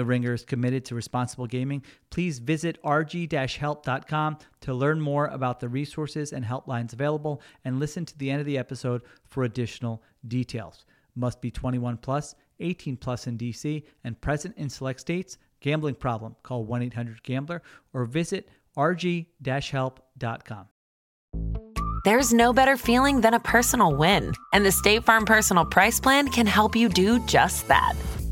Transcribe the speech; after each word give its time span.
The 0.00 0.06
Ringer 0.06 0.32
is 0.32 0.46
committed 0.46 0.86
to 0.86 0.94
responsible 0.94 1.46
gaming. 1.46 1.84
Please 2.08 2.38
visit 2.38 2.82
rg-help.com 2.82 4.38
to 4.62 4.72
learn 4.72 4.98
more 4.98 5.26
about 5.26 5.60
the 5.60 5.68
resources 5.68 6.32
and 6.32 6.42
helplines 6.42 6.94
available 6.94 7.42
and 7.66 7.78
listen 7.78 8.06
to 8.06 8.16
the 8.16 8.30
end 8.30 8.40
of 8.40 8.46
the 8.46 8.56
episode 8.56 9.02
for 9.26 9.44
additional 9.44 10.02
details. 10.26 10.86
Must 11.16 11.42
be 11.42 11.50
21 11.50 11.98
plus, 11.98 12.34
18 12.60 12.96
plus 12.96 13.26
in 13.26 13.36
DC 13.36 13.82
and 14.02 14.18
present 14.22 14.56
in 14.56 14.70
select 14.70 15.00
states. 15.00 15.36
Gambling 15.60 15.96
problem? 15.96 16.34
Call 16.42 16.64
1-800-GAMBLER 16.64 17.60
or 17.92 18.06
visit 18.06 18.48
rg-help.com. 18.78 20.64
There's 22.06 22.32
no 22.32 22.54
better 22.54 22.78
feeling 22.78 23.20
than 23.20 23.34
a 23.34 23.40
personal 23.40 23.94
win, 23.94 24.32
and 24.54 24.64
the 24.64 24.72
State 24.72 25.04
Farm 25.04 25.26
Personal 25.26 25.66
Price 25.66 26.00
Plan 26.00 26.28
can 26.28 26.46
help 26.46 26.74
you 26.74 26.88
do 26.88 27.18
just 27.26 27.68
that. 27.68 27.92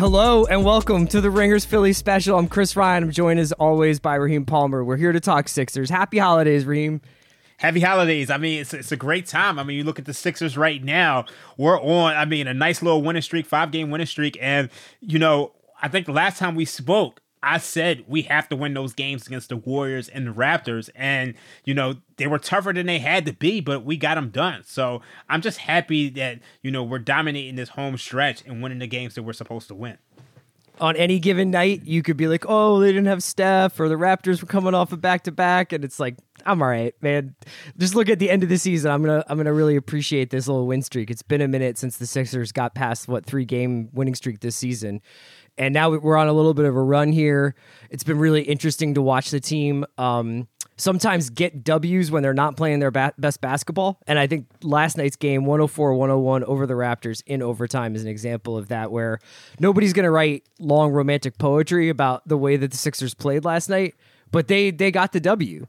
Hello 0.00 0.46
and 0.46 0.64
welcome 0.64 1.06
to 1.08 1.20
the 1.20 1.30
Ringers 1.30 1.66
Philly 1.66 1.92
special. 1.92 2.38
I'm 2.38 2.48
Chris 2.48 2.74
Ryan. 2.74 3.04
I'm 3.04 3.10
joined 3.10 3.38
as 3.38 3.52
always 3.52 4.00
by 4.00 4.14
Raheem 4.14 4.46
Palmer. 4.46 4.82
We're 4.82 4.96
here 4.96 5.12
to 5.12 5.20
talk 5.20 5.46
Sixers. 5.46 5.90
Happy 5.90 6.16
holidays, 6.16 6.64
Raheem. 6.64 7.02
Happy 7.58 7.80
holidays. 7.80 8.30
I 8.30 8.38
mean, 8.38 8.62
it's, 8.62 8.72
it's 8.72 8.92
a 8.92 8.96
great 8.96 9.26
time. 9.26 9.58
I 9.58 9.62
mean, 9.62 9.76
you 9.76 9.84
look 9.84 9.98
at 9.98 10.06
the 10.06 10.14
Sixers 10.14 10.56
right 10.56 10.82
now, 10.82 11.26
we're 11.58 11.78
on, 11.78 12.16
I 12.16 12.24
mean, 12.24 12.46
a 12.46 12.54
nice 12.54 12.80
little 12.80 13.02
winning 13.02 13.20
streak, 13.20 13.44
five 13.44 13.72
game 13.72 13.90
winning 13.90 14.06
streak. 14.06 14.38
And, 14.40 14.70
you 15.02 15.18
know, 15.18 15.52
I 15.82 15.88
think 15.88 16.06
the 16.06 16.12
last 16.12 16.38
time 16.38 16.54
we 16.54 16.64
spoke, 16.64 17.20
I 17.42 17.58
said 17.58 18.04
we 18.06 18.22
have 18.22 18.48
to 18.50 18.56
win 18.56 18.74
those 18.74 18.92
games 18.92 19.26
against 19.26 19.48
the 19.48 19.56
Warriors 19.56 20.08
and 20.08 20.26
the 20.26 20.32
Raptors. 20.32 20.90
And, 20.94 21.34
you 21.64 21.74
know, 21.74 21.96
they 22.16 22.26
were 22.26 22.38
tougher 22.38 22.72
than 22.72 22.86
they 22.86 22.98
had 22.98 23.24
to 23.26 23.32
be, 23.32 23.60
but 23.60 23.84
we 23.84 23.96
got 23.96 24.16
them 24.16 24.30
done. 24.30 24.62
So 24.64 25.00
I'm 25.28 25.40
just 25.40 25.58
happy 25.58 26.10
that, 26.10 26.40
you 26.62 26.70
know, 26.70 26.82
we're 26.82 26.98
dominating 26.98 27.56
this 27.56 27.70
home 27.70 27.96
stretch 27.96 28.42
and 28.46 28.62
winning 28.62 28.78
the 28.78 28.86
games 28.86 29.14
that 29.14 29.22
we're 29.22 29.32
supposed 29.32 29.68
to 29.68 29.74
win. 29.74 29.98
On 30.80 30.96
any 30.96 31.18
given 31.18 31.50
night, 31.50 31.84
you 31.84 32.02
could 32.02 32.16
be 32.16 32.26
like, 32.26 32.46
oh, 32.48 32.80
they 32.80 32.88
didn't 32.88 33.06
have 33.06 33.22
Steph, 33.22 33.78
or 33.78 33.90
the 33.90 33.96
Raptors 33.96 34.40
were 34.40 34.48
coming 34.48 34.72
off 34.72 34.92
a 34.92 34.96
back 34.96 35.24
to 35.24 35.32
back. 35.32 35.74
And 35.74 35.84
it's 35.84 36.00
like, 36.00 36.16
I'm 36.46 36.62
all 36.62 36.68
right, 36.68 36.94
man. 37.02 37.34
Just 37.76 37.94
look 37.94 38.08
at 38.08 38.18
the 38.18 38.30
end 38.30 38.42
of 38.42 38.48
the 38.48 38.56
season. 38.56 38.90
I'm 38.90 39.02
gonna 39.02 39.22
I'm 39.28 39.36
gonna 39.36 39.52
really 39.52 39.76
appreciate 39.76 40.30
this 40.30 40.48
little 40.48 40.66
win 40.66 40.80
streak. 40.80 41.10
It's 41.10 41.20
been 41.20 41.42
a 41.42 41.48
minute 41.48 41.76
since 41.76 41.98
the 41.98 42.06
Sixers 42.06 42.50
got 42.50 42.74
past 42.74 43.08
what 43.08 43.26
three 43.26 43.44
game 43.44 43.90
winning 43.92 44.14
streak 44.14 44.40
this 44.40 44.56
season 44.56 45.02
and 45.58 45.74
now 45.74 45.90
we're 45.90 46.16
on 46.16 46.28
a 46.28 46.32
little 46.32 46.54
bit 46.54 46.64
of 46.64 46.76
a 46.76 46.82
run 46.82 47.12
here. 47.12 47.54
It's 47.90 48.04
been 48.04 48.18
really 48.18 48.42
interesting 48.42 48.94
to 48.94 49.02
watch 49.02 49.30
the 49.30 49.40
team 49.40 49.84
um, 49.98 50.48
sometimes 50.80 51.30
get 51.30 51.62
W's 51.62 52.10
when 52.10 52.22
they're 52.22 52.34
not 52.34 52.56
playing 52.56 52.80
their 52.80 52.90
ba- 52.90 53.12
best 53.18 53.40
basketball. 53.40 54.00
And 54.06 54.18
I 54.18 54.26
think 54.26 54.46
last 54.62 54.96
night's 54.96 55.16
game, 55.16 55.44
104 55.44 55.94
101 55.94 56.44
over 56.44 56.66
the 56.66 56.74
Raptors 56.74 57.22
in 57.26 57.42
overtime, 57.42 57.94
is 57.94 58.02
an 58.02 58.08
example 58.08 58.56
of 58.56 58.68
that, 58.68 58.90
where 58.90 59.18
nobody's 59.58 59.92
going 59.92 60.04
to 60.04 60.10
write 60.10 60.44
long 60.58 60.92
romantic 60.92 61.38
poetry 61.38 61.88
about 61.88 62.26
the 62.26 62.38
way 62.38 62.56
that 62.56 62.70
the 62.70 62.76
Sixers 62.76 63.14
played 63.14 63.44
last 63.44 63.68
night, 63.68 63.94
but 64.30 64.48
they 64.48 64.70
they 64.70 64.90
got 64.90 65.12
the 65.12 65.20
W. 65.20 65.66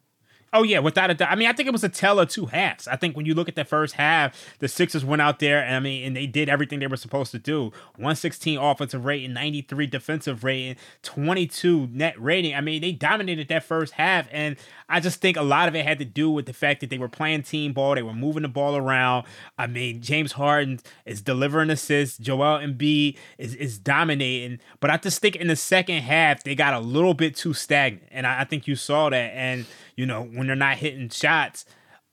Oh 0.53 0.63
yeah, 0.63 0.79
without 0.79 1.09
a 1.09 1.13
doubt. 1.13 1.31
I 1.31 1.35
mean, 1.35 1.47
I 1.47 1.53
think 1.53 1.67
it 1.67 1.71
was 1.71 1.83
a 1.83 1.89
tell 1.89 2.19
of 2.19 2.27
two 2.27 2.47
halves. 2.47 2.85
I 2.85 2.97
think 2.97 3.15
when 3.15 3.25
you 3.25 3.33
look 3.33 3.47
at 3.47 3.55
the 3.55 3.63
first 3.63 3.95
half, 3.95 4.35
the 4.59 4.67
Sixers 4.67 5.05
went 5.05 5.21
out 5.21 5.39
there 5.39 5.63
and 5.63 5.75
I 5.75 5.79
mean, 5.79 6.05
and 6.05 6.15
they 6.15 6.27
did 6.27 6.49
everything 6.49 6.79
they 6.79 6.87
were 6.87 6.97
supposed 6.97 7.31
to 7.31 7.39
do. 7.39 7.71
116 7.95 8.57
offensive 8.57 9.05
rating, 9.05 9.31
93 9.31 9.87
defensive 9.87 10.43
rating, 10.43 10.75
22 11.03 11.87
net 11.93 12.21
rating. 12.21 12.53
I 12.53 12.59
mean, 12.59 12.81
they 12.81 12.91
dominated 12.91 13.47
that 13.47 13.63
first 13.63 13.93
half, 13.93 14.27
and 14.29 14.57
I 14.89 14.99
just 14.99 15.21
think 15.21 15.37
a 15.37 15.41
lot 15.41 15.69
of 15.69 15.75
it 15.75 15.85
had 15.85 15.99
to 15.99 16.05
do 16.05 16.29
with 16.29 16.47
the 16.47 16.53
fact 16.53 16.81
that 16.81 16.89
they 16.89 16.97
were 16.97 17.07
playing 17.07 17.43
team 17.43 17.71
ball, 17.71 17.95
they 17.95 18.03
were 18.03 18.13
moving 18.13 18.41
the 18.41 18.49
ball 18.49 18.75
around. 18.75 19.25
I 19.57 19.67
mean, 19.67 20.01
James 20.01 20.33
Harden 20.33 20.81
is 21.05 21.21
delivering 21.21 21.69
assists, 21.69 22.17
Joel 22.17 22.59
Embiid 22.59 23.17
is 23.37 23.55
is 23.55 23.77
dominating, 23.77 24.59
but 24.81 24.89
I 24.89 24.97
just 24.97 25.21
think 25.21 25.37
in 25.37 25.47
the 25.47 25.55
second 25.55 26.01
half 26.01 26.43
they 26.43 26.55
got 26.55 26.73
a 26.73 26.79
little 26.79 27.13
bit 27.13 27.37
too 27.37 27.53
stagnant, 27.53 28.09
and 28.11 28.27
I, 28.27 28.41
I 28.41 28.43
think 28.43 28.67
you 28.67 28.75
saw 28.75 29.09
that 29.09 29.31
and 29.33 29.65
you 30.01 30.07
know, 30.07 30.23
when 30.23 30.47
they're 30.47 30.55
not 30.55 30.77
hitting 30.77 31.09
shots, 31.09 31.63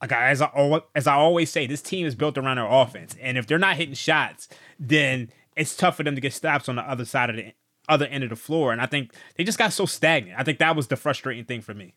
like 0.03 0.13
as 0.13 0.43
I 0.43 0.51
as 0.95 1.07
I 1.07 1.15
always 1.15 1.51
say, 1.51 1.67
this 1.67 1.81
team 1.81 2.07
is 2.07 2.15
built 2.15 2.37
around 2.37 2.59
their 2.59 2.71
offense, 2.71 3.17
and 3.19 3.39
if 3.39 3.47
they're 3.47 3.59
not 3.59 3.77
hitting 3.77 3.95
shots, 3.95 4.47
then 4.79 5.31
it's 5.57 5.75
tough 5.75 5.97
for 5.97 6.03
them 6.03 6.15
to 6.15 6.21
get 6.21 6.35
stops 6.35 6.69
on 6.69 6.77
the 6.77 6.83
other 6.83 7.07
side 7.07 7.31
of 7.31 7.37
the 7.37 7.55
other 7.89 8.05
end 8.05 8.25
of 8.25 8.29
the 8.29 8.37
floor. 8.37 8.73
And 8.73 8.83
I 8.83 8.85
think 8.85 9.15
they 9.37 9.43
just 9.43 9.57
got 9.57 9.73
so 9.73 9.87
stagnant. 9.87 10.39
I 10.39 10.45
think 10.45 10.59
that 10.59 10.77
was 10.77 10.89
the 10.89 10.97
frustrating 10.97 11.47
thing 11.47 11.63
for 11.63 11.73
me. 11.73 11.95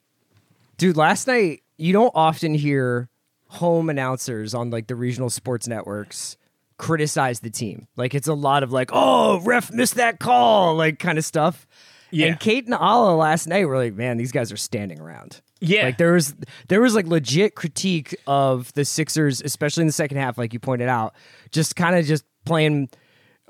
Dude, 0.77 0.95
last 0.95 1.27
night 1.27 1.63
you 1.75 1.91
don't 1.91 2.13
often 2.15 2.53
hear 2.53 3.09
home 3.47 3.89
announcers 3.89 4.53
on 4.53 4.69
like 4.69 4.87
the 4.87 4.95
regional 4.95 5.29
sports 5.29 5.67
networks 5.67 6.37
criticize 6.77 7.41
the 7.41 7.49
team. 7.49 7.85
Like 7.97 8.15
it's 8.15 8.29
a 8.29 8.33
lot 8.33 8.63
of 8.63 8.71
like, 8.71 8.91
oh, 8.93 9.41
ref 9.41 9.73
missed 9.73 9.95
that 9.95 10.19
call, 10.19 10.73
like 10.75 10.99
kind 10.99 11.17
of 11.17 11.25
stuff. 11.25 11.67
Yeah. 12.11 12.27
And 12.27 12.39
Kate 12.39 12.65
and 12.65 12.73
Alaa 12.73 13.17
last 13.17 13.47
night 13.47 13.65
were 13.65 13.77
like, 13.77 13.93
man, 13.93 14.17
these 14.17 14.31
guys 14.31 14.51
are 14.51 14.57
standing 14.57 14.99
around. 14.99 15.41
Yeah. 15.59 15.85
Like 15.85 15.97
there 15.97 16.13
was 16.13 16.35
there 16.67 16.81
was 16.81 16.95
like 16.95 17.05
legit 17.07 17.55
critique 17.55 18.15
of 18.27 18.73
the 18.73 18.83
Sixers, 18.83 19.41
especially 19.41 19.81
in 19.81 19.87
the 19.87 19.93
second 19.93 20.17
half, 20.17 20.37
like 20.37 20.53
you 20.53 20.59
pointed 20.59 20.89
out, 20.89 21.15
just 21.51 21.75
kind 21.75 21.95
of 21.95 22.05
just 22.05 22.23
playing 22.45 22.89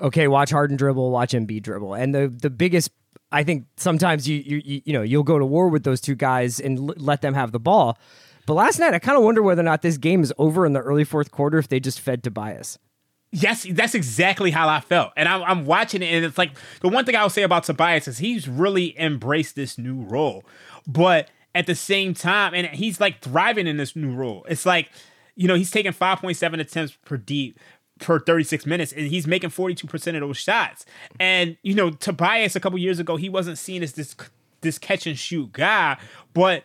okay, 0.00 0.28
watch 0.28 0.50
Harden 0.50 0.76
dribble, 0.76 1.10
watch 1.10 1.32
Embiid 1.32 1.62
dribble. 1.62 1.94
And 1.94 2.14
the 2.14 2.28
the 2.28 2.50
biggest 2.50 2.90
I 3.30 3.44
think 3.44 3.64
sometimes 3.76 4.28
you 4.28 4.36
you 4.44 4.82
you 4.84 4.92
know, 4.92 5.02
you'll 5.02 5.22
go 5.22 5.38
to 5.38 5.46
war 5.46 5.68
with 5.68 5.84
those 5.84 6.00
two 6.00 6.14
guys 6.14 6.60
and 6.60 6.78
l- 6.78 6.94
let 6.98 7.22
them 7.22 7.34
have 7.34 7.52
the 7.52 7.60
ball. 7.60 7.98
But 8.46 8.54
last 8.54 8.78
night 8.78 8.92
I 8.92 8.98
kind 8.98 9.16
of 9.16 9.24
wonder 9.24 9.42
whether 9.42 9.60
or 9.60 9.64
not 9.64 9.82
this 9.82 9.96
game 9.96 10.22
is 10.22 10.32
over 10.36 10.66
in 10.66 10.74
the 10.74 10.80
early 10.80 11.04
fourth 11.04 11.30
quarter 11.30 11.58
if 11.58 11.68
they 11.68 11.80
just 11.80 11.98
fed 12.00 12.22
Tobias. 12.22 12.78
Yes, 13.34 13.66
that's 13.70 13.94
exactly 13.94 14.50
how 14.50 14.68
I 14.68 14.80
felt. 14.80 15.12
And 15.16 15.26
I'm, 15.26 15.42
I'm, 15.42 15.64
watching 15.64 16.02
it, 16.02 16.12
and 16.12 16.24
it's 16.24 16.36
like 16.36 16.52
the 16.80 16.88
one 16.88 17.06
thing 17.06 17.16
I 17.16 17.22
would 17.22 17.32
say 17.32 17.42
about 17.42 17.64
Tobias 17.64 18.06
is 18.06 18.18
he's 18.18 18.46
really 18.46 18.98
embraced 19.00 19.56
this 19.56 19.78
new 19.78 20.02
role. 20.02 20.44
But 20.86 21.30
at 21.54 21.66
the 21.66 21.74
same 21.74 22.12
time, 22.12 22.54
and 22.54 22.66
he's 22.66 23.00
like 23.00 23.20
thriving 23.20 23.66
in 23.66 23.78
this 23.78 23.96
new 23.96 24.14
role. 24.14 24.44
It's 24.48 24.66
like, 24.66 24.90
you 25.34 25.48
know, 25.48 25.54
he's 25.54 25.70
taking 25.70 25.92
5.7 25.92 26.60
attempts 26.60 26.96
per 27.04 27.16
deep 27.16 27.58
per 28.00 28.18
36 28.18 28.66
minutes 28.66 28.92
and 28.92 29.06
he's 29.06 29.26
making 29.26 29.50
42% 29.50 30.14
of 30.14 30.20
those 30.20 30.36
shots. 30.36 30.84
And, 31.20 31.56
you 31.62 31.74
know, 31.74 31.90
Tobias 31.90 32.56
a 32.56 32.60
couple 32.60 32.78
years 32.78 32.98
ago, 32.98 33.16
he 33.16 33.28
wasn't 33.28 33.58
seen 33.58 33.82
as 33.82 33.92
this 33.92 34.14
this 34.60 34.78
catch 34.78 35.08
and 35.08 35.18
shoot 35.18 35.52
guy, 35.52 35.98
but 36.34 36.62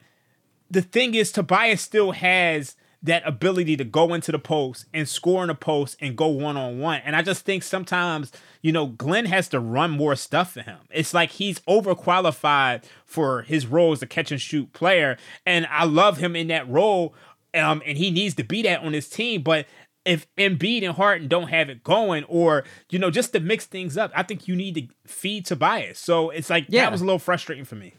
the 0.70 0.84
thing 0.84 1.16
is 1.16 1.32
Tobias 1.32 1.82
still 1.82 2.12
has 2.12 2.76
that 3.04 3.22
ability 3.26 3.78
to 3.78 3.84
go 3.84 4.14
into 4.14 4.32
the 4.32 4.40
post 4.40 4.86
and 4.94 5.08
score 5.08 5.44
in 5.44 5.48
the 5.50 5.56
post 5.56 5.96
and 6.02 6.16
go 6.18 6.28
one 6.28 6.58
on 6.58 6.80
one. 6.80 7.02
And 7.06 7.16
I 7.16 7.22
just 7.22 7.46
think 7.46 7.62
sometimes, 7.64 8.32
you 8.62 8.72
know, 8.72 8.88
Glenn 8.88 9.26
has 9.26 9.48
to 9.50 9.60
run 9.60 9.92
more 9.92 10.16
stuff 10.16 10.54
for 10.54 10.62
him. 10.62 10.80
It's 10.90 11.14
like 11.14 11.32
he's 11.32 11.60
overqualified 11.62 12.84
for 13.06 13.44
his 13.44 13.68
role 13.68 13.92
as 13.92 14.02
a 14.02 14.08
catch 14.08 14.32
and 14.32 14.42
shoot 14.42 14.74
player. 14.74 15.18
And 15.46 15.68
I 15.70 15.86
love 15.86 16.18
him 16.18 16.36
in 16.36 16.48
that 16.48 16.68
role. 16.70 17.14
Um, 17.54 17.82
and 17.86 17.98
he 17.98 18.12
needs 18.12 18.36
to 18.36 18.44
be 18.44 18.62
that 18.64 18.82
on 18.82 18.94
his 18.94 19.08
team. 19.10 19.42
But 19.42 19.68
if 20.06 20.26
Embiid 20.36 20.84
and 20.86 20.96
Harden 20.96 21.28
don't 21.28 21.50
have 21.50 21.70
it 21.70 21.84
going, 21.84 22.24
or 22.26 22.64
you 22.90 22.98
know, 23.00 23.12
just 23.12 23.34
to 23.34 23.40
mix 23.40 23.66
things 23.66 23.98
up, 23.98 24.12
I 24.16 24.24
think 24.24 24.48
you 24.48 24.56
need 24.56 24.76
to 24.76 24.88
feed 25.06 25.46
Tobias. 25.46 26.00
So 26.00 26.30
it's 26.30 26.50
like 26.50 26.66
Yeah. 26.70 26.84
that 26.84 26.92
was 26.92 27.02
a 27.02 27.06
little 27.06 27.20
frustrating 27.20 27.66
for 27.66 27.76
me. 27.76 27.94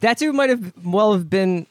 That 0.00 0.18
too 0.18 0.32
might 0.32 0.50
have 0.50 0.72
well 0.84 1.12
have 1.12 1.28
been. 1.28 1.66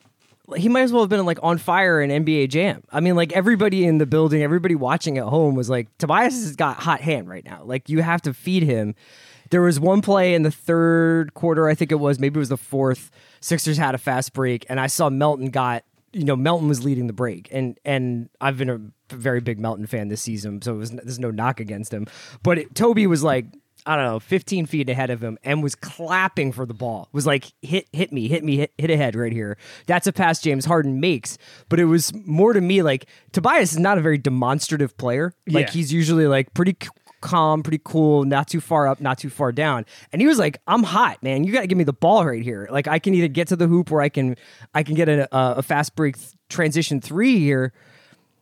He 0.56 0.70
might 0.70 0.82
as 0.82 0.94
well 0.94 1.04
have 1.04 1.10
been 1.10 1.26
like 1.26 1.40
on 1.44 1.58
fire 1.58 2.02
in 2.02 2.10
NBA 2.10 2.50
Jam. 2.50 2.84
I 2.92 3.02
mean, 3.02 3.16
like 3.16 3.34
everybody 3.34 3.86
in 3.86 3.98
the 3.98 4.06
building, 4.06 4.42
everybody 4.42 4.76
watching 4.76 5.18
at 5.18 5.26
home 5.26 5.56
was 5.56 5.70
like, 5.70 5.96
Tobias 5.98 6.34
has 6.36 6.56
got 6.56 6.78
hot 6.78 7.02
hand 7.02 7.28
right 7.28 7.44
now. 7.44 7.64
Like 7.64 7.90
you 7.90 8.02
have 8.02 8.22
to 8.24 8.34
feed 8.34 8.64
him. 8.64 8.96
There 9.50 9.62
was 9.62 9.80
one 9.80 10.02
play 10.02 10.34
in 10.34 10.44
the 10.44 10.52
third 10.52 11.34
quarter, 11.34 11.68
I 11.68 11.76
think 11.76 11.92
it 11.92 12.00
was, 12.00 12.20
maybe 12.20 12.38
it 12.38 12.40
was 12.40 12.50
the 12.50 12.58
fourth. 12.58 13.12
Sixers 13.40 13.78
had 13.78 13.96
a 13.96 13.98
fast 13.98 14.34
break, 14.34 14.66
and 14.70 14.80
I 14.80 14.88
saw 14.88 15.10
Melton 15.10 15.52
got, 15.52 15.84
you 16.12 16.26
know, 16.26 16.36
Melton 16.36 16.68
was 16.68 16.84
leading 16.84 17.08
the 17.08 17.14
break, 17.14 17.48
and 17.52 17.80
and 17.86 18.30
I've 18.42 18.58
been 18.58 18.70
a 18.70 18.82
very 19.16 19.40
big 19.40 19.60
Melton 19.60 19.86
fan 19.86 20.10
this 20.10 20.22
season, 20.22 20.62
so 20.62 20.76
it 20.76 20.78
was, 20.78 20.92
there's 20.92 21.20
no 21.20 21.32
knock 21.32 21.60
against 21.60 21.94
him. 21.94 22.08
But 22.44 22.58
it, 22.58 22.76
Toby 22.76 23.08
was 23.08 23.24
like, 23.24 23.46
I 23.88 23.96
don't 23.96 24.06
know, 24.06 24.20
15 24.20 24.66
feet 24.66 24.90
ahead 24.90 25.10
of 25.10 25.24
him 25.24 25.38
and 25.44 25.64
was 25.64 25.74
clapping 25.74 26.52
for 26.52 26.66
the 26.66 26.74
ball. 26.74 27.08
Was 27.14 27.26
like, 27.26 27.46
hit, 27.62 27.88
hit 27.94 28.12
me, 28.12 28.28
hit 28.28 28.44
me, 28.44 28.58
hit, 28.58 28.74
hit 28.78 28.90
ahead 28.92 29.16
right 29.16 29.32
here. 29.32 29.58
That's 29.88 30.06
a 30.08 30.14
pass 30.14 30.42
James 30.42 30.66
Harden 30.66 31.00
makes. 31.00 31.38
But 31.70 31.80
it 31.80 31.86
was 31.86 32.14
more 32.26 32.54
to 32.54 32.62
me 32.62 32.82
like 32.82 33.08
Tobias 33.32 33.72
is 33.72 33.80
not 33.80 33.98
a 33.98 34.02
very 34.02 34.18
demonstrative 34.18 34.98
player. 34.98 35.34
Like 35.48 35.68
Yeah. 35.68 35.72
he's 35.72 35.94
usually 35.94 36.28
like 36.28 36.54
pretty 36.54 36.76
c- 36.84 36.90
calm, 37.22 37.64
pretty 37.64 37.82
cool, 37.84 38.26
not 38.26 38.48
too 38.48 38.60
far 38.62 38.88
up, 38.88 39.00
not 39.02 39.18
too 39.18 39.30
far 39.30 39.52
down. 39.52 39.86
And 40.12 40.22
he 40.22 40.28
was 40.28 40.38
like, 40.38 40.60
"I'm 40.68 40.84
hot, 40.84 41.24
man. 41.24 41.44
You 41.46 41.52
got 41.54 41.62
to 41.62 41.68
give 41.68 41.78
me 41.78 41.84
the 41.84 41.94
ball 41.94 42.26
right 42.26 42.44
here. 42.44 42.68
Like 42.70 42.88
I 42.88 43.00
can 43.00 43.14
either 43.16 43.28
get 43.28 43.48
to 43.48 43.56
the 43.56 43.68
hoop 43.68 43.92
or 43.92 44.02
I 44.02 44.10
can, 44.10 44.36
I 44.76 44.84
can 44.84 44.94
get 44.96 45.10
a, 45.10 45.28
a, 45.36 45.56
a 45.56 45.64
fast 45.64 45.96
break 45.96 46.16
th- 46.18 46.34
transition 46.50 47.00
three 47.02 47.40
here." 47.40 47.72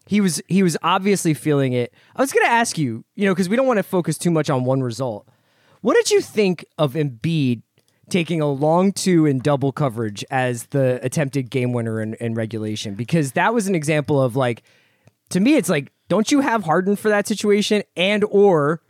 he 0.08 0.22
was 0.22 0.40
he 0.48 0.62
was 0.62 0.78
obviously 0.84 1.34
feeling 1.34 1.74
it. 1.74 1.92
I 2.16 2.22
was 2.22 2.32
going 2.32 2.46
to 2.46 2.52
ask 2.52 2.78
you, 2.78 3.04
you 3.16 3.26
know, 3.26 3.34
because 3.34 3.50
we 3.50 3.56
don't 3.56 3.66
want 3.66 3.78
to 3.78 3.84
focus 3.84 4.20
too 4.20 4.30
much 4.30 4.52
on 4.52 4.64
one 4.64 4.84
result. 4.84 5.28
What 5.86 5.94
did 5.98 6.10
you 6.10 6.20
think 6.20 6.66
of 6.80 6.94
Embiid 6.94 7.62
taking 8.10 8.42
a 8.42 8.48
long 8.48 8.92
two 8.92 9.28
in 9.28 9.38
double 9.38 9.72
coverage 9.72 10.26
as 10.32 10.66
the 10.72 11.00
attempted 11.06 11.52
game 11.52 11.74
winner 11.74 12.02
in, 12.02 12.16
in 12.16 12.34
regulation? 12.34 12.96
Because 12.96 13.34
that 13.34 13.54
was 13.54 13.68
an 13.68 13.76
example 13.76 14.20
of 14.20 14.36
like, 14.36 14.64
to 15.30 15.40
me, 15.40 15.58
it's 15.58 15.70
like, 15.70 15.92
don't 16.08 16.32
you 16.32 16.42
have 16.42 16.64
Harden 16.64 16.96
for 16.96 17.10
that 17.10 17.28
situation, 17.28 17.84
and 17.96 18.24
or 18.32 18.82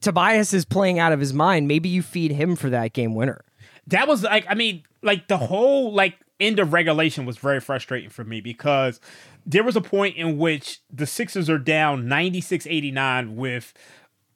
Tobias 0.00 0.54
is 0.54 0.64
playing 0.64 1.00
out 1.00 1.10
of 1.10 1.18
his 1.18 1.34
mind? 1.34 1.66
Maybe 1.66 1.88
you 1.88 2.00
feed 2.00 2.30
him 2.30 2.54
for 2.54 2.70
that 2.70 2.92
game 2.92 3.16
winner. 3.16 3.44
that 3.88 4.06
was 4.06 4.22
like 4.22 4.46
I 4.48 4.54
mean 4.54 4.84
like 5.02 5.26
the 5.26 5.36
whole 5.36 5.92
like 5.92 6.16
end 6.38 6.60
of 6.60 6.72
regulation 6.72 7.26
was 7.26 7.38
very 7.38 7.58
frustrating 7.58 8.08
for 8.08 8.22
me 8.22 8.40
because 8.40 9.00
there 9.44 9.64
was 9.64 9.74
a 9.74 9.80
point 9.80 10.16
in 10.16 10.38
which 10.38 10.80
the 10.92 11.06
Sixers 11.06 11.50
are 11.50 11.58
down 11.58 12.04
96-89 12.04 13.34
with 13.34 13.74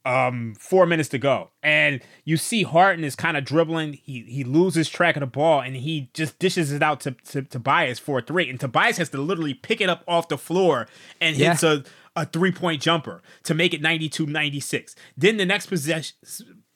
um 0.04 0.54
4 0.58 0.86
minutes 0.86 1.08
to 1.10 1.18
go 1.18 1.50
and 1.62 2.02
you 2.24 2.36
see 2.36 2.62
Harden 2.62 3.04
is 3.04 3.16
kind 3.16 3.36
of 3.36 3.44
dribbling 3.44 3.94
he 3.94 4.22
he 4.28 4.44
loses 4.44 4.88
track 4.88 5.16
of 5.16 5.20
the 5.20 5.26
ball 5.26 5.60
and 5.60 5.76
he 5.76 6.10
just 6.12 6.38
dishes 6.38 6.72
it 6.72 6.82
out 6.82 7.00
to, 7.00 7.12
to 7.12 7.42
Tobias 7.42 7.98
for 7.98 8.18
a 8.18 8.22
three 8.22 8.50
and 8.50 8.60
Tobias 8.60 8.98
has 8.98 9.08
to 9.10 9.18
literally 9.18 9.54
pick 9.54 9.80
it 9.80 9.88
up 9.88 10.04
off 10.06 10.28
the 10.28 10.38
floor 10.38 10.86
and 11.20 11.36
hits 11.36 11.62
a 11.62 11.84
a 12.16 12.24
three-point 12.24 12.80
jumper 12.80 13.22
to 13.42 13.54
make 13.54 13.74
it 13.74 13.82
92-96 13.82 14.94
then 15.16 15.36
the 15.36 15.44
next 15.44 15.66
possession 15.66 16.16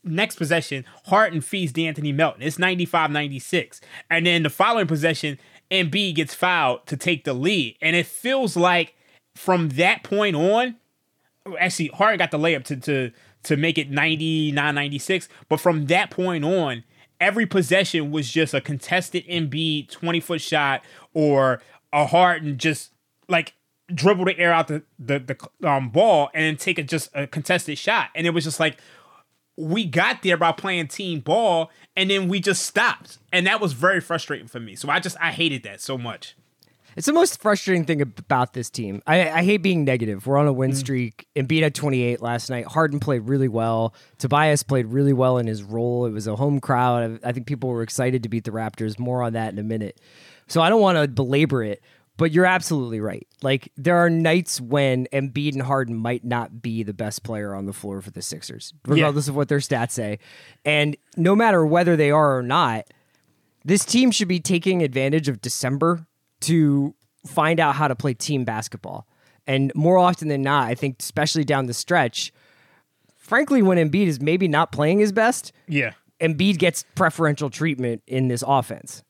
next 0.05 0.37
possession, 0.37 0.85
Harden 1.07 1.41
feeds 1.41 1.73
De'Anthony 1.73 2.15
Melton. 2.15 2.43
It's 2.43 2.57
95-96. 2.57 3.81
And 4.11 4.27
then 4.27 4.43
the 4.43 4.51
following 4.51 4.87
possession, 4.87 5.39
Embiid 5.71 6.17
gets 6.17 6.35
fouled 6.35 6.87
to 6.87 6.97
take 6.97 7.25
the 7.25 7.35
lead. 7.35 7.77
And 7.81 7.95
it 7.95 8.07
feels 8.07 8.57
like 8.57 8.95
from 9.35 9.71
that 9.71 10.03
point 10.03 10.37
on, 10.37 10.77
actually 11.59 11.89
Harden 11.89 12.19
got 12.19 12.31
the 12.31 12.39
layup 12.39 12.65
to 12.65 12.77
to 12.77 13.13
to 13.45 13.57
make 13.57 13.79
it 13.79 13.91
99-96. 13.91 15.29
But 15.49 15.61
from 15.61 15.87
that 15.87 16.11
point 16.11 16.45
on, 16.45 16.85
every 17.21 17.47
possession 17.47 18.11
was 18.11 18.31
just 18.31 18.53
a 18.53 18.61
contested 18.61 19.27
Embiid 19.27 19.91
20-foot 19.91 20.41
shot 20.41 20.83
or 21.15 21.63
a 21.93 22.07
Harden 22.07 22.59
just 22.59 22.93
like 23.29 23.55
dribble 23.95 24.27
the 24.27 24.39
air 24.39 24.53
out 24.53 24.69
the 24.69 24.83
the, 24.99 25.19
the 25.61 25.69
um, 25.69 25.89
ball 25.91 26.31
and 26.35 26.45
then 26.45 26.57
take 26.57 26.79
a, 26.79 26.83
just 26.83 27.11
a 27.15 27.27
contested 27.27 27.79
shot. 27.79 28.11
And 28.15 28.27
it 28.27 28.31
was 28.31 28.45
just 28.45 28.61
like 28.61 28.79
we 29.57 29.85
got 29.85 30.23
there 30.23 30.37
by 30.37 30.53
playing 30.53 30.87
team 30.89 31.21
ball 31.21 31.71
and 31.97 32.11
then 32.11 32.29
we 32.29 32.41
just 32.41 32.65
stopped. 32.65 33.19
And 33.33 33.47
that 33.47 33.61
was 33.61 33.73
very 33.73 34.01
frustrating 34.01 34.47
for 34.47 34.61
me. 34.61 34.77
So 34.77 34.89
I 34.89 35.01
just 35.01 35.17
I 35.21 35.33
hated 35.33 35.63
that 35.65 35.81
so 35.81 35.99
much. 35.99 36.37
It's 36.99 37.07
the 37.07 37.13
most 37.13 37.41
frustrating 37.41 37.85
thing 37.85 38.03
about 38.03 38.55
this 38.55 38.71
team. 38.71 39.05
I, 39.07 39.31
I 39.31 39.45
hate 39.45 39.59
being 39.59 39.85
negative. 39.85 40.27
We're 40.27 40.37
on 40.37 40.49
a 40.49 40.53
win 40.53 40.73
mm. 40.73 40.75
streak. 40.75 41.29
Embiid 41.37 41.63
had 41.63 41.73
28 41.73 42.21
last 42.21 42.51
night. 42.51 42.67
Harden 42.67 42.99
played 42.99 43.29
really 43.29 43.47
well. 43.47 43.95
Tobias 44.19 44.65
played 44.65 44.87
really 44.87 45.13
well 45.13 45.39
in 45.39 45.47
his 45.47 45.63
role. 45.63 46.07
It 46.07 46.11
was 46.11 46.27
a 46.27 46.35
home 46.35 46.59
crowd. 46.59 47.21
I, 47.23 47.29
I 47.29 47.31
think 47.31 47.47
people 47.47 47.71
were 47.71 47.83
excited 47.83 48.25
to 48.25 48.29
beat 48.29 48.43
the 48.43 48.51
Raptors. 48.51 48.99
More 48.99 49.23
on 49.23 49.35
that 49.35 49.53
in 49.53 49.61
a 49.61 49.63
minute. 49.63 50.01
So 50.49 50.61
I 50.61 50.69
don't 50.69 50.81
want 50.81 50.99
to 50.99 51.07
belabor 51.07 51.63
it, 51.63 51.85
but 52.17 52.33
you're 52.33 52.45
absolutely 52.45 52.99
right. 52.99 53.29
Like 53.43 53.71
there 53.77 53.99
are 53.99 54.11
nights 54.11 54.61
when 54.61 55.07
Embiid 55.13 55.53
and 55.53 55.63
Harden 55.63 55.95
might 55.95 56.25
not 56.25 56.61
be 56.61 56.83
the 56.83 56.95
best 56.95 57.23
player 57.23 57.55
on 57.55 57.67
the 57.67 57.73
floor 57.73 58.03
for 58.03 58.11
the 58.11 58.23
Sixers, 58.23 58.75
regardless 58.85 59.29
of 59.29 59.37
what 59.37 59.47
their 59.47 59.59
stats 59.59 59.93
say. 59.93 60.19
And 60.65 60.97
no 61.17 61.37
matter 61.37 61.65
whether 61.65 61.95
they 61.95 62.11
are 62.11 62.39
or 62.39 62.43
not, 62.43 62.87
this 63.65 63.85
team 63.85 64.11
should 64.11 64.27
be 64.27 64.41
taking 64.41 64.83
advantage 64.83 65.29
of 65.29 65.41
December 65.41 66.09
to 66.41 66.95
find 67.27 67.61
out 67.61 67.75
how 67.75 67.89
to 67.89 67.97
play 67.97 68.15
team 68.15 68.45
basketball. 68.45 69.07
And 69.47 69.73
more 69.75 69.99
often 69.99 70.29
than 70.29 70.43
not, 70.43 70.69
I 70.69 70.75
think, 70.75 70.97
especially 71.01 71.45
down 71.45 71.67
the 71.67 71.75
stretch, 71.75 72.33
frankly, 73.17 73.63
when 73.63 73.79
Embiid 73.79 74.07
is 74.07 74.21
maybe 74.21 74.49
not 74.49 74.73
playing 74.73 74.99
his 74.99 75.13
best, 75.13 75.53
Yeah. 75.67 75.93
Embiid 76.21 76.59
gets 76.59 76.85
preferential 76.97 77.49
treatment 77.49 78.03
in 78.07 78.29
this 78.29 78.43
offense. 78.47 79.05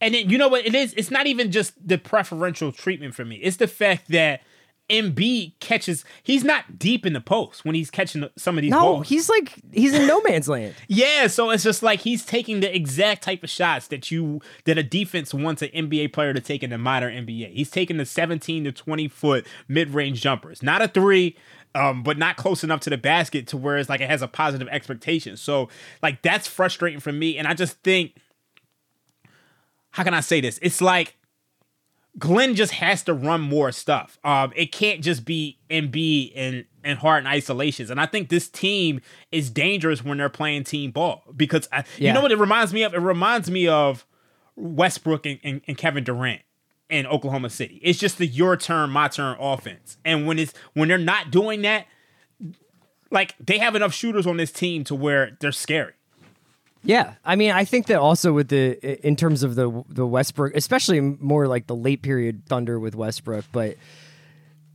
And 0.00 0.14
then 0.14 0.28
you 0.30 0.38
know 0.38 0.48
what 0.48 0.66
it 0.66 0.74
is? 0.74 0.94
It's 0.94 1.10
not 1.10 1.26
even 1.26 1.50
just 1.50 1.72
the 1.86 1.98
preferential 1.98 2.72
treatment 2.72 3.14
for 3.14 3.24
me. 3.24 3.36
It's 3.36 3.56
the 3.56 3.66
fact 3.66 4.08
that 4.10 4.42
Embiid 4.90 5.52
catches. 5.60 6.04
He's 6.22 6.44
not 6.44 6.78
deep 6.78 7.06
in 7.06 7.12
the 7.12 7.20
post 7.20 7.64
when 7.64 7.74
he's 7.74 7.90
catching 7.90 8.28
some 8.36 8.58
of 8.58 8.62
these 8.62 8.70
No, 8.72 8.80
balls. 8.80 9.08
he's 9.08 9.28
like 9.30 9.54
he's 9.72 9.94
in 9.94 10.06
no 10.06 10.20
man's 10.22 10.48
land. 10.48 10.74
Yeah, 10.88 11.28
so 11.28 11.50
it's 11.50 11.62
just 11.62 11.82
like 11.82 12.00
he's 12.00 12.24
taking 12.24 12.60
the 12.60 12.74
exact 12.74 13.22
type 13.22 13.42
of 13.44 13.50
shots 13.50 13.86
that 13.88 14.10
you 14.10 14.40
that 14.64 14.76
a 14.76 14.82
defense 14.82 15.32
wants 15.32 15.62
an 15.62 15.68
NBA 15.68 16.12
player 16.12 16.34
to 16.34 16.40
take 16.40 16.62
in 16.62 16.70
the 16.70 16.78
modern 16.78 17.14
NBA. 17.26 17.52
He's 17.54 17.70
taking 17.70 17.96
the 17.96 18.04
17 18.04 18.64
to 18.64 18.72
20 18.72 19.08
foot 19.08 19.46
mid 19.68 19.94
range 19.94 20.20
jumpers, 20.20 20.62
not 20.62 20.82
a 20.82 20.88
three, 20.88 21.36
um, 21.74 22.02
but 22.02 22.18
not 22.18 22.36
close 22.36 22.64
enough 22.64 22.80
to 22.80 22.90
the 22.90 22.98
basket 22.98 23.46
to 23.48 23.56
where 23.56 23.78
it's 23.78 23.88
like 23.88 24.00
it 24.00 24.10
has 24.10 24.22
a 24.22 24.28
positive 24.28 24.66
expectation. 24.68 25.36
So 25.36 25.68
like 26.02 26.22
that's 26.22 26.48
frustrating 26.48 26.98
for 27.00 27.12
me, 27.12 27.38
and 27.38 27.46
I 27.46 27.54
just 27.54 27.78
think, 27.84 28.16
how 29.90 30.02
can 30.04 30.14
I 30.14 30.20
say 30.20 30.40
this? 30.40 30.58
It's 30.62 30.80
like 30.80 31.16
Glenn 32.18 32.54
just 32.54 32.72
has 32.72 33.02
to 33.04 33.14
run 33.14 33.40
more 33.40 33.72
stuff. 33.72 34.18
Um, 34.24 34.52
it 34.56 34.72
can't 34.72 35.00
just 35.00 35.24
be 35.24 35.58
Embiid 35.70 36.32
and 36.34 36.64
and 36.82 36.98
Harden 36.98 37.26
isolations. 37.26 37.90
And 37.90 38.00
I 38.00 38.06
think 38.06 38.30
this 38.30 38.48
team 38.48 39.00
is 39.30 39.50
dangerous 39.50 40.04
when 40.04 40.18
they're 40.18 40.28
playing 40.28 40.64
team 40.64 40.90
ball 40.90 41.22
because 41.36 41.68
I, 41.70 41.84
you 41.98 42.12
know 42.12 42.22
what 42.22 42.32
it 42.32 42.38
reminds 42.38 42.72
me 42.72 42.82
of? 42.82 42.94
It 42.94 43.00
reminds 43.00 43.50
me 43.50 43.68
of 43.68 44.06
Westbrook 44.56 45.26
and, 45.26 45.38
and, 45.44 45.60
and 45.66 45.76
Kevin 45.76 46.04
Durant 46.04 46.40
in 46.88 47.06
Oklahoma 47.06 47.50
City. 47.50 47.80
It's 47.82 47.98
just 47.98 48.18
the 48.18 48.26
your 48.26 48.56
turn, 48.56 48.90
my 48.90 49.08
turn 49.08 49.36
offense. 49.38 49.98
And 50.04 50.26
when 50.26 50.38
it's 50.38 50.52
when 50.74 50.88
they're 50.88 50.98
not 50.98 51.30
doing 51.30 51.62
that, 51.62 51.86
like 53.10 53.34
they 53.38 53.58
have 53.58 53.76
enough 53.76 53.92
shooters 53.92 54.26
on 54.26 54.36
this 54.36 54.52
team 54.52 54.84
to 54.84 54.94
where 54.94 55.36
they're 55.40 55.52
scary. 55.52 55.92
Yeah, 56.82 57.14
I 57.24 57.36
mean, 57.36 57.50
I 57.50 57.64
think 57.64 57.86
that 57.88 57.98
also 57.98 58.32
with 58.32 58.48
the 58.48 59.06
in 59.06 59.14
terms 59.16 59.42
of 59.42 59.54
the 59.54 59.84
the 59.88 60.06
Westbrook, 60.06 60.54
especially 60.56 61.00
more 61.00 61.46
like 61.46 61.66
the 61.66 61.76
late 61.76 62.00
period 62.02 62.46
Thunder 62.46 62.80
with 62.80 62.94
Westbrook, 62.94 63.44
but 63.52 63.76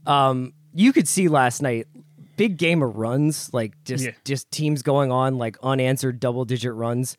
um, 0.05 0.53
you 0.74 0.93
could 0.93 1.07
see 1.07 1.27
last 1.27 1.62
night 1.62 1.88
big 2.38 2.57
game 2.57 2.83
of 2.83 2.95
runs, 2.97 3.51
like 3.53 3.74
just 3.85 4.05
Yeah. 4.05 4.12
just 4.24 4.51
teams 4.51 4.81
going 4.81 5.12
on 5.12 5.38
like 5.38 5.57
unanswered 5.63 6.19
double 6.19 6.45
digit 6.45 6.74
runs, 6.74 7.17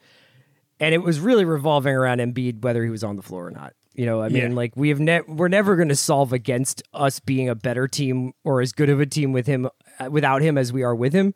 and 0.78 0.95
it 0.95 0.99
was 1.02 1.19
really 1.21 1.45
revolving 1.45 1.95
around 1.95 2.19
Embiid 2.21 2.62
whether 2.62 2.85
he 2.85 2.90
was 2.90 3.02
on 3.02 3.16
the 3.16 3.23
floor 3.23 3.47
or 3.47 3.50
not. 3.50 3.73
You 3.95 4.05
know, 4.07 4.21
I 4.21 4.28
mean, 4.28 4.50
Yeah. 4.50 4.57
like 4.57 4.76
we 4.76 4.90
have 4.90 5.00
ne- 5.00 5.23
we're 5.26 5.49
never 5.49 5.75
going 5.75 5.88
to 5.88 5.97
solve 5.97 6.33
against 6.33 6.83
us 6.93 7.19
being 7.19 7.49
a 7.49 7.55
better 7.55 7.88
team 7.88 8.35
or 8.45 8.61
as 8.61 8.73
good 8.73 8.90
of 8.90 9.00
a 9.00 9.07
team 9.07 9.33
with 9.33 9.47
him 9.47 9.69
uh, 9.99 10.11
without 10.11 10.43
him 10.43 10.59
as 10.59 10.73
we 10.73 10.83
are 10.83 10.95
with 10.95 11.12
him. 11.14 11.33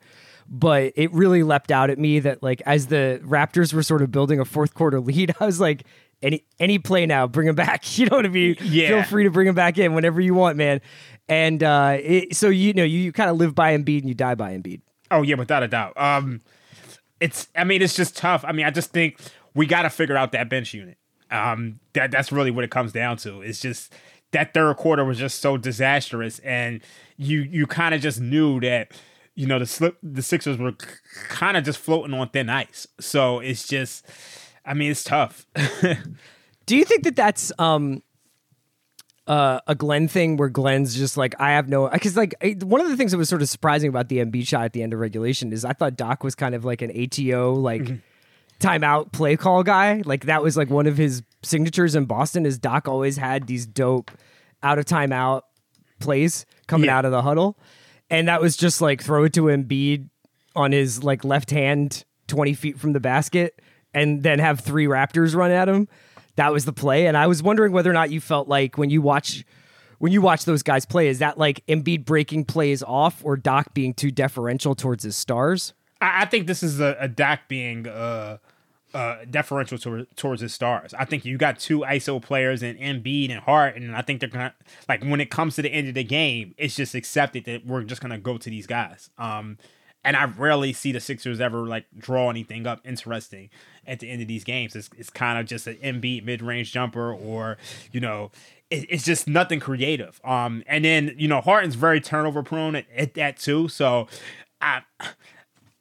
But 0.53 0.91
it 0.97 1.11
really 1.13 1.43
leapt 1.43 1.71
out 1.71 1.89
at 1.89 1.97
me 1.97 2.19
that 2.19 2.43
like 2.43 2.61
as 2.65 2.87
the 2.87 3.21
Raptors 3.23 3.73
were 3.73 3.81
sort 3.81 4.01
of 4.01 4.11
building 4.11 4.37
a 4.39 4.45
fourth 4.45 4.73
quarter 4.73 4.99
lead, 4.99 5.33
I 5.39 5.45
was 5.45 5.61
like, 5.61 5.85
any 6.21 6.43
any 6.59 6.77
play 6.77 7.05
now, 7.05 7.25
bring 7.25 7.47
him 7.47 7.55
back. 7.55 7.85
You 7.97 8.07
know 8.07 8.17
what 8.17 8.25
I 8.25 8.29
mean? 8.29 8.57
Yeah. 8.61 8.89
Feel 8.89 9.03
free 9.03 9.23
to 9.23 9.31
bring 9.31 9.47
him 9.47 9.55
back 9.55 9.77
in 9.77 9.95
whenever 9.95 10.19
you 10.19 10.33
want, 10.33 10.57
man. 10.57 10.81
And 11.29 11.63
uh, 11.63 11.97
it, 11.99 12.35
so 12.35 12.49
you 12.49 12.73
know 12.73 12.83
you, 12.83 12.99
you 12.99 13.11
kind 13.11 13.29
of 13.29 13.37
live 13.37 13.55
by 13.55 13.77
Embiid 13.77 13.99
and 13.99 14.09
you 14.09 14.13
die 14.13 14.35
by 14.35 14.55
Embiid. 14.55 14.81
Oh 15.09 15.21
yeah, 15.21 15.35
without 15.35 15.63
a 15.63 15.67
doubt. 15.67 15.93
Um, 15.97 16.41
it's 17.21 17.47
I 17.55 17.63
mean 17.63 17.81
it's 17.81 17.95
just 17.95 18.17
tough. 18.17 18.43
I 18.45 18.51
mean 18.51 18.65
I 18.65 18.71
just 18.71 18.91
think 18.91 19.19
we 19.55 19.65
got 19.65 19.83
to 19.83 19.89
figure 19.89 20.17
out 20.17 20.33
that 20.33 20.49
bench 20.49 20.73
unit. 20.73 20.97
Um, 21.31 21.79
that 21.93 22.11
that's 22.11 22.31
really 22.31 22.51
what 22.51 22.65
it 22.65 22.71
comes 22.71 22.91
down 22.91 23.17
to. 23.17 23.41
It's 23.41 23.61
just 23.61 23.93
that 24.31 24.53
third 24.53 24.75
quarter 24.77 25.05
was 25.05 25.17
just 25.17 25.39
so 25.39 25.55
disastrous, 25.57 26.39
and 26.39 26.81
you 27.15 27.41
you 27.41 27.67
kind 27.67 27.95
of 27.95 28.01
just 28.01 28.19
knew 28.19 28.59
that 28.59 28.91
you 29.35 29.47
know 29.47 29.59
the 29.59 29.65
slip 29.65 29.97
the 30.03 30.21
Sixers 30.21 30.57
were 30.57 30.73
kind 31.29 31.55
of 31.57 31.63
just 31.63 31.79
floating 31.79 32.13
on 32.13 32.29
thin 32.29 32.49
ice. 32.49 32.87
So 32.99 33.39
it's 33.39 33.67
just, 33.67 34.05
I 34.65 34.73
mean, 34.73 34.91
it's 34.91 35.03
tough. 35.03 35.45
Do 36.65 36.75
you 36.77 36.85
think 36.85 37.03
that 37.03 37.15
that's 37.15 37.51
um 37.59 38.03
uh, 39.27 39.59
a 39.67 39.75
Glenn 39.75 40.07
thing 40.07 40.35
where 40.35 40.49
Glenn's 40.49 40.95
just 40.95 41.15
like 41.15 41.39
I 41.39 41.51
have 41.51 41.69
no 41.69 41.87
because 41.87 42.17
like 42.17 42.33
one 42.63 42.81
of 42.81 42.89
the 42.89 42.97
things 42.97 43.11
that 43.11 43.17
was 43.17 43.29
sort 43.29 43.41
of 43.41 43.49
surprising 43.49 43.87
about 43.89 44.09
the 44.09 44.17
MB 44.17 44.47
shot 44.47 44.63
at 44.65 44.73
the 44.73 44.81
end 44.83 44.93
of 44.93 44.99
regulation 44.99 45.53
is 45.53 45.63
I 45.63 45.73
thought 45.73 45.95
Doc 45.95 46.23
was 46.23 46.35
kind 46.35 46.55
of 46.55 46.65
like 46.65 46.81
an 46.81 46.91
ATO 46.91 47.53
like 47.53 47.87
timeout 48.59 49.11
play 49.11 49.37
call 49.37 49.63
guy 49.63 50.01
like 50.05 50.25
that 50.25 50.43
was 50.43 50.57
like 50.57 50.69
one 50.69 50.87
of 50.87 50.97
his 50.97 51.23
signatures 51.43 51.95
in 51.95 52.05
Boston 52.05 52.45
is 52.45 52.57
Doc 52.57 52.87
always 52.87 53.15
had 53.17 53.47
these 53.47 53.65
dope 53.65 54.11
out 54.63 54.79
of 54.79 54.85
timeout 54.85 55.43
plays 55.99 56.45
coming 56.67 56.87
Yeah. 56.87 56.97
out 56.97 57.05
of 57.05 57.11
the 57.11 57.21
huddle 57.21 57.57
and 58.11 58.27
that 58.27 58.41
was 58.41 58.55
just 58.55 58.81
like 58.81 59.01
throw 59.01 59.23
it 59.23 59.33
to 59.33 59.43
Embiid 59.43 60.09
on 60.55 60.73
his 60.73 61.03
like 61.03 61.23
left 61.23 61.49
hand 61.49 62.03
20 62.27 62.53
feet 62.53 62.79
from 62.79 62.93
the 62.93 62.99
basket 62.99 63.59
and 63.93 64.21
then 64.21 64.37
have 64.37 64.59
three 64.59 64.85
Raptors 64.85 65.33
run 65.33 65.49
at 65.49 65.67
him. 65.67 65.87
That 66.35 66.51
was 66.53 66.65
the 66.65 66.73
play. 66.73 67.07
And 67.07 67.17
I 67.17 67.27
was 67.27 67.41
wondering 67.41 67.71
whether 67.71 67.89
or 67.89 67.93
not 67.93 68.11
you 68.11 68.21
felt 68.21 68.47
like 68.47 68.77
when 68.77 68.89
you 68.89 69.01
watch 69.01 69.43
when 69.99 70.11
you 70.11 70.21
watch 70.21 70.45
those 70.45 70.63
guys 70.63 70.83
play, 70.85 71.07
is 71.07 71.19
that 71.19 71.37
like 71.37 71.63
Embiid 71.67 72.05
breaking 72.05 72.45
plays 72.45 72.81
off 72.81 73.21
or 73.23 73.37
Doc 73.37 73.73
being 73.73 73.93
too 73.93 74.09
deferential 74.11 74.73
towards 74.73 75.03
his 75.03 75.15
stars? 75.15 75.73
I, 76.01 76.23
I 76.23 76.25
think 76.25 76.47
this 76.47 76.63
is 76.63 76.79
a, 76.79 76.97
a 76.99 77.07
Doc 77.07 77.41
being 77.47 77.87
uh, 77.87 78.37
uh, 78.93 79.25
deferential 79.29 79.77
to, 79.79 80.05
towards 80.15 80.41
his 80.41 80.53
stars. 80.53 80.93
I 80.93 81.05
think 81.05 81.25
you 81.25 81.37
got 81.37 81.59
two 81.59 81.79
ISO 81.79 82.21
players 82.21 82.61
in 82.63 82.77
Embiid 82.77 83.31
and 83.31 83.39
Hart, 83.39 83.75
and 83.75 83.95
I 83.95 84.01
think 84.01 84.19
they're 84.19 84.29
gonna 84.29 84.53
like 84.89 85.03
when 85.03 85.21
it 85.21 85.29
comes 85.29 85.55
to 85.55 85.61
the 85.61 85.69
end 85.69 85.87
of 85.87 85.93
the 85.93 86.03
game, 86.03 86.53
it's 86.57 86.75
just 86.75 86.95
accepted 86.95 87.45
that 87.45 87.65
we're 87.65 87.83
just 87.83 88.01
gonna 88.01 88.17
go 88.17 88.37
to 88.37 88.49
these 88.49 88.67
guys. 88.67 89.09
Um, 89.17 89.57
and 90.03 90.17
I 90.17 90.25
rarely 90.25 90.73
see 90.73 90.91
the 90.91 90.99
Sixers 90.99 91.39
ever 91.39 91.59
like 91.59 91.85
draw 91.97 92.29
anything 92.29 92.65
up 92.65 92.81
interesting 92.85 93.49
at 93.85 93.99
the 93.99 94.09
end 94.09 94.21
of 94.21 94.27
these 94.27 94.43
games. 94.43 94.75
It's, 94.75 94.89
it's 94.97 95.09
kind 95.09 95.39
of 95.39 95.45
just 95.45 95.67
an 95.67 95.75
Embiid 95.75 96.23
mid 96.25 96.41
range 96.41 96.71
jumper, 96.71 97.13
or 97.13 97.57
you 97.91 97.99
know, 97.99 98.31
it, 98.69 98.87
it's 98.89 99.03
just 99.03 99.27
nothing 99.27 99.59
creative. 99.59 100.19
Um, 100.23 100.63
and 100.67 100.83
then 100.83 101.15
you 101.17 101.27
know 101.27 101.41
Harden's 101.41 101.75
very 101.75 102.01
turnover 102.01 102.43
prone 102.43 102.75
at, 102.75 102.85
at 102.95 103.13
that 103.15 103.37
too. 103.37 103.67
So, 103.67 104.07
I 104.59 104.81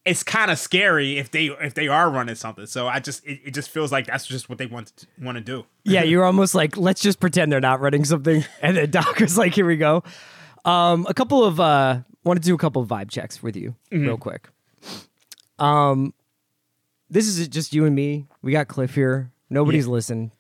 it's 0.05 0.23
kind 0.23 0.51
of 0.51 0.59
scary 0.59 1.19
if 1.19 1.31
they 1.31 1.47
if 1.47 1.75
they 1.75 1.89
are 1.89 2.11
running 2.11 2.35
something. 2.35 2.67
So 2.67 2.89
I 2.89 3.01
just 3.01 3.25
it, 3.27 3.41
it 3.47 3.51
just 3.53 3.71
feels 3.71 3.93
like 3.93 4.07
that's 4.07 4.27
just 4.27 4.49
what 4.49 4.59
they 4.59 4.67
want 4.67 4.97
to, 4.97 5.07
want 5.21 5.37
to 5.37 5.45
do. 5.45 5.67
Yeah, 5.85 6.03
you're 6.03 6.25
almost 6.25 6.55
like, 6.55 6.77
let's 6.77 7.01
just 7.01 7.21
pretend 7.21 7.53
they're 7.53 7.61
not 7.61 7.81
running 7.81 8.05
something. 8.05 8.45
And 8.63 8.77
then 8.77 8.91
Doc 8.91 9.19
was 9.21 9.37
like, 9.39 9.55
here 9.55 9.67
we 9.67 9.77
go. 9.77 10.03
Um, 10.65 11.07
a 11.09 11.15
couple 11.15 11.45
of 11.45 11.61
uh 11.61 12.01
want 12.25 12.41
to 12.41 12.47
do 12.47 12.55
a 12.55 12.59
couple 12.59 12.83
of 12.83 12.89
vibe 12.89 13.11
checks 13.11 13.43
with 13.43 13.57
you 13.57 13.75
real 13.91 14.19
quick. 14.19 14.49
Um 15.59 16.15
this 17.09 17.27
is 17.27 17.49
just 17.49 17.75
you 17.75 17.85
and 17.87 17.95
me. 17.95 18.27
We 18.43 18.53
got 18.53 18.69
Cliff 18.69 18.95
here. 18.95 19.33
Nobody's 19.49 19.87
listened. 19.87 20.31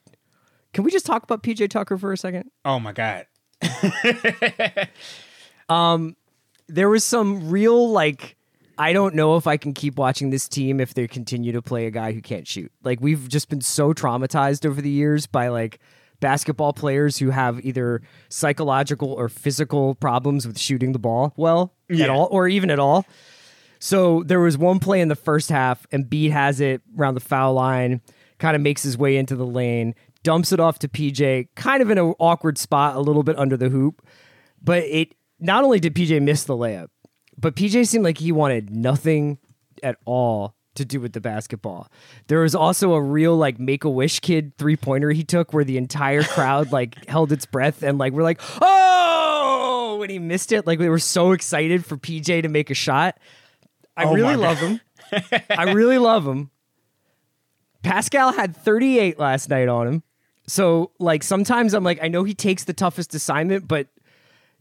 Can 0.72 0.84
we 0.84 0.90
just 0.92 1.04
talk 1.04 1.24
about 1.24 1.42
PJ 1.42 1.68
Tucker 1.68 1.98
for 1.98 2.12
a 2.12 2.16
second? 2.16 2.50
Oh 2.64 2.78
my 2.78 2.92
god. 2.92 3.26
Um, 5.70 6.16
there 6.68 6.88
was 6.88 7.04
some 7.04 7.48
real 7.48 7.90
like 7.90 8.36
I 8.80 8.94
don't 8.94 9.14
know 9.14 9.36
if 9.36 9.46
I 9.46 9.58
can 9.58 9.74
keep 9.74 9.98
watching 9.98 10.30
this 10.30 10.48
team 10.48 10.80
if 10.80 10.94
they 10.94 11.06
continue 11.06 11.52
to 11.52 11.60
play 11.60 11.84
a 11.84 11.90
guy 11.90 12.12
who 12.12 12.22
can't 12.22 12.48
shoot. 12.48 12.72
Like 12.82 12.98
we've 12.98 13.28
just 13.28 13.50
been 13.50 13.60
so 13.60 13.92
traumatized 13.92 14.64
over 14.64 14.80
the 14.80 14.88
years 14.88 15.26
by 15.26 15.48
like 15.48 15.80
basketball 16.20 16.72
players 16.72 17.18
who 17.18 17.28
have 17.28 17.62
either 17.62 18.00
psychological 18.30 19.12
or 19.12 19.28
physical 19.28 19.96
problems 19.96 20.46
with 20.46 20.58
shooting 20.58 20.92
the 20.92 20.98
ball 20.98 21.34
well 21.36 21.74
at 21.90 22.08
all 22.08 22.28
or 22.30 22.48
even 22.48 22.70
at 22.70 22.78
all. 22.78 23.04
So 23.80 24.22
there 24.22 24.40
was 24.40 24.56
one 24.56 24.78
play 24.78 25.02
in 25.02 25.08
the 25.08 25.16
first 25.16 25.50
half, 25.50 25.86
Embiid 25.90 26.30
has 26.30 26.58
it 26.58 26.80
around 26.98 27.14
the 27.14 27.20
foul 27.20 27.52
line, 27.52 28.00
kind 28.38 28.56
of 28.56 28.62
makes 28.62 28.82
his 28.82 28.96
way 28.96 29.18
into 29.18 29.36
the 29.36 29.46
lane, 29.46 29.94
dumps 30.22 30.52
it 30.52 30.60
off 30.60 30.78
to 30.78 30.88
PJ, 30.88 31.48
kind 31.54 31.82
of 31.82 31.90
in 31.90 31.98
an 31.98 32.14
awkward 32.18 32.56
spot, 32.56 32.96
a 32.96 33.00
little 33.00 33.24
bit 33.24 33.38
under 33.38 33.58
the 33.58 33.68
hoop. 33.68 34.00
But 34.62 34.84
it 34.84 35.14
not 35.38 35.64
only 35.64 35.80
did 35.80 35.94
PJ 35.94 36.22
miss 36.22 36.44
the 36.44 36.54
layup, 36.54 36.88
but 37.40 37.56
PJ 37.56 37.86
seemed 37.86 38.04
like 38.04 38.18
he 38.18 38.32
wanted 38.32 38.70
nothing 38.70 39.38
at 39.82 39.96
all 40.04 40.54
to 40.74 40.84
do 40.84 41.00
with 41.00 41.12
the 41.12 41.20
basketball. 41.20 41.88
There 42.28 42.40
was 42.40 42.54
also 42.54 42.92
a 42.92 43.02
real 43.02 43.36
like 43.36 43.58
make 43.58 43.84
a 43.84 43.90
wish 43.90 44.20
kid 44.20 44.56
three 44.56 44.76
pointer 44.76 45.10
he 45.10 45.24
took 45.24 45.52
where 45.52 45.64
the 45.64 45.76
entire 45.76 46.22
crowd 46.22 46.72
like 46.72 47.06
held 47.06 47.32
its 47.32 47.46
breath 47.46 47.82
and 47.82 47.98
like 47.98 48.12
we're 48.12 48.22
like, 48.22 48.40
oh, 48.60 49.96
when 49.98 50.10
he 50.10 50.18
missed 50.18 50.52
it. 50.52 50.66
Like 50.66 50.78
we 50.78 50.88
were 50.88 50.98
so 50.98 51.32
excited 51.32 51.84
for 51.84 51.96
PJ 51.96 52.42
to 52.42 52.48
make 52.48 52.70
a 52.70 52.74
shot. 52.74 53.18
I 53.96 54.04
Oh 54.04 54.14
really 54.14 54.36
love 54.36 54.58
him. 54.58 54.80
I 55.50 55.72
really 55.72 55.98
love 55.98 56.26
him. 56.26 56.50
Pascal 57.82 58.32
had 58.32 58.54
38 58.54 59.18
last 59.18 59.48
night 59.48 59.68
on 59.68 59.88
him. 59.88 60.02
So 60.46 60.92
like 60.98 61.22
sometimes 61.22 61.74
I'm 61.74 61.84
like, 61.84 61.98
I 62.02 62.08
know 62.08 62.24
he 62.24 62.34
takes 62.34 62.64
the 62.64 62.72
toughest 62.72 63.14
assignment, 63.14 63.66
but 63.66 63.88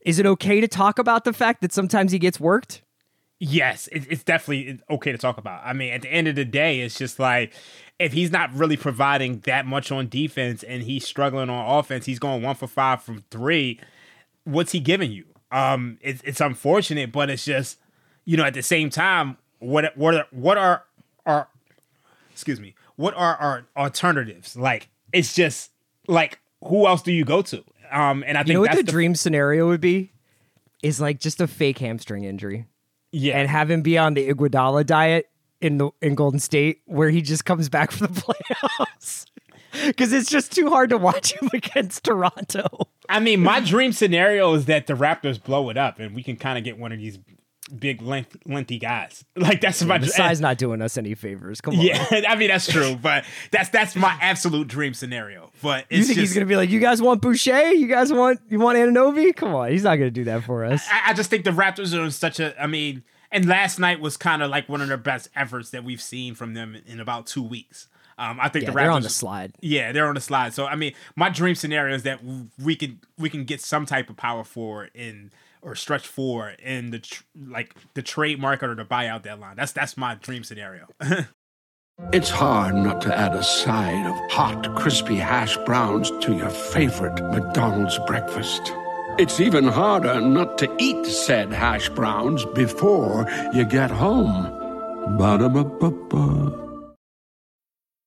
is 0.01 0.19
it 0.19 0.25
okay 0.25 0.61
to 0.61 0.67
talk 0.67 0.99
about 0.99 1.23
the 1.23 1.33
fact 1.33 1.61
that 1.61 1.71
sometimes 1.71 2.11
he 2.11 2.19
gets 2.19 2.39
worked? 2.39 2.81
Yes, 3.39 3.87
it, 3.87 4.05
it's 4.09 4.23
definitely 4.23 4.79
okay 4.89 5.11
to 5.11 5.17
talk 5.17 5.37
about. 5.37 5.61
I 5.63 5.71
mean, 5.73 5.93
at 5.93 6.01
the 6.01 6.09
end 6.09 6.27
of 6.27 6.35
the 6.35 6.45
day, 6.45 6.81
it's 6.81 6.97
just 6.97 7.19
like 7.19 7.53
if 7.97 8.11
he's 8.11 8.31
not 8.31 8.53
really 8.53 8.77
providing 8.77 9.39
that 9.41 9.65
much 9.65 9.91
on 9.91 10.09
defense 10.09 10.61
and 10.63 10.83
he's 10.83 11.05
struggling 11.05 11.49
on 11.49 11.79
offense, 11.79 12.05
he's 12.05 12.19
going 12.19 12.41
one 12.41 12.55
for 12.55 12.67
five 12.67 13.01
from 13.01 13.23
three. 13.31 13.79
What's 14.43 14.73
he 14.73 14.79
giving 14.79 15.11
you? 15.11 15.25
Um, 15.51 15.97
it's 16.01 16.21
it's 16.23 16.41
unfortunate, 16.41 17.11
but 17.11 17.29
it's 17.29 17.45
just 17.45 17.77
you 18.25 18.35
know 18.35 18.43
at 18.43 18.53
the 18.53 18.61
same 18.61 18.89
time, 18.89 19.37
what 19.59 19.95
what 19.97 20.31
what 20.33 20.57
are 20.57 20.83
our 21.25 21.47
excuse 22.31 22.59
me, 22.59 22.75
what 22.97 23.13
are 23.15 23.35
our 23.35 23.65
alternatives? 23.77 24.57
Like 24.57 24.89
it's 25.13 25.33
just 25.33 25.71
like 26.07 26.39
who 26.65 26.87
else 26.87 27.01
do 27.01 27.13
you 27.13 27.23
go 27.23 27.41
to? 27.43 27.63
Um, 27.91 28.24
and 28.27 28.38
I 28.38 28.41
think 28.41 28.50
You 28.50 28.53
know 28.55 28.60
what 28.62 28.67
that's 28.72 28.77
the, 28.79 28.84
the 28.84 28.91
dream 28.91 29.15
scenario 29.15 29.67
would 29.67 29.81
be? 29.81 30.12
Is 30.81 31.01
like 31.01 31.19
just 31.19 31.41
a 31.41 31.48
fake 31.48 31.79
hamstring 31.79 32.24
injury 32.24 32.65
yeah 33.12 33.38
and 33.38 33.50
have 33.50 33.69
him 33.69 33.81
be 33.81 33.98
on 33.98 34.13
the 34.13 34.29
Iguodala 34.29 34.86
diet 34.86 35.29
in 35.62 35.77
the 35.77 35.89
in 36.01 36.15
Golden 36.15 36.39
State 36.39 36.81
where 36.86 37.10
he 37.10 37.22
just 37.22 37.46
comes 37.46 37.69
back 37.69 37.91
for 37.91 38.08
the 38.08 38.13
playoffs. 38.22 39.25
Because 39.86 40.13
it's 40.13 40.29
just 40.29 40.51
too 40.51 40.69
hard 40.69 40.89
to 40.89 40.98
watch 40.98 41.34
him 41.34 41.50
against 41.53 42.03
Toronto. 42.03 42.88
I 43.08 43.19
mean, 43.19 43.41
my 43.41 43.60
dream 43.60 43.91
scenario 43.91 44.53
is 44.53 44.65
that 44.65 44.88
the 44.88 44.93
Raptors 44.93 45.41
blow 45.41 45.69
it 45.69 45.77
up 45.77 46.00
and 46.00 46.15
we 46.15 46.24
can 46.24 46.38
kind 46.38 46.58
of 46.58 46.63
get 46.63 46.79
one 46.79 46.91
of 46.91 46.98
these 46.98 47.19
big, 47.77 48.01
length, 48.01 48.38
lengthy 48.45 48.79
guys. 48.79 49.23
Like 49.35 49.61
that's 49.61 49.83
my 49.83 49.97
The 49.97 50.05
dr- 50.07 50.15
size 50.15 50.41
not 50.41 50.57
doing 50.57 50.81
us 50.81 50.97
any 50.97 51.15
favors. 51.15 51.61
Come 51.61 51.75
on. 51.75 51.81
Yeah, 51.81 52.05
I 52.27 52.35
mean 52.35 52.49
that's 52.49 52.67
true, 52.71 52.95
but 53.01 53.23
that's 53.51 53.69
that's 53.69 53.95
my 53.95 54.17
absolute 54.21 54.67
dream 54.67 54.93
scenario. 54.93 55.51
But 55.61 55.85
You 55.89 55.97
think 56.03 56.07
just, 56.07 56.19
he's 56.19 56.33
gonna 56.33 56.45
be 56.45 56.55
like, 56.55 56.69
you 56.69 56.79
guys 56.79 57.01
want 57.01 57.21
Boucher? 57.21 57.71
You 57.71 57.88
guys 57.88 58.11
want 58.11 58.39
you 58.49 58.59
want 58.59 58.77
Anunoby? 58.77 59.35
Come 59.35 59.53
on, 59.55 59.71
he's 59.71 59.83
not 59.83 59.95
gonna 59.95 60.11
do 60.11 60.25
that 60.25 60.43
for 60.43 60.65
us. 60.65 60.85
I, 60.91 61.11
I 61.11 61.13
just 61.13 61.29
think 61.29 61.45
the 61.45 61.51
Raptors 61.51 61.97
are 61.97 62.03
in 62.03 62.11
such 62.11 62.39
a. 62.39 62.61
I 62.61 62.67
mean, 62.67 63.03
and 63.31 63.45
last 63.47 63.79
night 63.79 63.99
was 64.01 64.17
kind 64.17 64.41
of 64.43 64.49
like 64.51 64.67
one 64.67 64.81
of 64.81 64.88
their 64.88 64.97
best 64.97 65.29
efforts 65.35 65.69
that 65.71 65.83
we've 65.83 66.01
seen 66.01 66.35
from 66.35 66.53
them 66.53 66.75
in 66.85 66.99
about 66.99 67.27
two 67.27 67.43
weeks. 67.43 67.88
Um, 68.17 68.38
I 68.41 68.49
think 68.49 68.65
Yeah, 68.65 68.71
the 68.71 68.75
Raptors 68.77 68.81
they're 68.83 68.91
on 68.91 69.01
the 69.03 69.09
slide. 69.09 69.53
Yeah, 69.61 69.91
they're 69.93 70.07
on 70.07 70.15
the 70.15 70.21
slide. 70.21 70.53
So 70.53 70.65
I 70.65 70.75
mean, 70.75 70.93
my 71.15 71.29
dream 71.29 71.55
scenario 71.55 71.95
is 71.95 72.03
that 72.03 72.19
we 72.61 72.75
can 72.75 72.99
we 73.17 73.29
can 73.29 73.45
get 73.45 73.61
some 73.61 73.85
type 73.85 74.09
of 74.09 74.17
power 74.17 74.43
forward 74.43 74.91
in 74.93 75.31
or 75.61 75.75
stretch 75.75 76.07
forward 76.07 76.59
in 76.59 76.91
the 76.91 76.99
tr- 76.99 77.23
like 77.35 77.75
the 77.93 78.01
trade 78.01 78.39
market 78.39 78.69
or 78.69 78.75
the 78.75 78.85
buyout 78.85 79.23
deadline. 79.23 79.55
That's 79.55 79.71
that's 79.71 79.97
my 79.97 80.15
dream 80.15 80.43
scenario. 80.43 80.87
It's 82.13 82.29
hard 82.29 82.75
not 82.75 83.01
to 83.01 83.15
add 83.15 83.35
a 83.35 83.43
side 83.43 84.05
of 84.05 84.31
hot, 84.31 84.73
crispy 84.77 85.17
hash 85.17 85.57
browns 85.65 86.09
to 86.21 86.33
your 86.33 86.49
favorite 86.49 87.21
McDonald's 87.21 87.99
breakfast. 88.07 88.71
It's 89.19 89.41
even 89.41 89.67
harder 89.67 90.21
not 90.21 90.57
to 90.59 90.73
eat 90.79 91.05
said 91.05 91.51
hash 91.51 91.89
browns 91.89 92.45
before 92.55 93.27
you 93.53 93.65
get 93.65 93.91
home. 93.91 94.43
Ba-da-ba-ba-ba. 95.17 96.68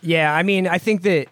Yeah, 0.00 0.34
I 0.34 0.42
mean, 0.42 0.66
I 0.66 0.78
think 0.78 1.02
that 1.02 1.28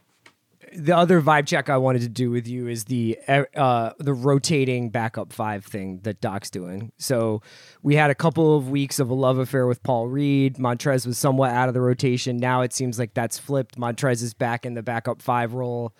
the 0.76 0.96
other 0.96 1.20
vibe 1.20 1.46
check 1.46 1.70
I 1.70 1.76
wanted 1.76 2.02
to 2.02 2.08
do 2.08 2.30
with 2.30 2.48
you 2.48 2.66
is 2.66 2.84
the 2.84 3.18
uh, 3.28 3.90
the 3.98 4.12
rotating 4.12 4.90
backup 4.90 5.32
five 5.32 5.64
thing 5.64 6.00
that 6.02 6.20
Doc's 6.20 6.50
doing. 6.50 6.92
So 6.98 7.42
we 7.82 7.94
had 7.94 8.10
a 8.10 8.14
couple 8.14 8.56
of 8.56 8.70
weeks 8.70 8.98
of 8.98 9.10
a 9.10 9.14
love 9.14 9.38
affair 9.38 9.66
with 9.66 9.82
Paul 9.82 10.08
Reed. 10.08 10.56
Montrez 10.56 11.06
was 11.06 11.16
somewhat 11.16 11.50
out 11.52 11.68
of 11.68 11.74
the 11.74 11.80
rotation. 11.80 12.38
Now 12.38 12.62
it 12.62 12.72
seems 12.72 12.98
like 12.98 13.14
that's 13.14 13.38
flipped. 13.38 13.78
Montrez 13.78 14.22
is 14.22 14.34
back 14.34 14.66
in 14.66 14.74
the 14.74 14.82
backup 14.82 15.22
five 15.22 15.54
role 15.54 15.94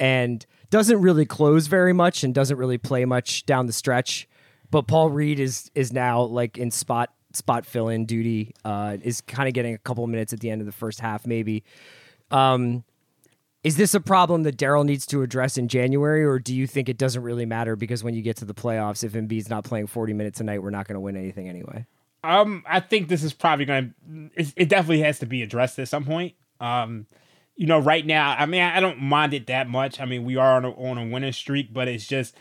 and 0.00 0.44
doesn't 0.70 1.00
really 1.00 1.26
close 1.26 1.66
very 1.66 1.92
much 1.92 2.24
and 2.24 2.34
doesn't 2.34 2.56
really 2.56 2.78
play 2.78 3.04
much 3.04 3.44
down 3.46 3.66
the 3.66 3.72
stretch. 3.72 4.28
But 4.70 4.86
Paul 4.86 5.10
Reed 5.10 5.38
is 5.38 5.70
is 5.74 5.92
now 5.92 6.22
like 6.22 6.56
in 6.56 6.70
spot 6.70 7.10
spot 7.34 7.66
fill 7.66 7.88
in 7.88 8.06
duty. 8.06 8.54
Uh, 8.64 8.96
is 9.02 9.20
kind 9.20 9.48
of 9.48 9.54
getting 9.54 9.74
a 9.74 9.78
couple 9.78 10.02
of 10.02 10.10
minutes 10.10 10.32
at 10.32 10.40
the 10.40 10.50
end 10.50 10.62
of 10.62 10.66
the 10.66 10.72
first 10.72 11.00
half, 11.00 11.26
maybe. 11.26 11.62
Um, 12.34 12.82
is 13.62 13.76
this 13.76 13.94
a 13.94 14.00
problem 14.00 14.42
that 14.42 14.58
Daryl 14.58 14.84
needs 14.84 15.06
to 15.06 15.22
address 15.22 15.56
in 15.56 15.68
January, 15.68 16.24
or 16.24 16.38
do 16.38 16.54
you 16.54 16.66
think 16.66 16.88
it 16.88 16.98
doesn't 16.98 17.22
really 17.22 17.46
matter 17.46 17.76
because 17.76 18.04
when 18.04 18.12
you 18.12 18.20
get 18.20 18.36
to 18.38 18.44
the 18.44 18.52
playoffs, 18.52 19.04
if 19.04 19.12
Embiid's 19.12 19.48
not 19.48 19.64
playing 19.64 19.86
40 19.86 20.12
minutes 20.12 20.40
a 20.40 20.44
night, 20.44 20.62
we're 20.62 20.70
not 20.70 20.86
going 20.86 20.96
to 20.96 21.00
win 21.00 21.16
anything 21.16 21.48
anyway? 21.48 21.86
Um, 22.24 22.64
I 22.68 22.80
think 22.80 23.08
this 23.08 23.22
is 23.22 23.32
probably 23.32 23.64
going 23.64 23.94
to. 24.36 24.52
It 24.56 24.68
definitely 24.68 25.00
has 25.00 25.20
to 25.20 25.26
be 25.26 25.42
addressed 25.42 25.78
at 25.78 25.88
some 25.88 26.04
point. 26.04 26.34
Um, 26.60 27.06
you 27.56 27.66
know, 27.66 27.78
right 27.78 28.04
now, 28.04 28.34
I 28.36 28.46
mean, 28.46 28.62
I 28.62 28.80
don't 28.80 29.00
mind 29.00 29.32
it 29.32 29.46
that 29.46 29.68
much. 29.68 30.00
I 30.00 30.04
mean, 30.04 30.24
we 30.24 30.36
are 30.36 30.56
on 30.56 30.64
a, 30.64 30.70
on 30.72 30.98
a 30.98 31.06
winning 31.06 31.32
streak, 31.32 31.72
but 31.72 31.86
it's 31.86 32.06
just 32.06 32.34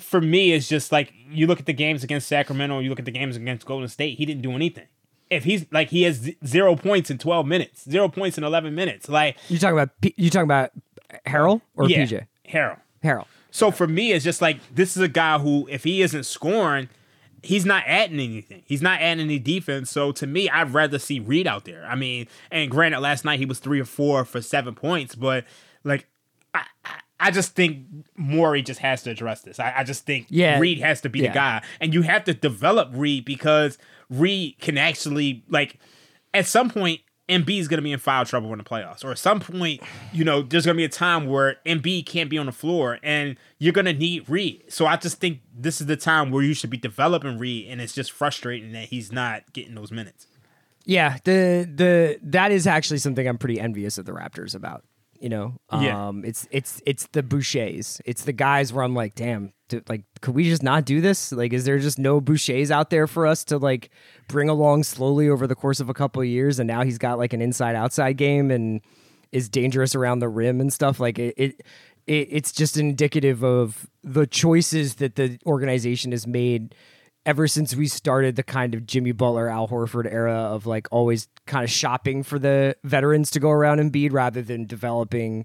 for 0.00 0.20
me, 0.20 0.52
it's 0.52 0.68
just 0.68 0.90
like 0.90 1.12
you 1.30 1.46
look 1.46 1.60
at 1.60 1.66
the 1.66 1.72
games 1.72 2.02
against 2.02 2.26
Sacramento, 2.26 2.80
you 2.80 2.90
look 2.90 2.98
at 2.98 3.04
the 3.04 3.12
games 3.12 3.36
against 3.36 3.64
Golden 3.64 3.88
State. 3.88 4.18
He 4.18 4.26
didn't 4.26 4.42
do 4.42 4.52
anything 4.52 4.88
if 5.30 5.44
he's 5.44 5.66
like 5.72 5.90
he 5.90 6.02
has 6.02 6.30
zero 6.44 6.76
points 6.76 7.10
in 7.10 7.18
12 7.18 7.46
minutes, 7.46 7.88
zero 7.88 8.08
points 8.08 8.38
in 8.38 8.44
11 8.44 8.74
minutes. 8.74 9.08
Like 9.08 9.36
you 9.48 9.58
talking 9.58 9.78
about 9.78 9.90
you 10.02 10.30
talking 10.30 10.44
about 10.44 10.72
Harrell 11.26 11.62
or 11.76 11.88
yeah, 11.88 12.04
PJ? 12.04 12.26
Harrell. 12.48 12.78
Harrell. 13.02 13.26
So 13.50 13.70
for 13.70 13.86
me, 13.86 14.12
it's 14.12 14.24
just 14.24 14.42
like 14.42 14.58
this 14.74 14.96
is 14.96 15.02
a 15.02 15.08
guy 15.08 15.38
who, 15.38 15.66
if 15.70 15.84
he 15.84 16.02
isn't 16.02 16.24
scoring, 16.24 16.88
he's 17.42 17.64
not 17.64 17.84
adding 17.86 18.20
anything. 18.20 18.62
He's 18.66 18.82
not 18.82 19.00
adding 19.00 19.24
any 19.24 19.38
defense. 19.38 19.90
So 19.90 20.12
to 20.12 20.26
me, 20.26 20.50
I'd 20.50 20.74
rather 20.74 20.98
see 20.98 21.20
Reed 21.20 21.46
out 21.46 21.64
there. 21.64 21.86
I 21.86 21.94
mean, 21.94 22.28
and 22.50 22.70
granted, 22.70 23.00
last 23.00 23.24
night 23.24 23.38
he 23.38 23.46
was 23.46 23.58
three 23.58 23.80
or 23.80 23.84
four 23.84 24.24
for 24.24 24.42
seven 24.42 24.74
points, 24.74 25.14
but 25.14 25.44
like 25.84 26.06
I, 26.52 26.64
I 27.18 27.30
just 27.30 27.54
think 27.54 27.86
Morey 28.16 28.62
just 28.62 28.80
has 28.80 29.02
to 29.04 29.10
address 29.10 29.40
this. 29.40 29.58
I, 29.58 29.72
I 29.78 29.84
just 29.84 30.04
think 30.04 30.26
yeah. 30.28 30.58
Reed 30.58 30.80
has 30.80 31.00
to 31.02 31.08
be 31.08 31.20
yeah. 31.20 31.28
the 31.28 31.34
guy, 31.34 31.62
and 31.80 31.94
you 31.94 32.02
have 32.02 32.24
to 32.24 32.34
develop 32.34 32.90
Reed 32.92 33.24
because 33.24 33.78
Reed 34.10 34.58
can 34.60 34.78
actually 34.78 35.44
like 35.48 35.78
at 36.34 36.46
some 36.46 36.70
point 36.70 37.00
MB 37.28 37.58
is 37.58 37.66
going 37.66 37.78
to 37.78 37.82
be 37.82 37.92
in 37.92 37.98
foul 37.98 38.24
trouble 38.24 38.52
in 38.52 38.58
the 38.58 38.64
playoffs, 38.64 39.04
or 39.04 39.10
at 39.10 39.18
some 39.18 39.40
point, 39.40 39.82
you 40.12 40.24
know, 40.24 40.42
there's 40.42 40.64
going 40.64 40.76
to 40.76 40.78
be 40.78 40.84
a 40.84 40.88
time 40.88 41.26
where 41.26 41.56
MB 41.66 42.06
can't 42.06 42.30
be 42.30 42.38
on 42.38 42.46
the 42.46 42.52
floor, 42.52 43.00
and 43.02 43.36
you're 43.58 43.72
going 43.72 43.86
to 43.86 43.92
need 43.92 44.28
Reed. 44.28 44.64
So 44.68 44.86
I 44.86 44.96
just 44.96 45.18
think 45.18 45.40
this 45.52 45.80
is 45.80 45.88
the 45.88 45.96
time 45.96 46.30
where 46.30 46.42
you 46.42 46.54
should 46.54 46.70
be 46.70 46.76
developing 46.76 47.38
Reed, 47.38 47.68
and 47.68 47.80
it's 47.80 47.92
just 47.92 48.12
frustrating 48.12 48.72
that 48.72 48.84
he's 48.84 49.10
not 49.10 49.52
getting 49.52 49.74
those 49.74 49.90
minutes. 49.90 50.28
Yeah, 50.84 51.18
the 51.24 51.68
the 51.74 52.18
that 52.22 52.52
is 52.52 52.66
actually 52.68 52.98
something 52.98 53.26
I'm 53.26 53.38
pretty 53.38 53.58
envious 53.58 53.98
of 53.98 54.06
the 54.06 54.12
Raptors 54.12 54.54
about. 54.54 54.84
You 55.18 55.30
know, 55.30 55.54
yeah. 55.72 56.08
um, 56.08 56.24
it's 56.24 56.46
it's 56.52 56.80
it's 56.86 57.08
the 57.08 57.24
Bouchers. 57.24 58.00
It's 58.04 58.22
the 58.22 58.32
guys 58.32 58.72
where 58.72 58.84
I'm 58.84 58.94
like, 58.94 59.16
damn, 59.16 59.52
do, 59.68 59.82
like, 59.88 60.02
could 60.20 60.34
we 60.34 60.44
just 60.44 60.62
not 60.62 60.84
do 60.84 61.00
this? 61.00 61.32
Like, 61.32 61.52
is 61.52 61.64
there 61.64 61.78
just 61.78 61.98
no 61.98 62.20
Bouchers 62.20 62.70
out 62.70 62.90
there 62.90 63.06
for 63.06 63.26
us 63.26 63.44
to 63.44 63.58
like 63.58 63.90
bring 64.28 64.48
along 64.48 64.84
slowly 64.84 65.28
over 65.28 65.46
the 65.46 65.54
course 65.54 65.80
of 65.80 65.88
a 65.88 65.94
couple 65.94 66.22
of 66.22 66.28
years? 66.28 66.58
And 66.58 66.66
now 66.66 66.82
he's 66.82 66.98
got 66.98 67.18
like 67.18 67.32
an 67.32 67.40
inside 67.40 67.74
outside 67.74 68.16
game 68.16 68.50
and 68.50 68.80
is 69.32 69.48
dangerous 69.48 69.94
around 69.94 70.20
the 70.20 70.28
rim 70.28 70.60
and 70.60 70.72
stuff. 70.72 71.00
Like 71.00 71.18
it, 71.18 71.34
it, 71.36 71.60
it 72.06 72.28
it's 72.30 72.52
just 72.52 72.76
indicative 72.76 73.44
of 73.44 73.88
the 74.02 74.26
choices 74.26 74.96
that 74.96 75.16
the 75.16 75.38
organization 75.46 76.12
has 76.12 76.26
made 76.26 76.74
ever 77.26 77.48
since 77.48 77.74
we 77.74 77.88
started 77.88 78.36
the 78.36 78.42
kind 78.44 78.72
of 78.72 78.86
Jimmy 78.86 79.10
Butler, 79.10 79.48
Al 79.48 79.66
Horford 79.66 80.10
era 80.10 80.32
of 80.32 80.64
like 80.64 80.86
always 80.92 81.28
kind 81.46 81.64
of 81.64 81.70
shopping 81.70 82.22
for 82.22 82.38
the 82.38 82.76
veterans 82.84 83.32
to 83.32 83.40
go 83.40 83.50
around 83.50 83.80
and 83.80 83.92
Embiid 83.92 84.12
rather 84.12 84.42
than 84.42 84.64
developing 84.64 85.44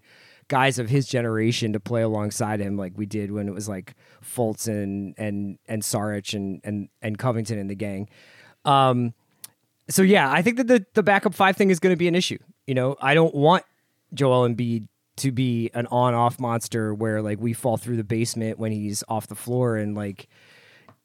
guys 0.52 0.78
of 0.78 0.90
his 0.90 1.08
generation 1.08 1.72
to 1.72 1.80
play 1.80 2.02
alongside 2.02 2.60
him 2.60 2.76
like 2.76 2.92
we 2.98 3.06
did 3.06 3.32
when 3.32 3.48
it 3.48 3.54
was 3.54 3.70
like 3.70 3.96
Fultz 4.22 4.68
and 4.68 5.16
and 5.18 5.58
and 5.66 5.82
Saric 5.82 6.34
and 6.34 6.60
and 6.66 6.90
and 7.02 7.18
Covington 7.18 7.58
in 7.58 7.68
the 7.68 7.76
gang. 7.76 8.10
Um 8.66 9.14
so 9.90 10.02
yeah, 10.02 10.30
I 10.30 10.42
think 10.42 10.58
that 10.58 10.68
the 10.68 10.86
the 10.94 11.04
backup 11.04 11.34
five 11.34 11.56
thing 11.56 11.70
is 11.70 11.80
going 11.80 11.94
to 11.94 11.98
be 11.98 12.10
an 12.10 12.16
issue. 12.16 12.38
You 12.68 12.76
know, 12.76 12.98
I 13.02 13.14
don't 13.14 13.34
want 13.34 13.64
Joel 14.14 14.48
Embiid 14.48 14.90
to 15.18 15.32
be 15.32 15.70
an 15.74 15.88
on-off 15.88 16.38
monster 16.38 16.94
where 16.94 17.22
like 17.22 17.40
we 17.40 17.54
fall 17.54 17.78
through 17.78 17.96
the 17.96 18.04
basement 18.04 18.60
when 18.60 18.74
he's 18.74 19.06
off 19.08 19.28
the 19.28 19.36
floor 19.36 19.78
and 19.78 19.96
like 19.96 20.28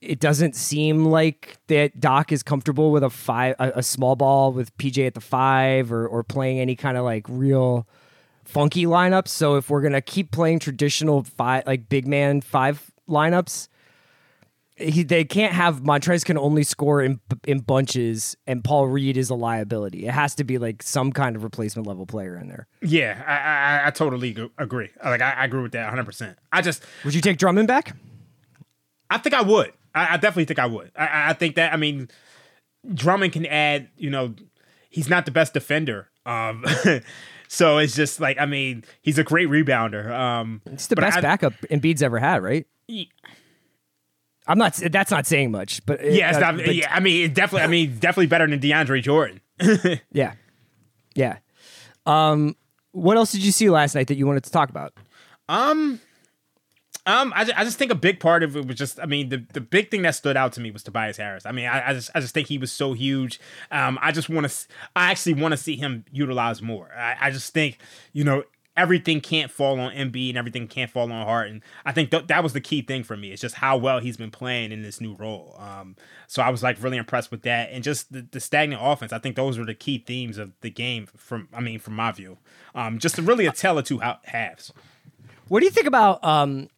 it 0.00 0.18
doesn't 0.18 0.56
seem 0.56 1.04
like 1.04 1.56
that 1.68 2.00
Doc 2.00 2.32
is 2.32 2.42
comfortable 2.42 2.90
with 2.90 3.04
a 3.04 3.10
five, 3.10 3.54
a, 3.60 3.74
a, 3.76 3.82
small 3.82 4.16
ball 4.16 4.52
with 4.52 4.76
PJ 4.76 5.06
at 5.06 5.14
the 5.14 5.20
five, 5.20 5.92
or 5.92 6.06
or 6.06 6.24
playing 6.24 6.58
any 6.58 6.74
kind 6.74 6.96
of 6.96 7.04
like 7.04 7.24
real 7.28 7.86
funky 8.46 8.84
lineups. 8.84 9.28
So 9.28 9.56
if 9.56 9.70
we're 9.70 9.82
gonna 9.82 10.00
keep 10.00 10.30
playing 10.30 10.58
traditional 10.60 11.22
five, 11.22 11.66
like 11.66 11.88
big 11.88 12.06
man 12.06 12.40
five 12.40 12.90
lineups, 13.08 13.68
he, 14.76 15.02
they 15.02 15.24
can't 15.24 15.54
have 15.54 15.82
Montrez 15.82 16.24
can 16.24 16.36
only 16.36 16.62
score 16.62 17.02
in 17.02 17.20
in 17.46 17.60
bunches, 17.60 18.36
and 18.46 18.62
Paul 18.62 18.88
Reed 18.88 19.16
is 19.16 19.30
a 19.30 19.34
liability. 19.34 20.06
It 20.06 20.12
has 20.12 20.34
to 20.36 20.44
be 20.44 20.58
like 20.58 20.82
some 20.82 21.12
kind 21.12 21.34
of 21.34 21.42
replacement 21.42 21.88
level 21.88 22.04
player 22.04 22.36
in 22.36 22.48
there. 22.48 22.66
Yeah, 22.82 23.22
I 23.26 23.84
I, 23.84 23.88
I 23.88 23.90
totally 23.90 24.36
agree. 24.58 24.90
Like 25.02 25.22
I, 25.22 25.32
I 25.32 25.44
agree 25.44 25.62
with 25.62 25.72
that 25.72 25.84
100. 25.84 26.04
percent 26.04 26.38
I 26.52 26.60
just 26.60 26.82
would 27.04 27.14
you 27.14 27.22
take 27.22 27.38
Drummond 27.38 27.68
back? 27.68 27.96
I 29.08 29.18
think 29.18 29.34
I 29.34 29.42
would. 29.42 29.72
I, 29.94 30.14
I 30.14 30.16
definitely 30.18 30.44
think 30.44 30.58
I 30.58 30.66
would. 30.66 30.90
I, 30.96 31.30
I, 31.30 31.32
think 31.32 31.54
that. 31.54 31.72
I 31.72 31.76
mean, 31.76 32.08
Drummond 32.92 33.32
can 33.32 33.46
add. 33.46 33.88
You 33.96 34.10
know, 34.10 34.34
he's 34.90 35.08
not 35.08 35.24
the 35.24 35.30
best 35.30 35.54
defender. 35.54 36.10
Um, 36.26 36.64
so 37.48 37.78
it's 37.78 37.94
just 37.94 38.20
like 38.20 38.38
I 38.40 38.46
mean, 38.46 38.84
he's 39.02 39.18
a 39.18 39.24
great 39.24 39.48
rebounder. 39.48 40.10
Um, 40.10 40.62
it's 40.66 40.86
the 40.86 40.96
best 40.96 41.18
I, 41.18 41.20
backup 41.20 41.54
Embiid's 41.70 42.02
ever 42.02 42.18
had, 42.18 42.42
right? 42.42 42.66
Yeah. 42.88 43.04
I'm 44.46 44.58
not. 44.58 44.74
That's 44.74 45.10
not 45.10 45.26
saying 45.26 45.50
much, 45.50 45.84
but 45.86 46.04
yeah, 46.04 46.36
uh, 46.36 46.38
not, 46.38 46.56
but, 46.56 46.74
yeah. 46.74 46.92
I 46.94 47.00
mean, 47.00 47.32
definitely. 47.32 47.64
I 47.64 47.66
mean, 47.66 47.98
definitely 47.98 48.26
better 48.26 48.46
than 48.46 48.60
DeAndre 48.60 49.02
Jordan. 49.02 49.40
yeah, 50.12 50.34
yeah. 51.14 51.38
Um, 52.04 52.54
what 52.92 53.16
else 53.16 53.32
did 53.32 53.44
you 53.44 53.50
see 53.50 53.68
last 53.70 53.94
night 53.94 54.06
that 54.06 54.16
you 54.16 54.26
wanted 54.26 54.44
to 54.44 54.52
talk 54.52 54.70
about? 54.70 54.92
Um, 55.48 56.00
um, 57.06 57.32
I, 57.36 57.48
I 57.56 57.64
just 57.64 57.78
think 57.78 57.92
a 57.92 57.96
big 57.96 58.18
part 58.18 58.42
of 58.42 58.56
it 58.56 58.66
was 58.66 58.76
just, 58.76 58.98
I 58.98 59.06
mean, 59.06 59.28
the, 59.28 59.44
the 59.52 59.60
big 59.60 59.90
thing 59.90 60.02
that 60.02 60.16
stood 60.16 60.36
out 60.36 60.52
to 60.54 60.60
me 60.60 60.72
was 60.72 60.82
Tobias 60.82 61.16
Harris. 61.16 61.46
I 61.46 61.52
mean, 61.52 61.66
I, 61.66 61.90
I 61.90 61.92
just 61.94 62.10
I 62.14 62.20
just 62.20 62.34
think 62.34 62.48
he 62.48 62.58
was 62.58 62.72
so 62.72 62.94
huge. 62.94 63.38
Um, 63.70 63.96
I 64.02 64.10
just 64.10 64.28
want 64.28 64.48
to, 64.48 64.66
I 64.96 65.12
actually 65.12 65.34
want 65.34 65.52
to 65.52 65.56
see 65.56 65.76
him 65.76 66.04
utilized 66.10 66.62
more. 66.62 66.92
I, 66.92 67.16
I 67.20 67.30
just 67.30 67.52
think, 67.52 67.78
you 68.12 68.24
know, 68.24 68.42
everything 68.76 69.20
can't 69.20 69.50
fall 69.50 69.78
on 69.80 69.92
Embiid 69.92 70.30
and 70.30 70.38
everything 70.38 70.66
can't 70.66 70.90
fall 70.90 71.10
on 71.10 71.24
Harden. 71.26 71.62
I 71.84 71.92
think 71.92 72.10
th- 72.10 72.26
that 72.26 72.42
was 72.42 72.52
the 72.52 72.60
key 72.60 72.82
thing 72.82 73.04
for 73.04 73.16
me. 73.16 73.30
It's 73.30 73.40
just 73.40 73.54
how 73.54 73.76
well 73.76 74.00
he's 74.00 74.16
been 74.16 74.32
playing 74.32 74.72
in 74.72 74.82
this 74.82 75.00
new 75.00 75.14
role. 75.14 75.54
Um, 75.58 75.96
so 76.26 76.42
I 76.42 76.50
was 76.50 76.62
like 76.62 76.82
really 76.82 76.98
impressed 76.98 77.30
with 77.30 77.42
that, 77.42 77.70
and 77.70 77.82
just 77.82 78.12
the, 78.12 78.26
the, 78.30 78.40
stagnant 78.40 78.82
offense. 78.84 79.12
I 79.12 79.18
think 79.18 79.36
those 79.36 79.58
were 79.58 79.64
the 79.64 79.74
key 79.74 79.98
themes 79.98 80.38
of 80.38 80.52
the 80.60 80.70
game 80.70 81.06
from, 81.16 81.48
I 81.54 81.60
mean, 81.60 81.78
from 81.78 81.94
my 81.94 82.12
view. 82.12 82.38
Um, 82.74 82.98
just 82.98 83.16
really 83.18 83.46
a 83.46 83.52
tell 83.52 83.78
of 83.78 83.84
two 83.84 84.00
halves. 84.24 84.72
What 85.48 85.60
do 85.60 85.66
you 85.66 85.70
think 85.70 85.86
about 85.86 86.22
um, 86.24 86.68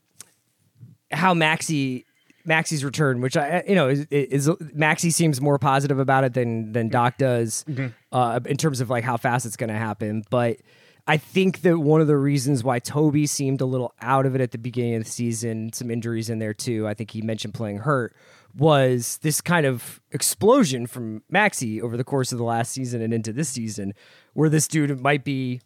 how 1.10 1.34
Maxey 1.34 2.04
Maxey's 2.44 2.84
return, 2.84 3.20
which 3.20 3.36
I 3.36 3.62
you 3.68 3.74
know 3.74 3.88
is, 3.88 4.06
is 4.10 4.50
Maxey 4.72 5.10
seems 5.10 5.40
more 5.40 5.58
positive 5.58 5.98
about 5.98 6.24
it 6.24 6.34
than 6.34 6.72
than 6.72 6.88
Doc 6.88 7.18
does 7.18 7.64
mm-hmm. 7.68 7.88
uh, 8.10 8.40
in 8.46 8.56
terms 8.56 8.80
of 8.80 8.90
like 8.90 9.04
how 9.04 9.16
fast 9.16 9.46
it's 9.46 9.56
going 9.56 9.68
to 9.68 9.76
happen. 9.76 10.24
But 10.30 10.58
I 11.06 11.16
think 11.16 11.62
that 11.62 11.78
one 11.78 12.00
of 12.00 12.06
the 12.06 12.16
reasons 12.16 12.64
why 12.64 12.80
Toby 12.80 13.26
seemed 13.26 13.60
a 13.60 13.66
little 13.66 13.94
out 14.00 14.26
of 14.26 14.34
it 14.34 14.40
at 14.40 14.50
the 14.50 14.58
beginning 14.58 14.96
of 14.96 15.04
the 15.04 15.10
season, 15.10 15.72
some 15.72 15.90
injuries 15.90 16.28
in 16.28 16.38
there 16.38 16.54
too. 16.54 16.86
I 16.86 16.94
think 16.94 17.10
he 17.10 17.22
mentioned 17.22 17.54
playing 17.54 17.78
hurt 17.78 18.14
was 18.56 19.18
this 19.18 19.40
kind 19.40 19.66
of 19.66 20.00
explosion 20.10 20.86
from 20.86 21.22
Maxey 21.30 21.80
over 21.80 21.96
the 21.96 22.04
course 22.04 22.32
of 22.32 22.38
the 22.38 22.44
last 22.44 22.72
season 22.72 23.00
and 23.02 23.12
into 23.12 23.32
this 23.32 23.48
season, 23.48 23.94
where 24.32 24.48
this 24.48 24.66
dude 24.66 25.00
might 25.00 25.22
be 25.22 25.60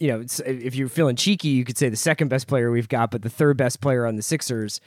you 0.00 0.08
know, 0.08 0.24
if 0.46 0.74
you're 0.74 0.88
feeling 0.88 1.14
cheeky, 1.14 1.48
you 1.48 1.64
could 1.64 1.76
say 1.76 1.88
the 1.90 1.96
second 1.96 2.28
best 2.28 2.48
player 2.48 2.70
we've 2.70 2.88
got, 2.88 3.10
but 3.10 3.22
the 3.22 3.30
third 3.30 3.56
best 3.56 3.80
player 3.80 4.06
on 4.06 4.16
the 4.16 4.22
Sixers 4.22 4.80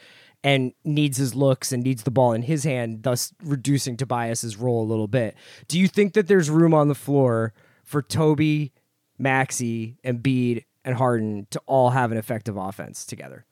and 0.44 0.74
needs 0.84 1.18
his 1.18 1.36
looks 1.36 1.72
and 1.72 1.84
needs 1.84 2.04
the 2.04 2.12
ball 2.12 2.34
in 2.34 2.42
his 2.42 2.64
hand, 2.64 3.04
thus 3.04 3.32
reducing 3.44 3.96
Tobias's 3.96 4.58
role 4.58 4.82
a 4.82 4.90
little 4.90 5.08
bit. 5.08 5.36
Do 5.68 5.80
you 5.80 5.88
think 5.88 6.14
that 6.14 6.28
there's 6.28 6.50
room 6.50 6.74
on 6.74 6.90
the 6.90 6.96
floor 6.96 7.54
for 7.84 8.02
Toby, 8.02 8.74
Maxey, 9.18 9.98
Embiid, 10.04 10.66
and 10.84 10.96
Harden 10.96 11.48
to 11.52 11.62
all 11.66 11.92
have 11.92 12.12
an 12.12 12.18
effective 12.18 12.58
offense 12.58 13.06
together? 13.06 13.46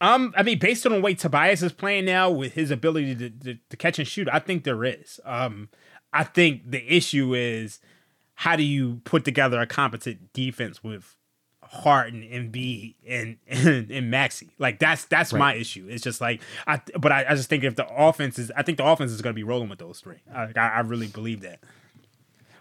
Um, 0.00 0.32
I 0.36 0.42
mean, 0.42 0.58
based 0.58 0.86
on 0.86 0.92
the 0.92 1.00
way 1.00 1.14
Tobias 1.14 1.62
is 1.62 1.72
playing 1.72 2.06
now 2.06 2.30
with 2.30 2.54
his 2.54 2.70
ability 2.70 3.14
to, 3.16 3.30
to, 3.30 3.58
to 3.68 3.76
catch 3.76 3.98
and 3.98 4.08
shoot, 4.08 4.28
I 4.32 4.38
think 4.38 4.64
there 4.64 4.84
is. 4.84 5.20
Um, 5.24 5.68
I 6.12 6.24
think 6.24 6.70
the 6.70 6.84
issue 6.92 7.34
is 7.34 7.80
how 8.38 8.54
do 8.54 8.62
you 8.62 9.00
put 9.02 9.24
together 9.24 9.60
a 9.60 9.66
competent 9.66 10.32
defense 10.32 10.84
with 10.84 11.16
Harden 11.60 12.22
and 12.22 12.52
B 12.52 12.94
and 13.08 13.36
and, 13.48 13.90
and 13.90 14.10
Maxey? 14.12 14.54
Like 14.58 14.78
that's 14.78 15.06
that's 15.06 15.32
right. 15.32 15.38
my 15.40 15.54
issue. 15.54 15.88
It's 15.90 16.04
just 16.04 16.20
like 16.20 16.40
I, 16.64 16.80
but 16.96 17.10
I, 17.10 17.26
I, 17.28 17.34
just 17.34 17.48
think 17.48 17.64
if 17.64 17.74
the 17.74 17.88
offense 17.88 18.38
is, 18.38 18.52
I 18.56 18.62
think 18.62 18.78
the 18.78 18.86
offense 18.86 19.10
is 19.10 19.20
going 19.22 19.34
to 19.34 19.36
be 19.36 19.42
rolling 19.42 19.68
with 19.68 19.80
those 19.80 19.98
three. 19.98 20.18
I, 20.32 20.52
I 20.56 20.80
really 20.80 21.08
believe 21.08 21.40
that. 21.40 21.58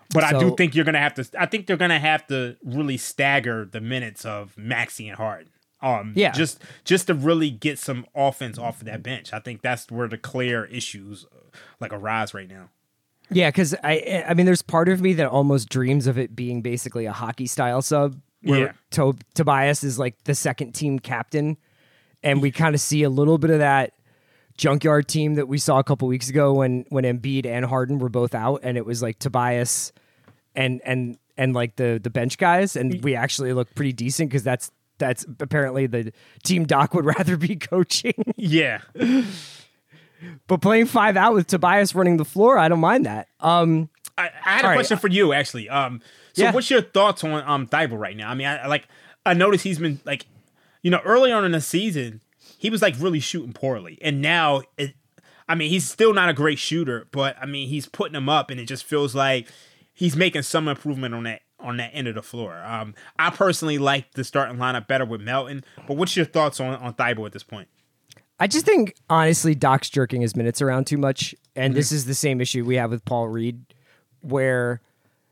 But 0.10 0.28
so, 0.28 0.36
I 0.36 0.40
do 0.40 0.56
think 0.56 0.74
you're 0.74 0.86
going 0.86 0.94
to 0.94 1.00
have 1.00 1.14
to. 1.14 1.30
I 1.38 1.46
think 1.46 1.68
they're 1.68 1.78
going 1.78 1.90
to 1.90 2.00
have 2.00 2.26
to 2.28 2.56
really 2.64 2.98
stagger 2.98 3.64
the 3.66 3.82
minutes 3.82 4.26
of 4.26 4.58
Maxey 4.58 5.08
and 5.08 5.18
Harden. 5.18 5.52
Um, 5.84 6.14
yeah, 6.16 6.32
just 6.32 6.64
just 6.86 7.06
to 7.06 7.14
really 7.14 7.52
get 7.52 7.78
some 7.78 8.08
offense 8.16 8.58
off 8.58 8.80
of 8.80 8.86
that 8.86 9.04
bench. 9.04 9.32
I 9.32 9.40
think 9.40 9.62
that's 9.62 9.92
where 9.92 10.08
the 10.08 10.18
clear 10.18 10.66
issues 10.66 11.28
like 11.80 11.94
arise 11.94 12.34
right 12.34 12.50
now. 12.50 12.72
Yeah, 13.30 13.50
because 13.50 13.76
I 13.84 14.24
I 14.28 14.34
mean, 14.34 14.46
there's 14.46 14.62
part 14.62 14.90
of 14.90 15.02
me 15.02 15.14
that 15.14 15.28
almost 15.28 15.70
dreams 15.70 16.08
of 16.08 16.18
it 16.18 16.36
being 16.36 16.62
basically 16.62 17.06
a 17.06 17.12
hockey 17.12 17.48
style 17.48 17.82
sub 17.82 18.20
where 18.42 18.60
yeah. 18.60 18.72
to- 18.92 19.18
Tobias 19.34 19.84
is 19.84 20.00
like 20.00 20.24
the 20.24 20.36
second 20.36 20.74
team 20.74 21.00
captain, 21.00 21.58
and 22.24 22.42
we 22.42 22.52
kind 22.52 22.76
of 22.76 22.82
see 22.82 23.04
a 23.04 23.10
little 23.10 23.38
bit 23.38 23.50
of 23.50 23.60
that 23.60 23.94
junkyard 24.58 25.08
team 25.08 25.36
that 25.36 25.48
we 25.48 25.58
saw 25.58 25.80
a 25.80 25.84
couple 25.84 26.08
weeks 26.08 26.30
ago 26.30 26.54
when 26.54 26.86
when 26.90 27.04
Embiid 27.04 27.46
and 27.46 27.66
Harden 27.66 28.00
were 28.00 28.10
both 28.10 28.34
out, 28.34 28.62
and 28.64 28.78
it 28.78 28.86
was 28.86 29.02
like 29.02 29.20
Tobias 29.20 29.92
and 30.56 30.82
and 30.86 31.18
and 31.38 31.54
like 31.54 31.76
the 31.76 32.00
the 32.02 32.10
bench 32.10 32.38
guys, 32.38 32.76
and 32.76 33.04
we 33.04 33.16
actually 33.16 33.54
look 33.54 33.74
pretty 33.76 33.94
decent 33.94 34.30
because 34.30 34.44
that's 34.44 34.72
that's 34.98 35.26
apparently 35.40 35.88
the 35.88 36.12
team 36.44 36.66
Doc 36.66 36.94
would 36.94 37.06
rather 37.18 37.38
be 37.38 37.56
coaching. 37.56 38.34
Yeah. 38.36 38.82
But 40.48 40.62
playing 40.62 40.88
five 40.88 41.18
out 41.18 41.34
with 41.34 41.48
Tobias 41.48 41.94
running 41.94 42.18
the 42.18 42.26
floor, 42.26 42.58
I 42.58 42.70
don't 42.70 42.80
mind 42.80 43.06
that. 43.06 43.28
Um, 43.40 43.90
I, 44.18 44.30
I 44.46 44.50
had 44.50 44.66
a 44.66 44.74
question 44.74 44.96
right. 44.96 45.02
for 45.02 45.08
you 45.10 45.34
actually. 45.34 45.70
Um, 45.70 46.02
so 46.34 46.44
yeah. 46.44 46.52
what's 46.52 46.70
your 46.70 46.82
thoughts 46.82 47.24
on 47.24 47.44
um 47.48 47.68
Thybulle 47.68 48.00
right 48.00 48.18
now? 48.18 48.30
I 48.30 48.36
mean, 48.36 48.48
I, 48.48 48.68
like 48.68 48.88
I 49.26 49.34
noticed 49.34 49.64
he's 49.64 49.80
been 49.80 50.00
like, 50.06 50.26
you 50.82 50.92
know, 50.92 51.02
early 51.06 51.32
on 51.32 51.46
in 51.46 51.52
the 51.52 51.62
season, 51.62 52.22
he 52.58 52.70
was 52.70 52.82
like 52.82 52.96
really 53.00 53.20
shooting 53.20 53.54
poorly, 53.54 53.98
and 54.02 54.22
now 54.22 54.62
it. 54.78 54.96
I 55.50 55.56
mean, 55.56 55.70
he's 55.70 55.90
still 55.90 56.14
not 56.14 56.28
a 56.28 56.34
great 56.34 56.60
shooter, 56.60 57.08
but 57.12 57.38
I 57.40 57.46
mean, 57.46 57.70
he's 57.70 57.86
putting 57.86 58.14
them 58.14 58.28
up, 58.28 58.50
and 58.50 58.60
it 58.60 58.66
just 58.66 58.84
feels 58.84 59.16
like 59.16 59.48
he's 59.94 60.16
making 60.16 60.42
some 60.42 60.68
improvement 60.68 61.14
on 61.14 61.24
that 61.24 61.42
on 61.60 61.78
that 61.78 61.92
end 61.94 62.08
of 62.08 62.16
the 62.16 62.22
floor. 62.22 62.62
Um, 62.66 62.96
I 63.18 63.30
personally 63.30 63.78
like 63.78 64.12
the 64.14 64.24
starting 64.24 64.58
lineup 64.58 64.88
better 64.88 65.06
with 65.06 65.22
Melton, 65.22 65.64
but 65.88 65.98
what's 65.98 66.16
your 66.16 66.26
thoughts 66.26 66.60
on 66.60 66.76
on 66.76 66.94
Thybulle 66.94 67.26
at 67.26 67.32
this 67.32 67.44
point? 67.44 67.68
I 68.40 68.48
just 68.48 68.66
think 68.66 68.96
honestly, 69.10 69.56
Doc's 69.56 69.90
jerking 69.90 70.22
his 70.22 70.36
minutes 70.36 70.62
around 70.62 70.86
too 70.88 70.98
much, 70.98 71.34
and 71.56 71.72
mm-hmm. 71.72 71.78
this 71.78 71.92
is 71.92 72.06
the 72.06 72.14
same 72.14 72.40
issue 72.42 72.66
we 72.66 72.76
have 72.76 72.92
with 72.92 73.04
Paul 73.06 73.28
Reed, 73.28 73.64
where 74.22 74.82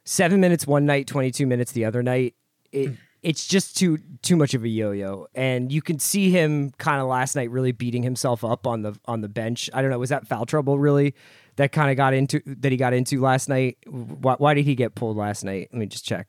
seven 0.03 0.39
minutes 0.39 0.65
one 0.65 0.85
night, 0.85 1.07
twenty 1.07 1.31
two 1.31 1.45
minutes 1.45 1.71
the 1.71 1.85
other 1.85 2.01
night. 2.01 2.35
It 2.71 2.93
it's 3.25 3.47
just 3.47 3.75
too 3.75 3.97
too 4.21 4.35
much 4.35 4.53
of 4.53 4.63
a 4.63 4.67
yo 4.67 4.91
yo, 4.91 5.27
and 5.33 5.71
you 5.71 5.81
can 5.81 5.97
see 5.97 6.29
him 6.29 6.71
kind 6.77 7.01
of 7.01 7.07
last 7.07 7.35
night 7.35 7.49
really 7.49 7.71
beating 7.71 8.03
himself 8.03 8.43
up 8.43 8.67
on 8.67 8.83
the 8.83 8.97
on 9.05 9.21
the 9.21 9.27
bench. 9.27 9.67
I 9.73 9.81
don't 9.81 9.89
know, 9.89 9.97
was 9.97 10.09
that 10.09 10.27
foul 10.27 10.45
trouble 10.45 10.77
really 10.77 11.15
that 11.55 11.71
kind 11.71 11.89
of 11.89 11.97
got 11.97 12.13
into 12.13 12.41
that 12.45 12.71
he 12.71 12.77
got 12.77 12.93
into 12.93 13.19
last 13.19 13.49
night? 13.49 13.77
Why, 13.87 14.35
why 14.37 14.53
did 14.53 14.65
he 14.65 14.75
get 14.75 14.93
pulled 14.93 15.17
last 15.17 15.43
night? 15.43 15.69
Let 15.73 15.79
me 15.79 15.87
just 15.87 16.05
check. 16.05 16.27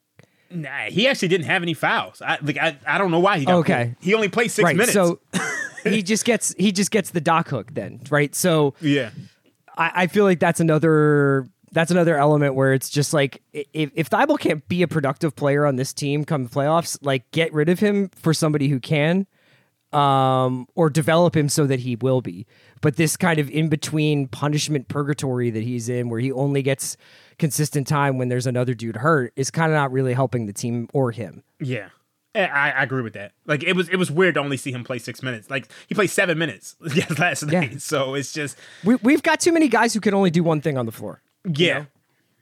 Nah, 0.51 0.85
he 0.89 1.07
actually 1.07 1.29
didn't 1.29 1.47
have 1.47 1.63
any 1.63 1.75
fouls. 1.75 2.23
I 2.23 2.39
like 2.41 2.57
I, 2.57 2.79
I 2.87 2.97
don't 2.97 3.11
know 3.11 3.21
why 3.21 3.39
he 3.39 3.45
got 3.45 3.57
okay. 3.57 3.85
Pulled. 3.85 4.05
He 4.05 4.15
only 4.15 4.29
played 4.29 4.51
six 4.51 4.65
right, 4.65 4.77
minutes. 4.77 4.95
So 4.95 5.21
he 5.93 6.03
just 6.03 6.25
gets 6.25 6.55
he 6.59 6.73
just 6.73 6.91
gets 6.91 7.11
the 7.11 7.21
dock 7.21 7.49
hook 7.49 7.75
then, 7.75 8.01
right? 8.11 8.35
So 8.35 8.75
yeah, 8.81 9.11
I, 9.77 9.93
I 9.95 10.07
feel 10.07 10.25
like 10.25 10.41
that's 10.41 10.61
another 10.61 11.49
that's 11.73 11.91
another 11.91 12.17
element 12.17 12.55
where 12.55 12.73
it's 12.73 12.89
just 12.89 13.13
like 13.13 13.43
if 13.53 13.91
if 13.95 14.11
Thybulle 14.11 14.39
can't 14.39 14.67
be 14.69 14.83
a 14.83 14.89
productive 14.89 15.37
player 15.37 15.67
on 15.67 15.77
this 15.77 15.93
team 15.93 16.25
come 16.25 16.45
the 16.45 16.51
playoffs, 16.51 16.99
like 17.03 17.31
get 17.33 17.53
rid 17.53 17.69
of 17.69 17.81
him 17.81 18.09
for 18.15 18.33
somebody 18.33 18.69
who 18.69 18.81
can, 18.81 19.27
um, 19.93 20.67
or 20.75 20.91
develop 20.91 21.37
him 21.37 21.49
so 21.49 21.67
that 21.67 21.81
he 21.81 21.97
will 21.97 22.21
be. 22.21 22.47
But 22.81 22.97
this 22.97 23.17
kind 23.17 23.39
of 23.39 23.51
in 23.51 23.69
between 23.69 24.29
punishment 24.29 24.89
purgatory 24.89 25.51
that 25.51 25.63
he's 25.63 25.89
in, 25.89 26.09
where 26.09 26.21
he 26.21 26.33
only 26.33 26.63
gets 26.63 26.97
consistent 27.39 27.87
time 27.87 28.19
when 28.19 28.29
there's 28.29 28.47
another 28.47 28.75
dude 28.75 28.97
hurt, 28.97 29.33
is 29.37 29.51
kind 29.51 29.71
of 29.71 29.77
not 29.77 29.93
really 29.93 30.15
helping 30.15 30.47
the 30.47 30.53
team 30.53 30.89
or 30.93 31.11
him. 31.11 31.43
Yeah. 31.61 31.89
I, 32.45 32.71
I, 32.71 32.83
agree 32.83 33.03
with 33.03 33.15
that. 33.15 33.33
Like 33.47 33.63
it 33.63 33.75
was, 33.75 33.89
it 33.89 33.97
was 33.97 34.11
weird 34.11 34.35
to 34.35 34.41
only 34.41 34.57
see 34.57 34.73
him 34.73 34.85
play 34.85 34.99
six 34.99 35.23
minutes. 35.23 35.51
Like 35.51 35.69
he 35.87 35.95
played 35.95 36.11
seven 36.11 36.39
minutes 36.39 36.77
last 37.19 37.45
night, 37.45 37.73
yeah. 37.73 37.79
so 37.79 38.15
it's 38.15 38.33
just 38.33 38.59
we 38.85 38.97
we've 38.97 39.23
got 39.23 39.41
too 39.41 39.53
many 39.53 39.69
guys 39.69 39.95
who 39.95 40.01
can 40.01 40.15
only 40.15 40.31
do 40.31 40.43
one 40.43 40.61
thing 40.61 40.77
on 40.77 40.87
the 40.87 40.93
floor. 40.93 41.23
Yeah, 41.45 41.67
you 41.67 41.75
know? 41.75 41.87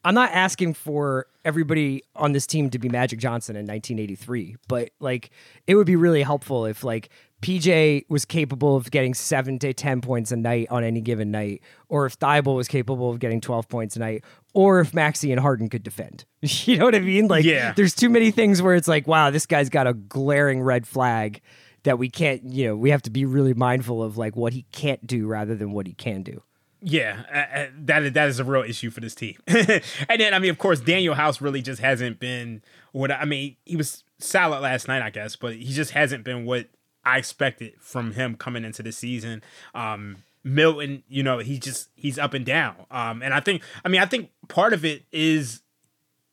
I'm 0.05 0.15
not 0.15 0.33
asking 0.33 0.75
for 0.75 1.27
everybody 1.45 2.03
on 2.15 2.33
this 2.33 2.47
team 2.47 2.71
to 2.71 2.79
be 2.79 2.89
Magic 2.89 3.19
Johnson 3.19 3.57
in 3.57 3.67
1983, 3.67 4.57
but 4.69 4.91
like 5.01 5.31
it 5.67 5.77
would 5.77 5.87
be 5.87 5.97
really 5.97 6.23
helpful 6.23 6.67
if 6.67 6.85
like 6.85 7.09
PJ 7.41 8.05
was 8.09 8.25
capable 8.25 8.77
of 8.77 8.91
getting 8.91 9.15
seven 9.15 9.59
to 9.59 9.75
10 9.75 10.01
points 10.01 10.33
a 10.33 10.37
night 10.37 10.67
on 10.71 10.85
any 10.85 11.01
given 11.01 11.31
night, 11.31 11.63
or 11.89 12.07
if 12.07 12.19
Thybulle 12.19 12.57
was 12.57 12.69
capable 12.69 13.11
of 13.11 13.19
getting 13.19 13.41
12 13.41 13.69
points 13.69 13.97
a 13.97 13.99
night, 13.99 14.25
or 14.55 14.81
if 14.81 14.95
Maxey 14.95 15.33
and 15.33 15.41
Harden 15.41 15.69
could 15.69 15.83
defend. 15.83 16.25
you 16.41 16.79
know 16.79 16.87
what 16.87 16.95
I 16.95 17.01
mean? 17.01 17.29
Like, 17.29 17.45
yeah. 17.45 17.75
there's 17.77 17.95
too 17.95 18.09
many 18.09 18.31
things 18.31 18.63
where 18.63 18.75
it's 18.75 18.89
like, 18.89 19.07
wow, 19.07 19.31
this 19.31 19.45
guy's 19.45 19.69
got 19.69 19.87
a 19.87 19.93
glaring 19.93 20.63
red 20.63 20.87
flag 20.87 21.43
that 21.83 21.99
we 21.99 22.09
can't, 22.09 22.45
you 22.45 22.69
know, 22.69 22.77
we 22.77 22.91
have 22.91 23.03
to 23.03 23.11
be 23.11 23.27
really 23.27 23.53
mindful 23.53 24.03
of 24.03 24.17
like 24.17 24.37
what 24.37 24.55
he 24.55 24.63
can't 24.73 25.07
do 25.07 25.27
rather 25.27 25.55
than 25.55 25.73
what 25.73 25.87
he 25.87 25.93
can 25.93 26.23
do. 26.23 26.43
Yeah, 26.87 27.23
uh, 27.33 27.59
uh 27.59 27.67
that 27.85 28.13
that 28.13 28.29
is 28.29 28.39
a 28.39 28.45
real 28.45 28.63
issue 28.63 28.91
for 28.91 29.01
this 29.01 29.15
team. 29.15 29.37
and 29.47 29.83
then, 30.19 30.35
I 30.35 30.39
mean, 30.39 30.51
of 30.51 30.59
course, 30.59 30.81
Danuel 30.81 31.15
House 31.15 31.41
really 31.41 31.63
just 31.63 31.81
hasn't 31.81 32.21
been 32.21 32.63
what 32.93 33.11
I 33.11 33.25
mean. 33.25 33.57
He 33.65 33.75
was 33.75 34.05
solid 34.19 34.61
last 34.61 34.87
night, 34.87 35.01
I 35.01 35.09
guess, 35.09 35.35
but 35.35 35.55
he 35.55 35.73
just 35.73 35.93
hasn't 35.93 36.25
been 36.25 36.45
what 36.45 36.69
I 37.03 37.19
expected 37.19 37.75
from 37.81 38.13
him 38.13 38.35
coming 38.35 38.65
into 38.65 38.83
the 38.83 38.93
season. 38.93 39.43
Um, 39.75 40.19
Milton, 40.45 41.03
you 41.09 41.23
know, 41.23 41.39
he 41.39 41.59
just 41.59 41.89
he's 41.95 42.19
up 42.19 42.35
and 42.35 42.45
down. 42.45 42.77
Um, 42.91 43.23
and 43.23 43.33
I 43.33 43.41
think, 43.41 43.63
I 43.85 43.89
mean, 43.89 44.01
I 44.01 44.07
think 44.07 44.31
part 44.49 44.73
of 44.75 44.85
it 44.85 45.05
is 45.11 45.63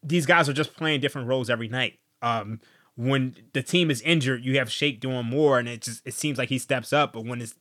these 0.04 0.26
guys 0.26 0.50
are 0.50 0.54
just 0.54 0.76
playing 0.76 1.00
different 1.00 1.28
roles 1.28 1.50
every 1.50 1.70
night. 1.70 2.00
Um, 2.22 2.60
when 2.96 3.36
the 3.54 3.64
team 3.64 3.90
is 3.90 4.02
injured, 4.02 4.44
you 4.44 4.58
have 4.60 4.70
Shake 4.70 5.00
doing 5.00 5.26
more, 5.26 5.58
and 5.58 5.68
it 5.68 5.82
just 5.82 6.06
it 6.06 6.14
seems 6.14 6.38
like 6.38 6.50
he 6.50 6.60
steps 6.60 6.92
up. 6.92 7.14
But 7.14 7.26
when 7.26 7.42
it's 7.42 7.56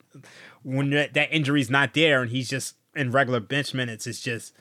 when 0.62 0.90
that, 0.90 1.14
that 1.14 1.32
injury's 1.32 1.70
not 1.70 1.94
there, 1.94 2.22
and 2.22 2.30
he's 2.30 2.48
just 2.48 2.74
in 2.96 3.12
regular 3.12 3.40
bench 3.40 3.72
minutes, 3.72 4.06
it's 4.06 4.20
just 4.20 4.52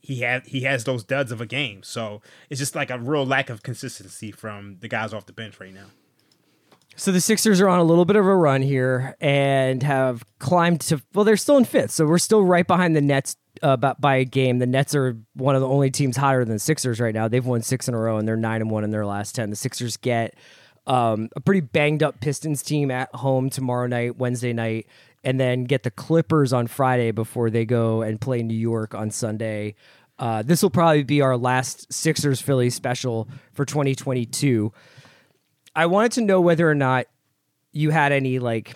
he 0.00 0.20
had 0.20 0.46
he 0.46 0.60
has 0.60 0.84
those 0.84 1.02
duds 1.02 1.32
of 1.32 1.40
a 1.40 1.46
game. 1.46 1.82
So 1.82 2.20
it's 2.50 2.60
just 2.60 2.74
like 2.74 2.90
a 2.90 2.98
real 2.98 3.24
lack 3.24 3.48
of 3.48 3.62
consistency 3.62 4.30
from 4.30 4.76
the 4.80 4.88
guys 4.88 5.14
off 5.14 5.26
the 5.26 5.32
bench 5.32 5.58
right 5.58 5.74
now. 5.74 5.86
So 6.98 7.12
the 7.12 7.20
Sixers 7.20 7.60
are 7.60 7.68
on 7.68 7.78
a 7.78 7.84
little 7.84 8.04
bit 8.04 8.16
of 8.16 8.26
a 8.26 8.34
run 8.34 8.60
here 8.60 9.14
and 9.20 9.84
have 9.84 10.24
climbed 10.40 10.80
to 10.80 11.00
well, 11.14 11.24
they're 11.24 11.36
still 11.36 11.56
in 11.56 11.64
fifth, 11.64 11.92
so 11.92 12.04
we're 12.04 12.18
still 12.18 12.42
right 12.42 12.66
behind 12.66 12.96
the 12.96 13.00
Nets 13.00 13.36
uh, 13.62 13.76
by 13.76 14.16
a 14.16 14.24
game. 14.24 14.58
The 14.58 14.66
Nets 14.66 14.96
are 14.96 15.16
one 15.34 15.54
of 15.54 15.60
the 15.60 15.68
only 15.68 15.92
teams 15.92 16.16
higher 16.16 16.44
than 16.44 16.54
the 16.54 16.58
Sixers 16.58 16.98
right 16.98 17.14
now. 17.14 17.28
They've 17.28 17.46
won 17.46 17.62
six 17.62 17.86
in 17.86 17.94
a 17.94 17.98
row 17.98 18.18
and 18.18 18.26
they're 18.26 18.36
nine 18.36 18.62
and 18.62 18.68
one 18.68 18.82
in 18.82 18.90
their 18.90 19.06
last 19.06 19.36
ten. 19.36 19.50
The 19.50 19.54
Sixers 19.54 19.96
get 19.96 20.34
um, 20.88 21.28
a 21.36 21.40
pretty 21.40 21.60
banged 21.60 22.02
up 22.02 22.20
Pistons 22.20 22.64
team 22.64 22.90
at 22.90 23.14
home 23.14 23.48
tomorrow 23.48 23.86
night, 23.86 24.16
Wednesday 24.16 24.52
night, 24.52 24.88
and 25.22 25.38
then 25.38 25.64
get 25.64 25.84
the 25.84 25.92
Clippers 25.92 26.52
on 26.52 26.66
Friday 26.66 27.12
before 27.12 27.48
they 27.48 27.64
go 27.64 28.02
and 28.02 28.20
play 28.20 28.42
New 28.42 28.58
York 28.58 28.96
on 28.96 29.12
Sunday. 29.12 29.76
Uh, 30.18 30.42
this 30.42 30.64
will 30.64 30.70
probably 30.70 31.04
be 31.04 31.20
our 31.20 31.36
last 31.36 31.92
Sixers 31.92 32.40
Philly 32.40 32.70
special 32.70 33.28
for 33.52 33.64
2022. 33.64 34.72
I 35.78 35.86
wanted 35.86 36.10
to 36.12 36.22
know 36.22 36.40
whether 36.40 36.68
or 36.68 36.74
not 36.74 37.06
you 37.70 37.90
had 37.90 38.10
any 38.10 38.40
like 38.40 38.74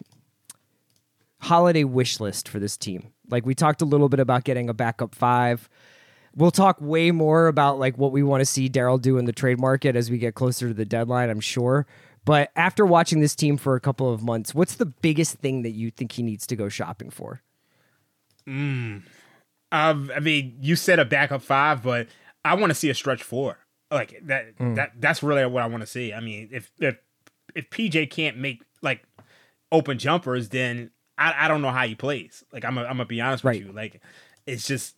holiday 1.41 1.83
wish 1.83 2.21
list 2.21 2.49
for 2.49 2.61
this 2.61 2.77
team. 2.77 3.13
Like 3.29 3.45
we 3.45 3.57
talked 3.57 3.83
a 3.83 3.85
little 3.85 4.09
bit 4.09 4.21
about 4.21 4.45
getting 4.45 4.69
a 4.69 4.73
backup 4.73 5.13
five. 5.13 5.69
We'll 6.37 6.53
talk 6.53 6.77
way 6.81 7.11
more 7.11 7.49
about 7.49 7.81
like 7.81 7.99
what 7.99 8.13
we 8.13 8.23
want 8.23 8.43
to 8.43 8.47
see 8.47 8.69
Daryl 8.69 9.03
do 9.03 9.19
in 9.19 9.25
the 9.25 9.33
trade 9.33 9.59
market 9.59 9.97
as 9.97 10.13
we 10.13 10.19
get 10.19 10.37
closer 10.37 10.69
to 10.69 10.75
the 10.75 10.85
deadline, 10.85 11.29
I'm 11.29 11.41
sure. 11.41 11.89
But 12.25 12.53
after 12.55 12.87
watching 12.87 13.19
this 13.19 13.35
team 13.35 13.57
for 13.57 13.75
a 13.75 13.81
couple 13.81 14.13
of 14.13 14.23
months, 14.23 14.55
what's 14.55 14.77
the 14.77 14.87
biggest 14.87 15.39
thing 15.39 15.63
that 15.63 15.73
you 15.73 15.91
think 15.91 16.13
he 16.13 16.23
needs 16.23 16.47
to 16.47 16.55
go 16.55 16.69
shopping 16.69 17.11
for? 17.11 17.43
Mm. 18.47 19.03
Um, 19.73 20.13
I 20.15 20.21
mean, 20.21 20.57
you 20.61 20.77
said 20.77 21.01
a 21.01 21.05
backup 21.05 21.43
five, 21.43 21.83
but 21.83 22.07
I 22.45 22.55
want 22.55 22.71
to 22.71 22.77
see 22.77 22.91
a 22.91 22.95
stretch 22.95 23.25
four. 23.25 23.59
Like 23.93 24.19
that 24.25 24.47
that 24.59 24.93
that's 24.99 25.23
really 25.23 25.45
what 25.47 25.63
I 25.63 25.67
want 25.67 25.83
to 25.83 25.87
see. 25.87 26.13
I 26.13 26.21
mean, 26.21 26.49
if 26.51 26.71
if 26.79 26.97
if 27.55 27.69
PJ 27.71 28.11
can't 28.11 28.39
make 28.39 28.63
like 28.81 29.05
open 29.71 29.99
jumpers, 29.99 30.49
then 30.49 30.91
I, 31.19 31.45
I 31.45 31.49
don't 31.49 31.63
know 31.63 31.71
how 31.71 31.87
he 31.87 31.95
plays. 31.95 32.43
Like 32.53 32.65
I'm 32.65 32.79
a, 32.79 32.83
I'm 32.83 32.93
gonna 32.97 33.05
be 33.07 33.21
honest 33.21 33.45
Right. 33.45 33.59
with 33.61 33.69
you. 33.69 33.73
Like 33.73 34.01
it's 34.47 34.67
just 34.67 34.97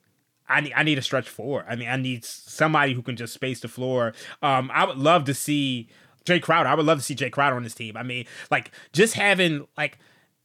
I 0.48 0.60
need 0.60 0.72
I 0.76 0.82
need 0.82 0.98
a 0.98 1.02
stretch 1.02 1.28
four. 1.28 1.64
I 1.68 1.76
mean, 1.76 1.88
I 1.88 1.96
need 1.96 2.24
somebody 2.24 2.92
who 2.94 3.02
can 3.02 3.16
just 3.16 3.34
space 3.34 3.60
the 3.60 3.68
floor. 3.68 4.12
Um, 4.42 4.70
I 4.72 4.84
would 4.84 4.98
love 4.98 5.24
to 5.24 5.34
see 5.34 5.88
Jae 6.24 6.40
Crowder. 6.40 6.68
I 6.68 6.74
would 6.74 6.86
love 6.86 6.98
to 6.98 7.04
see 7.04 7.14
Jae 7.14 7.30
Crowder 7.32 7.56
on 7.56 7.62
this 7.62 7.74
team. 7.74 7.96
I 7.96 8.02
mean, 8.02 8.26
like 8.50 8.70
just 8.92 9.14
having 9.14 9.66
like 9.76 9.98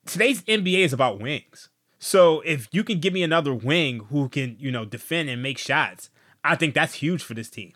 today's 0.05 0.41
NBA 0.43 0.79
is 0.85 0.93
about 0.93 1.19
wings. 1.19 1.69
So 1.99 2.39
if 2.41 2.67
you 2.71 2.83
can 2.83 2.99
give 2.99 3.13
me 3.13 3.23
another 3.23 3.53
wing 3.53 3.99
who 4.09 4.29
can 4.29 4.55
you 4.59 4.71
know 4.71 4.85
defend 4.85 5.29
and 5.29 5.43
make 5.43 5.57
shots, 5.57 6.09
I 6.43 6.55
think 6.55 6.73
that's 6.73 6.95
huge 6.95 7.21
for 7.21 7.33
this 7.33 7.49
team. 7.49 7.73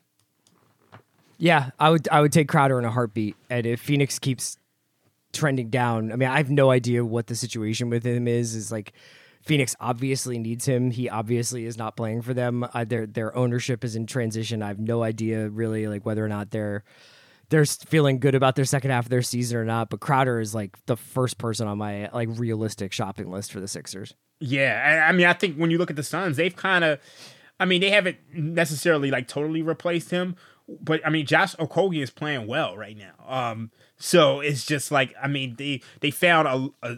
Yeah, 1.44 1.72
I 1.78 1.90
would 1.90 2.08
I 2.08 2.22
would 2.22 2.32
take 2.32 2.48
Crowder 2.48 2.80
in 2.80 2.86
a 2.86 2.90
heartbeat. 2.90 3.36
And 3.50 3.66
if 3.66 3.82
Phoenix 3.82 4.18
keeps 4.18 4.58
trending 5.34 5.70
down, 5.70 6.14
I 6.14 6.16
mean, 6.16 6.30
I 6.30 6.38
have 6.38 6.50
no 6.50 6.72
idea 6.72 7.04
what 7.04 7.28
the 7.28 7.36
situation 7.36 7.90
with 7.90 8.06
him 8.06 8.30
is. 8.30 8.56
Is 8.56 8.72
like 8.72 8.94
Phoenix 9.42 9.76
obviously 9.82 10.40
needs 10.40 10.66
him. 10.66 10.90
He 10.90 11.10
obviously 11.10 11.66
is 11.66 11.78
not 11.78 11.98
playing 11.98 12.22
for 12.22 12.34
them. 12.34 12.66
Uh, 12.74 12.86
their 12.86 13.06
their 13.06 13.36
ownership 13.36 13.84
is 13.84 13.98
in 13.98 14.06
transition. 14.06 14.64
I 14.64 14.70
have 14.70 14.80
no 14.80 15.04
idea 15.04 15.50
really 15.50 15.86
like 15.86 16.06
whether 16.06 16.24
or 16.24 16.30
not 16.30 16.52
they're 16.52 16.86
they're 17.50 17.66
feeling 17.66 18.20
good 18.20 18.36
about 18.36 18.56
their 18.56 18.64
second 18.64 18.92
half 18.92 19.08
of 19.08 19.10
their 19.10 19.22
season 19.22 19.58
or 19.58 19.66
not. 19.66 19.90
But 19.90 20.00
Crowder 20.00 20.40
is 20.40 20.56
like 20.56 20.78
the 20.86 20.96
first 20.96 21.40
person 21.40 21.68
on 21.68 21.78
my 21.78 22.10
like 22.14 22.30
realistic 22.32 22.94
shopping 22.94 23.30
list 23.30 23.52
for 23.52 23.60
the 23.60 23.68
Sixers. 23.68 24.16
Yeah, 24.40 24.82
I, 24.82 25.10
I 25.10 25.12
mean, 25.12 25.26
I 25.26 25.34
think 25.34 25.58
when 25.58 25.72
you 25.72 25.78
look 25.78 25.90
at 25.90 25.98
the 25.98 26.04
Suns, 26.04 26.38
they've 26.38 26.56
kind 26.56 26.86
of, 26.86 27.00
I 27.60 27.66
mean, 27.66 27.82
they 27.82 27.90
haven't 27.90 28.18
necessarily 28.34 29.12
like 29.12 29.28
totally 29.28 29.62
replaced 29.62 30.10
him, 30.10 30.38
but 30.68 31.06
I 31.06 31.10
mean, 31.10 31.26
Josh 31.26 31.56
Okogie 31.56 32.02
is 32.02 32.10
playing 32.10 32.48
well 32.48 32.78
right 32.78 32.98
now. 32.98 33.14
Um, 33.28 33.72
so 33.98 34.40
it's 34.40 34.66
just 34.66 34.92
like, 34.92 35.14
I 35.22 35.28
mean, 35.28 35.56
they 35.58 35.82
they 36.00 36.12
found 36.12 36.48
a, 36.48 36.88
a 36.88 36.98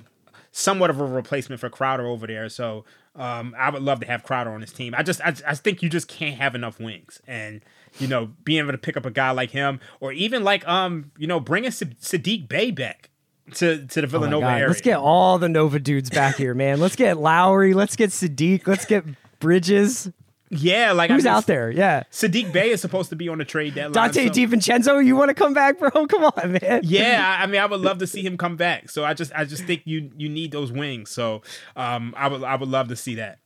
somewhat 0.51 0.89
of 0.89 0.99
a 0.99 1.06
replacement 1.06 1.60
for 1.60 1.69
Crowder 1.69 2.06
over 2.08 2.28
there. 2.28 2.47
So 2.49 2.86
um, 3.15 3.56
I 3.58 3.69
would 3.69 3.82
love 3.82 3.99
to 4.01 4.08
have 4.08 4.23
Crowder 4.23 4.51
on 4.51 4.62
this 4.62 4.71
team. 4.71 4.93
I 4.97 5.04
just, 5.04 5.21
I, 5.21 5.34
I 5.47 5.56
think 5.56 5.82
you 5.82 5.89
just 5.89 6.08
can't 6.08 6.36
have 6.36 6.56
enough 6.56 6.80
wings, 6.80 7.21
and 7.28 7.62
you 7.99 8.08
know, 8.08 8.32
being 8.43 8.60
able 8.60 8.71
to 8.71 8.78
pick 8.78 8.97
up 8.97 9.06
a 9.06 9.12
guy 9.12 9.32
like 9.32 9.51
him, 9.51 9.80
or 9.99 10.12
even 10.12 10.43
like, 10.43 10.67
um, 10.67 11.12
you 11.17 11.28
know, 11.28 11.39
bringing 11.39 11.71
Sa- 11.71 11.86
Saddiq 11.86 12.47
Bey 12.47 12.71
back 12.71 13.10
to 13.54 13.86
to 13.88 14.01
the 14.01 14.08
Oh 14.08 14.10
Villanova 14.10 14.41
God, 14.41 14.54
area. 14.56 14.67
Let's 14.67 14.82
get 14.82 14.97
all 14.97 15.38
the 15.38 15.49
Nova 15.49 15.80
dudes 15.80 16.10
back 16.10 16.36
here, 16.36 16.54
man. 16.54 16.80
Let's 16.80 16.95
get 16.95 17.17
Lowry. 17.17 17.73
Let's 17.73 17.95
get 17.95 18.10
Saddiq. 18.10 18.67
Let's 18.67 18.86
get 18.86 19.06
Bridges. 19.39 20.12
Yeah, 20.51 20.91
like 20.91 21.10
I 21.10 21.15
Who's 21.15 21.23
mean, 21.23 21.34
out 21.34 21.47
there? 21.47 21.71
Yeah. 21.71 22.03
Saddiq 22.12 22.53
Bey 22.53 22.69
is 22.69 22.79
supposed 22.79 23.10
to 23.10 23.15
be 23.15 23.27
on 23.29 23.39
the 23.39 23.45
trade 23.45 23.73
deadline. 23.73 24.12
Donte 24.12 24.27
so- 24.27 24.29
DiVincenzo, 24.29 25.03
you 25.03 25.15
want 25.15 25.29
to 25.29 25.34
come 25.34 25.53
back, 25.53 25.79
bro? 25.79 25.89
Come 26.08 26.25
on, 26.25 26.51
man. 26.62 26.81
Yeah, 26.84 27.38
I 27.39 27.43
I 27.43 27.45
mean, 27.47 27.60
I 27.60 27.65
would 27.65 27.81
love 27.81 27.97
to 27.99 28.08
see 28.08 28.21
him 28.21 28.38
come 28.38 28.55
back. 28.55 28.89
So 28.91 29.03
I 29.03 29.13
just, 29.15 29.31
I 29.36 29.45
just 29.45 29.63
think 29.63 29.81
you, 29.86 30.12
you 30.15 30.29
need 30.29 30.51
those 30.51 30.71
wings. 30.71 31.10
So, 31.10 31.41
um, 31.75 32.13
I 32.15 32.27
would, 32.27 32.43
I 32.43 32.55
would 32.55 32.69
love 32.69 32.89
to 32.89 32.95
see 32.95 33.15
that. 33.15 33.39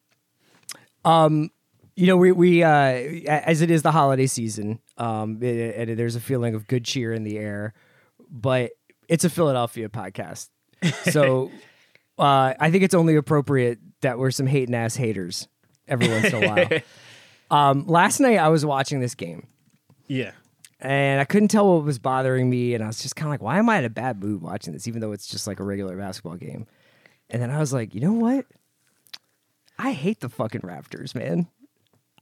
Um, 1.06 1.52
you 1.96 2.08
know, 2.08 2.18
we 2.18 2.32
we 2.32 2.64
uh, 2.64 2.70
as 2.70 3.62
it 3.62 3.72
is 3.72 3.82
the 3.82 3.92
holiday 3.92 4.28
season, 4.28 4.80
um, 4.98 5.42
it- 5.42 5.96
there's 5.98 6.16
a 6.16 6.22
feeling 6.22 6.56
of 6.56 6.68
good 6.68 6.84
cheer 6.86 7.14
in 7.14 7.24
the 7.24 7.38
air, 7.38 7.74
but 8.30 8.72
it's 9.08 9.24
a 9.24 9.30
Philadelphia 9.30 9.90
podcast, 9.90 10.50
so 11.12 11.52
uh, 12.20 12.54
I 12.60 12.72
think 12.72 12.84
it's 12.84 12.94
only 12.94 13.16
appropriate 13.16 13.80
that 14.02 14.20
we're 14.20 14.32
some 14.32 14.48
hating 14.48 14.76
ass 14.76 14.96
haters 14.96 15.48
every 15.90 16.08
once 16.08 16.32
in 16.34 16.44
a 16.44 16.48
while. 16.48 16.82
um, 17.52 17.88
last 17.88 18.20
night 18.20 18.38
I 18.38 18.48
was 18.50 18.66
watching 18.66 19.00
this 19.00 19.16
game. 19.16 19.48
Yeah. 20.08 20.32
and 20.80 21.20
I 21.22 21.26
couldn't 21.26 21.50
tell 21.50 21.68
what 21.76 21.84
was 21.84 22.00
bothering 22.00 22.50
me, 22.50 22.74
and 22.74 22.84
I 22.84 22.88
was 22.88 23.00
just 23.02 23.16
kind 23.16 23.28
of 23.28 23.32
like, 23.32 23.42
why 23.42 23.60
am 23.60 23.70
I 23.70 23.80
in 23.80 23.86
a 23.86 23.90
bad 23.90 24.24
mood 24.24 24.42
watching 24.42 24.74
this, 24.74 24.88
even 24.88 25.02
though 25.02 25.12
it's 25.12 25.28
just 25.28 25.46
like 25.46 25.60
a 25.60 25.64
regular 25.64 25.96
basketball 25.98 26.36
game? 26.36 26.66
And 27.30 27.42
then 27.42 27.52
I 27.52 27.60
was 27.60 27.74
like, 27.74 27.94
you 27.94 28.02
know 28.02 28.14
what? 28.14 28.46
I 29.78 29.92
hate 29.92 30.20
the 30.20 30.30
fucking 30.30 30.62
Raptors, 30.62 31.14
man. 31.16 31.48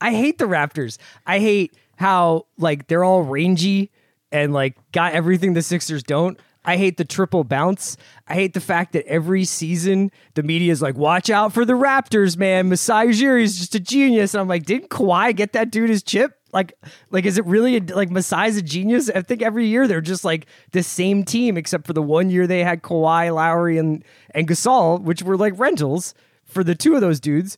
I 0.00 0.12
hate 0.12 0.38
the 0.38 0.44
Raptors. 0.44 0.98
I 1.26 1.38
hate 1.38 1.74
how 1.96 2.46
like 2.56 2.86
they're 2.86 3.04
all 3.04 3.22
rangy 3.22 3.90
and 4.30 4.52
like 4.52 4.76
got 4.92 5.12
everything 5.14 5.54
the 5.54 5.62
Sixers 5.62 6.02
don't. 6.02 6.38
I 6.68 6.76
hate 6.76 6.98
the 6.98 7.04
triple 7.06 7.44
bounce. 7.44 7.96
I 8.26 8.34
hate 8.34 8.52
the 8.52 8.60
fact 8.60 8.92
that 8.92 9.06
every 9.06 9.46
season 9.46 10.10
the 10.34 10.42
media 10.42 10.70
is 10.70 10.82
like, 10.82 10.98
watch 10.98 11.30
out 11.30 11.54
for 11.54 11.64
the 11.64 11.72
Raptors, 11.72 12.36
man. 12.36 12.68
Masai 12.68 13.06
Ujiri 13.06 13.42
is 13.42 13.58
just 13.58 13.74
a 13.74 13.80
genius. 13.80 14.34
And 14.34 14.42
I'm 14.42 14.48
like, 14.48 14.66
didn't 14.66 14.90
Kawhi 14.90 15.34
get 15.34 15.54
that 15.54 15.70
dude 15.70 15.88
his 15.88 16.02
chip? 16.02 16.38
Like, 16.52 16.74
like 17.10 17.24
is 17.24 17.38
it 17.38 17.46
really 17.46 17.78
a, 17.78 17.80
like 17.80 18.10
Masai's 18.10 18.58
a 18.58 18.62
genius? 18.62 19.08
I 19.08 19.22
think 19.22 19.40
every 19.40 19.66
year 19.66 19.88
they're 19.88 20.02
just 20.02 20.26
like 20.26 20.44
the 20.72 20.82
same 20.82 21.24
team, 21.24 21.56
except 21.56 21.86
for 21.86 21.94
the 21.94 22.02
one 22.02 22.28
year 22.28 22.46
they 22.46 22.62
had 22.62 22.82
Kawhi, 22.82 23.34
Lowry, 23.34 23.78
and 23.78 24.04
and 24.32 24.46
Gasol, 24.46 25.00
which 25.00 25.22
were 25.22 25.38
like 25.38 25.58
rentals 25.58 26.12
for 26.44 26.62
the 26.62 26.74
two 26.74 26.94
of 26.94 27.00
those 27.00 27.18
dudes. 27.18 27.56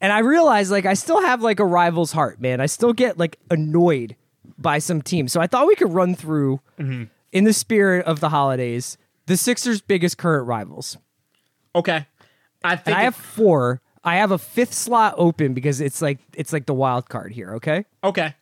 And 0.00 0.12
I 0.12 0.18
realized 0.18 0.72
like 0.72 0.86
I 0.86 0.94
still 0.94 1.20
have 1.20 1.40
like 1.40 1.60
a 1.60 1.64
rival's 1.64 2.10
heart, 2.10 2.40
man. 2.40 2.60
I 2.60 2.66
still 2.66 2.92
get 2.92 3.16
like 3.16 3.38
annoyed 3.48 4.16
by 4.58 4.80
some 4.80 5.02
teams. 5.02 5.32
So 5.32 5.40
I 5.40 5.46
thought 5.46 5.68
we 5.68 5.76
could 5.76 5.92
run 5.92 6.16
through 6.16 6.58
mm-hmm. 6.80 7.04
In 7.34 7.44
the 7.44 7.52
spirit 7.52 8.06
of 8.06 8.20
the 8.20 8.30
holidays 8.30 8.96
the 9.26 9.36
Sixers' 9.36 9.80
biggest 9.80 10.18
current 10.18 10.46
rivals. 10.46 10.96
Okay. 11.74 12.06
I 12.62 12.76
think 12.76 12.88
And 12.88 12.96
I 12.96 13.02
have 13.02 13.16
four. 13.16 13.80
I 14.02 14.16
have 14.16 14.30
a 14.30 14.38
fifth 14.38 14.74
slot 14.74 15.14
open 15.16 15.54
because 15.54 15.80
it's 15.80 16.02
like 16.02 16.18
it's 16.34 16.52
like 16.52 16.66
the 16.66 16.74
wild 16.74 17.08
card 17.08 17.32
here, 17.32 17.54
okay? 17.54 17.84
okay. 18.02 18.34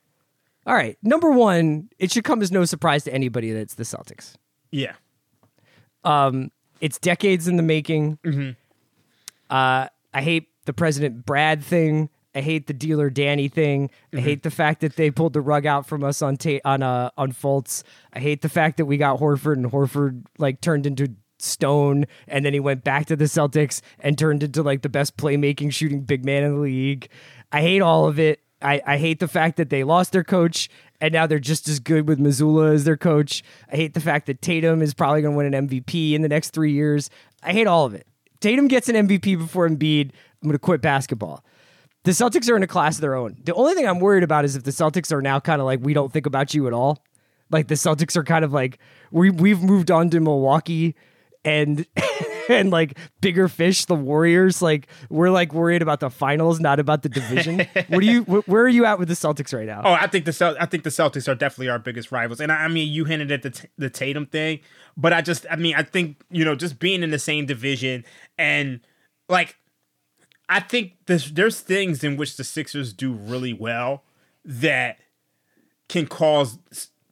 All 0.66 0.74
right. 0.74 0.96
Number 1.02 1.30
1, 1.32 1.88
it 1.98 2.12
should 2.12 2.22
come 2.22 2.40
as 2.40 2.52
no 2.52 2.64
surprise 2.64 3.02
to 3.04 3.12
anybody 3.12 3.50
that 3.52 3.58
it's 3.60 3.74
the 3.74 3.82
Celtics. 3.82 4.34
Yeah. 4.70 4.92
Um, 6.04 6.52
it's 6.80 6.98
decades 6.98 7.48
in 7.48 7.56
the 7.56 7.64
making. 7.64 8.18
Uh, 9.50 9.88
I 10.14 10.22
hate 10.22 10.48
the 10.66 10.72
President 10.72 11.26
Brad 11.26 11.64
thing. 11.64 12.10
I 12.34 12.40
hate 12.40 12.66
the 12.66 12.72
dealer 12.72 13.10
Danny 13.10 13.48
thing. 13.48 13.90
I 14.14 14.20
hate 14.20 14.42
the 14.42 14.50
fact 14.50 14.80
that 14.80 14.96
they 14.96 15.10
pulled 15.10 15.34
the 15.34 15.40
rug 15.40 15.66
out 15.66 15.86
from 15.86 16.02
us 16.02 16.22
on 16.22 16.36
ta- 16.36 16.60
on 16.64 16.82
uh, 16.82 17.10
on 17.18 17.32
Fultz. 17.32 17.82
I 18.12 18.20
hate 18.20 18.42
the 18.42 18.48
fact 18.48 18.78
that 18.78 18.86
we 18.86 18.96
got 18.96 19.18
Horford 19.18 19.54
and 19.54 19.70
Horford 19.70 20.24
like 20.38 20.60
turned 20.60 20.86
into 20.86 21.14
stone, 21.38 22.06
and 22.26 22.44
then 22.44 22.54
he 22.54 22.60
went 22.60 22.84
back 22.84 23.06
to 23.06 23.16
the 23.16 23.26
Celtics 23.26 23.82
and 24.00 24.16
turned 24.16 24.42
into 24.42 24.62
like 24.62 24.82
the 24.82 24.88
best 24.88 25.16
playmaking 25.16 25.72
shooting 25.72 26.02
big 26.02 26.24
man 26.24 26.42
in 26.44 26.54
the 26.54 26.60
league. 26.60 27.08
I 27.50 27.60
hate 27.60 27.82
all 27.82 28.06
of 28.06 28.18
it. 28.18 28.40
I, 28.62 28.80
I 28.86 28.96
hate 28.96 29.18
the 29.18 29.28
fact 29.28 29.56
that 29.56 29.70
they 29.70 29.82
lost 29.82 30.12
their 30.12 30.24
coach 30.24 30.70
and 31.02 31.12
now 31.12 31.26
they're 31.26 31.40
just 31.40 31.68
as 31.68 31.80
good 31.80 32.06
with 32.08 32.20
Mazzulla 32.20 32.72
as 32.72 32.84
their 32.84 32.96
coach. 32.96 33.42
I 33.72 33.76
hate 33.76 33.94
the 33.94 34.00
fact 34.00 34.26
that 34.26 34.40
Tatum 34.40 34.80
is 34.80 34.94
probably 34.94 35.20
going 35.20 35.32
to 35.34 35.36
win 35.36 35.52
an 35.52 35.68
MVP 35.68 36.12
in 36.12 36.22
the 36.22 36.28
next 36.28 36.50
three 36.50 36.70
years. 36.70 37.10
I 37.42 37.52
hate 37.52 37.66
all 37.66 37.84
of 37.84 37.92
it. 37.92 38.06
Tatum 38.40 38.68
gets 38.68 38.88
an 38.88 39.08
MVP 39.08 39.36
before 39.36 39.68
Embiid. 39.68 40.10
I'm 40.10 40.48
going 40.48 40.52
to 40.52 40.60
quit 40.60 40.80
basketball. 40.80 41.44
The 42.04 42.10
Celtics 42.10 42.50
are 42.50 42.56
in 42.56 42.62
a 42.62 42.68
class 42.68 42.96
of 42.96 43.00
their 43.00 43.14
own. 43.14 43.36
The 43.44 43.54
only 43.54 43.74
thing 43.74 43.86
I'm 43.86 44.00
worried 44.00 44.24
about 44.24 44.44
is 44.44 44.56
if 44.56 44.64
the 44.64 44.70
Celtics 44.72 45.12
are 45.12 45.22
now 45.22 45.38
kind 45.38 45.60
of 45.60 45.66
like, 45.66 45.80
we 45.82 45.94
don't 45.94 46.12
think 46.12 46.26
about 46.26 46.52
you 46.52 46.66
at 46.66 46.72
all. 46.72 47.04
Like 47.50 47.68
the 47.68 47.74
Celtics 47.74 48.16
are 48.16 48.24
kind 48.24 48.44
of 48.44 48.52
like, 48.52 48.78
we, 49.10 49.30
we've 49.30 49.62
moved 49.62 49.90
on 49.90 50.10
to 50.10 50.20
Milwaukee 50.20 50.96
and 51.44 51.86
and 52.48 52.70
like 52.70 52.98
bigger 53.20 53.48
fish, 53.48 53.84
the 53.84 53.94
Warriors. 53.94 54.62
Like 54.62 54.88
we're 55.10 55.30
like 55.30 55.52
worried 55.52 55.82
about 55.82 56.00
the 56.00 56.10
finals, 56.10 56.60
not 56.60 56.80
about 56.80 57.02
the 57.02 57.08
division. 57.08 57.58
what 57.88 58.00
do 58.00 58.06
you? 58.06 58.22
Wh- 58.24 58.48
where 58.48 58.62
are 58.62 58.68
you 58.68 58.84
at 58.84 58.98
with 58.98 59.08
the 59.08 59.14
Celtics 59.14 59.56
right 59.56 59.66
now? 59.66 59.82
Oh, 59.84 59.92
I 59.92 60.06
think 60.06 60.24
the 60.24 60.32
Cel- 60.32 60.56
I 60.58 60.66
think 60.66 60.84
the 60.84 60.90
Celtics 60.90 61.28
are 61.28 61.34
definitely 61.34 61.68
our 61.68 61.78
biggest 61.78 62.12
rivals, 62.12 62.40
and 62.40 62.50
I, 62.50 62.64
I 62.64 62.68
mean 62.68 62.92
you 62.92 63.04
hinted 63.04 63.30
at 63.32 63.42
the 63.42 63.50
t- 63.50 63.68
the 63.78 63.90
Tatum 63.90 64.26
thing, 64.26 64.60
but 64.96 65.12
I 65.12 65.20
just 65.20 65.46
I 65.50 65.56
mean 65.56 65.74
I 65.74 65.82
think 65.82 66.22
you 66.30 66.44
know 66.44 66.54
just 66.54 66.78
being 66.78 67.02
in 67.02 67.10
the 67.10 67.18
same 67.18 67.46
division 67.46 68.04
and 68.38 68.80
like 69.28 69.56
I 70.56 70.60
think 70.60 70.92
there's 71.06 71.32
there's 71.32 71.60
things 71.60 72.04
in 72.04 72.16
which 72.16 72.36
the 72.36 72.44
Sixers 72.44 72.92
do 72.92 73.12
really 73.12 73.52
well 73.52 74.02
that 74.44 74.98
can 75.88 76.06
cause 76.06 76.58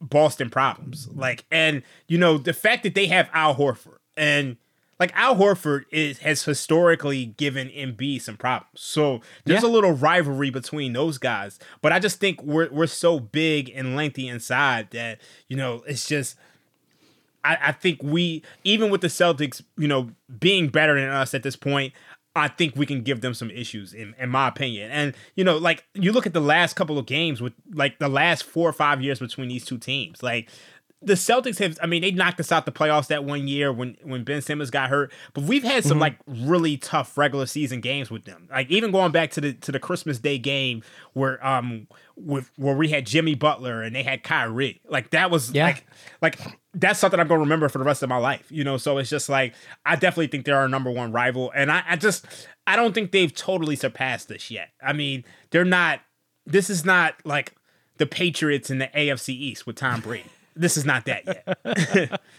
Boston 0.00 0.50
problems. 0.50 1.06
Mm-hmm. 1.06 1.20
Like, 1.20 1.44
and 1.50 1.82
you 2.08 2.18
know 2.18 2.38
the 2.38 2.52
fact 2.52 2.82
that 2.82 2.94
they 2.94 3.06
have 3.06 3.28
Al 3.32 3.54
Horford 3.56 3.98
and 4.16 4.56
like 4.98 5.12
Al 5.14 5.36
Horford 5.36 5.84
is 5.90 6.18
has 6.18 6.44
historically 6.44 7.24
given 7.26 7.68
MB 7.68 8.20
some 8.20 8.36
problems. 8.36 8.80
So 8.80 9.20
there's 9.44 9.62
Yeah. 9.62 9.68
a 9.68 9.72
little 9.72 9.92
rivalry 9.92 10.50
between 10.50 10.92
those 10.92 11.16
guys. 11.18 11.58
But 11.80 11.92
I 11.92 11.98
just 11.98 12.20
think 12.20 12.42
we're 12.42 12.70
we're 12.70 12.86
so 12.86 13.18
big 13.20 13.70
and 13.74 13.96
lengthy 13.96 14.28
inside 14.28 14.90
that 14.90 15.18
you 15.48 15.56
know 15.56 15.82
it's 15.86 16.06
just. 16.06 16.36
I, 17.42 17.56
I 17.68 17.72
think 17.72 18.02
we, 18.02 18.42
even 18.64 18.90
with 18.90 19.00
the 19.00 19.06
Celtics, 19.06 19.62
you 19.78 19.88
know, 19.88 20.10
being 20.40 20.68
better 20.68 21.00
than 21.00 21.08
us 21.08 21.32
at 21.32 21.42
this 21.42 21.56
point, 21.56 21.94
I 22.36 22.48
think 22.48 22.76
we 22.76 22.86
can 22.86 23.02
give 23.02 23.20
them 23.22 23.34
some 23.34 23.50
issues, 23.50 23.92
in, 23.92 24.14
in 24.18 24.28
my 24.28 24.46
opinion. 24.48 24.90
And 24.90 25.14
you 25.34 25.44
know, 25.44 25.58
like 25.58 25.84
you 25.94 26.12
look 26.12 26.26
at 26.26 26.32
the 26.32 26.40
last 26.40 26.74
couple 26.76 26.98
of 26.98 27.06
games 27.06 27.40
with 27.40 27.52
like 27.72 27.98
the 27.98 28.08
last 28.08 28.44
four 28.44 28.68
or 28.68 28.72
five 28.72 29.02
years 29.02 29.18
between 29.18 29.48
these 29.48 29.64
two 29.64 29.78
teams, 29.78 30.22
like 30.22 30.48
the 31.02 31.14
Celtics 31.14 31.58
have. 31.58 31.78
I 31.82 31.86
mean, 31.86 32.02
they 32.02 32.10
knocked 32.10 32.38
us 32.40 32.52
out 32.52 32.66
the 32.66 32.72
playoffs 32.72 33.06
that 33.08 33.24
one 33.24 33.48
year 33.48 33.72
when 33.72 33.96
when 34.02 34.22
Ben 34.22 34.42
Simmons 34.42 34.70
got 34.70 34.90
hurt. 34.90 35.10
But 35.32 35.44
we've 35.44 35.64
had 35.64 35.82
some 35.82 35.98
like 35.98 36.18
really 36.26 36.76
tough 36.76 37.16
regular 37.16 37.46
season 37.46 37.80
games 37.80 38.10
with 38.10 38.24
them. 38.26 38.48
Like 38.50 38.70
even 38.70 38.90
going 38.92 39.10
back 39.10 39.30
to 39.32 39.40
the 39.40 39.54
to 39.54 39.72
the 39.72 39.78
Christmas 39.80 40.18
Day 40.18 40.36
game 40.38 40.82
where 41.14 41.44
um 41.44 41.86
with 42.16 42.50
where 42.56 42.76
we 42.76 42.90
had 42.90 43.06
Jimmy 43.06 43.34
Butler 43.34 43.82
and 43.82 43.96
they 43.96 44.02
had 44.02 44.22
Kyrie. 44.22 44.82
Like 44.88 45.10
that 45.10 45.30
was 45.30 45.50
Yeah. 45.52 45.64
like 45.66 45.86
like 46.20 46.38
that's 46.74 46.98
something 46.98 47.18
I'm 47.18 47.28
gonna 47.28 47.40
remember 47.40 47.68
for 47.68 47.78
the 47.78 47.84
rest 47.84 48.02
of 48.02 48.08
my 48.08 48.16
life. 48.16 48.46
You 48.50 48.64
know, 48.64 48.76
so 48.76 48.98
it's 48.98 49.10
just 49.10 49.28
like 49.28 49.54
I 49.84 49.96
definitely 49.96 50.28
think 50.28 50.44
they're 50.44 50.56
our 50.56 50.68
number 50.68 50.90
one 50.90 51.12
rival, 51.12 51.52
and 51.54 51.70
I, 51.70 51.82
I 51.88 51.96
just 51.96 52.26
I 52.66 52.76
don't 52.76 52.94
think 52.94 53.12
they've 53.12 53.34
totally 53.34 53.76
surpassed 53.76 54.30
us 54.30 54.50
yet. 54.50 54.70
I 54.82 54.92
mean, 54.92 55.24
they're 55.50 55.64
not. 55.64 56.00
This 56.46 56.70
is 56.70 56.84
not 56.84 57.14
like 57.24 57.54
the 57.98 58.06
Patriots 58.06 58.70
in 58.70 58.78
the 58.78 58.88
AFC 58.88 59.30
East 59.30 59.66
with 59.66 59.76
Tom 59.76 60.00
Brady. 60.00 60.30
this 60.56 60.76
is 60.76 60.84
not 60.84 61.04
that 61.06 61.26
yet. 61.26 62.20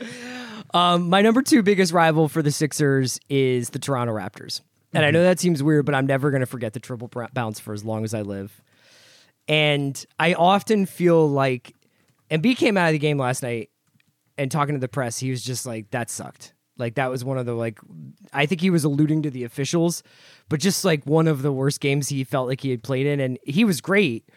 Um, 0.73 1.09
my 1.09 1.21
number 1.21 1.41
two 1.41 1.63
biggest 1.63 1.91
rival 1.91 2.29
for 2.29 2.41
the 2.41 2.51
Sixers 2.51 3.19
is 3.29 3.71
the 3.71 3.79
Toronto 3.79 4.13
Raptors. 4.13 4.61
And 4.93 5.05
I 5.05 5.11
know 5.11 5.23
that 5.23 5.39
seems 5.39 5.63
weird, 5.63 5.85
but 5.85 5.95
I'm 5.95 6.05
never 6.05 6.31
going 6.31 6.41
to 6.41 6.45
forget 6.45 6.73
the 6.73 6.79
triple 6.79 7.09
bounce 7.33 7.59
for 7.59 7.73
as 7.73 7.83
long 7.83 8.03
as 8.03 8.13
I 8.13 8.21
live. 8.21 8.61
And 9.47 10.05
I 10.19 10.33
often 10.33 10.85
feel 10.85 11.27
like, 11.27 11.73
Embiid 12.29 12.57
came 12.57 12.77
out 12.77 12.87
of 12.87 12.93
the 12.93 12.99
game 12.99 13.17
last 13.17 13.43
night 13.43 13.69
and 14.37 14.51
talking 14.51 14.75
to 14.75 14.79
the 14.81 14.87
press, 14.87 15.19
he 15.19 15.29
was 15.29 15.43
just 15.43 15.65
like, 15.65 15.91
that 15.91 16.09
sucked. 16.09 16.53
Like, 16.77 16.95
that 16.95 17.09
was 17.09 17.23
one 17.23 17.37
of 17.37 17.45
the, 17.45 17.53
like, 17.53 17.79
I 18.33 18.45
think 18.45 18.61
he 18.61 18.69
was 18.69 18.83
alluding 18.83 19.23
to 19.23 19.29
the 19.29 19.43
officials, 19.43 20.03
but 20.49 20.59
just 20.59 20.83
like 20.83 21.05
one 21.05 21.27
of 21.27 21.41
the 21.41 21.51
worst 21.51 21.79
games 21.79 22.09
he 22.09 22.23
felt 22.23 22.47
like 22.47 22.61
he 22.61 22.71
had 22.71 22.81
played 22.81 23.05
in. 23.05 23.19
And 23.19 23.37
he 23.43 23.65
was 23.65 23.81
great. 23.81 24.27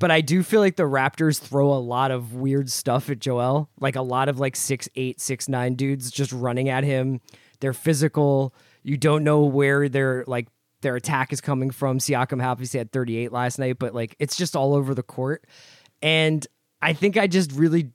But 0.00 0.10
I 0.10 0.22
do 0.22 0.42
feel 0.42 0.60
like 0.60 0.76
the 0.76 0.84
Raptors 0.84 1.38
throw 1.38 1.72
a 1.72 1.78
lot 1.78 2.10
of 2.10 2.34
weird 2.34 2.70
stuff 2.70 3.10
at 3.10 3.18
Joel. 3.18 3.68
Like 3.78 3.96
a 3.96 4.02
lot 4.02 4.30
of 4.30 4.40
like 4.40 4.56
six 4.56 4.88
eight, 4.96 5.20
six 5.20 5.46
nine 5.46 5.74
dudes 5.74 6.10
just 6.10 6.32
running 6.32 6.70
at 6.70 6.84
him. 6.84 7.20
They're 7.60 7.74
physical. 7.74 8.54
You 8.82 8.96
don't 8.96 9.24
know 9.24 9.42
where 9.42 9.90
their 9.90 10.24
like 10.26 10.48
their 10.80 10.96
attack 10.96 11.34
is 11.34 11.42
coming 11.42 11.70
from. 11.70 11.98
Siakam 11.98 12.42
obviously 12.42 12.78
had 12.78 12.92
38 12.92 13.30
last 13.30 13.58
night, 13.58 13.78
but 13.78 13.94
like 13.94 14.16
it's 14.18 14.36
just 14.36 14.56
all 14.56 14.74
over 14.74 14.94
the 14.94 15.02
court. 15.02 15.44
And 16.00 16.46
I 16.80 16.94
think 16.94 17.18
I 17.18 17.26
just 17.26 17.52
really 17.52 17.90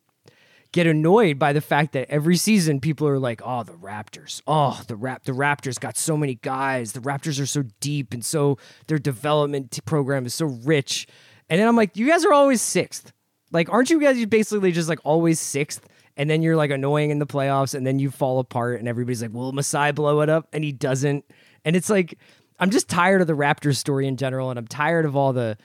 get 0.75 0.85
annoyed 0.85 1.39
by 1.39 1.53
the 1.53 1.61
fact 1.61 1.93
that 1.93 2.05
every 2.09 2.35
season 2.35 2.81
people 2.81 3.07
are 3.07 3.17
like, 3.17 3.41
"Oh, 3.45 3.63
the 3.63 3.71
Raptors. 3.71 4.41
Oh, 4.45 4.81
the 4.87 4.97
rap 4.97 5.23
the 5.23 5.31
Raptors 5.31 5.79
got 5.79 5.95
so 5.95 6.17
many 6.17 6.35
guys. 6.35 6.91
The 6.91 6.99
Raptors 6.99 7.41
are 7.41 7.45
so 7.45 7.63
deep 7.79 8.13
and 8.13 8.25
so 8.25 8.57
their 8.87 8.99
development 8.99 9.79
program 9.85 10.25
is 10.25 10.33
so 10.33 10.47
rich." 10.47 11.07
And 11.49 11.61
then 11.61 11.67
I'm 11.69 11.77
like, 11.77 11.95
"You 11.95 12.09
guys 12.09 12.25
are 12.25 12.33
always 12.33 12.61
sixth. 12.61 13.13
Like, 13.53 13.71
aren't 13.71 13.89
you 13.89 14.01
guys 14.01 14.23
basically 14.25 14.73
just 14.73 14.89
like 14.89 14.99
always 15.05 15.39
sixth? 15.39 15.87
And 16.17 16.29
then 16.29 16.41
you're 16.41 16.57
like 16.57 16.71
annoying 16.71 17.09
in 17.09 17.19
the 17.19 17.25
playoffs, 17.25 17.73
and 17.73 17.87
then 17.87 17.97
you 17.97 18.11
fall 18.11 18.39
apart, 18.39 18.79
and 18.79 18.87
everybody's 18.89 19.21
like, 19.21 19.33
"Will 19.33 19.53
Masai 19.53 19.93
blow 19.93 20.19
it 20.19 20.29
up?" 20.29 20.49
And 20.51 20.61
he 20.61 20.73
doesn't. 20.73 21.23
And 21.63 21.77
it's 21.77 21.89
like, 21.89 22.19
I'm 22.59 22.69
just 22.69 22.89
tired 22.89 23.21
of 23.21 23.27
the 23.27 23.33
Raptors 23.33 23.77
story 23.77 24.07
in 24.07 24.17
general, 24.17 24.49
and 24.49 24.59
I'm 24.59 24.67
tired 24.67 25.05
of 25.05 25.15
all 25.15 25.31
the 25.31 25.57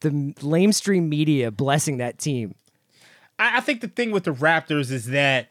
the 0.00 0.08
lamestream 0.40 1.08
media 1.08 1.50
blessing 1.50 1.98
that 1.98 2.18
team. 2.18 2.54
I, 3.38 3.58
I 3.58 3.60
think 3.60 3.80
the 3.80 3.88
thing 3.88 4.10
with 4.10 4.24
the 4.24 4.32
Raptors 4.32 4.90
is 4.90 5.06
that 5.06 5.48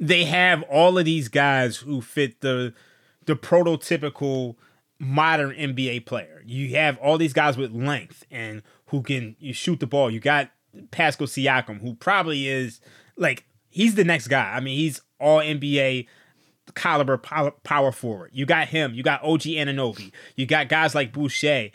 they 0.00 0.24
have 0.24 0.62
all 0.64 0.98
of 0.98 1.04
these 1.04 1.28
guys 1.28 1.78
who 1.78 2.00
fit 2.00 2.40
the 2.40 2.72
the 3.26 3.36
prototypical 3.36 4.56
modern 4.98 5.50
NBA 5.50 6.06
player. 6.06 6.42
You 6.46 6.74
have 6.76 6.96
all 6.98 7.18
these 7.18 7.32
guys 7.32 7.56
with 7.56 7.72
length 7.72 8.24
and 8.30 8.62
who 8.86 9.02
can 9.02 9.36
you 9.38 9.52
shoot 9.52 9.80
the 9.80 9.86
ball. 9.86 10.10
You 10.10 10.20
got 10.20 10.50
Pascal 10.90 11.26
Siakam, 11.26 11.80
who 11.80 11.94
probably 11.94 12.48
is 12.48 12.80
like 13.16 13.44
he's 13.70 13.94
the 13.94 14.04
next 14.04 14.28
guy. 14.28 14.52
I 14.54 14.60
mean, 14.60 14.76
he's 14.76 15.00
all 15.20 15.40
NBA 15.40 16.06
caliber 16.74 17.18
power, 17.18 17.92
forward. 17.92 18.30
You 18.32 18.46
got 18.46 18.68
him. 18.68 18.94
You 18.94 19.02
got 19.02 19.22
OG 19.22 19.42
Anunoby. 19.42 20.12
You 20.36 20.46
got 20.46 20.68
guys 20.68 20.94
like 20.94 21.12
Boucher. 21.12 21.70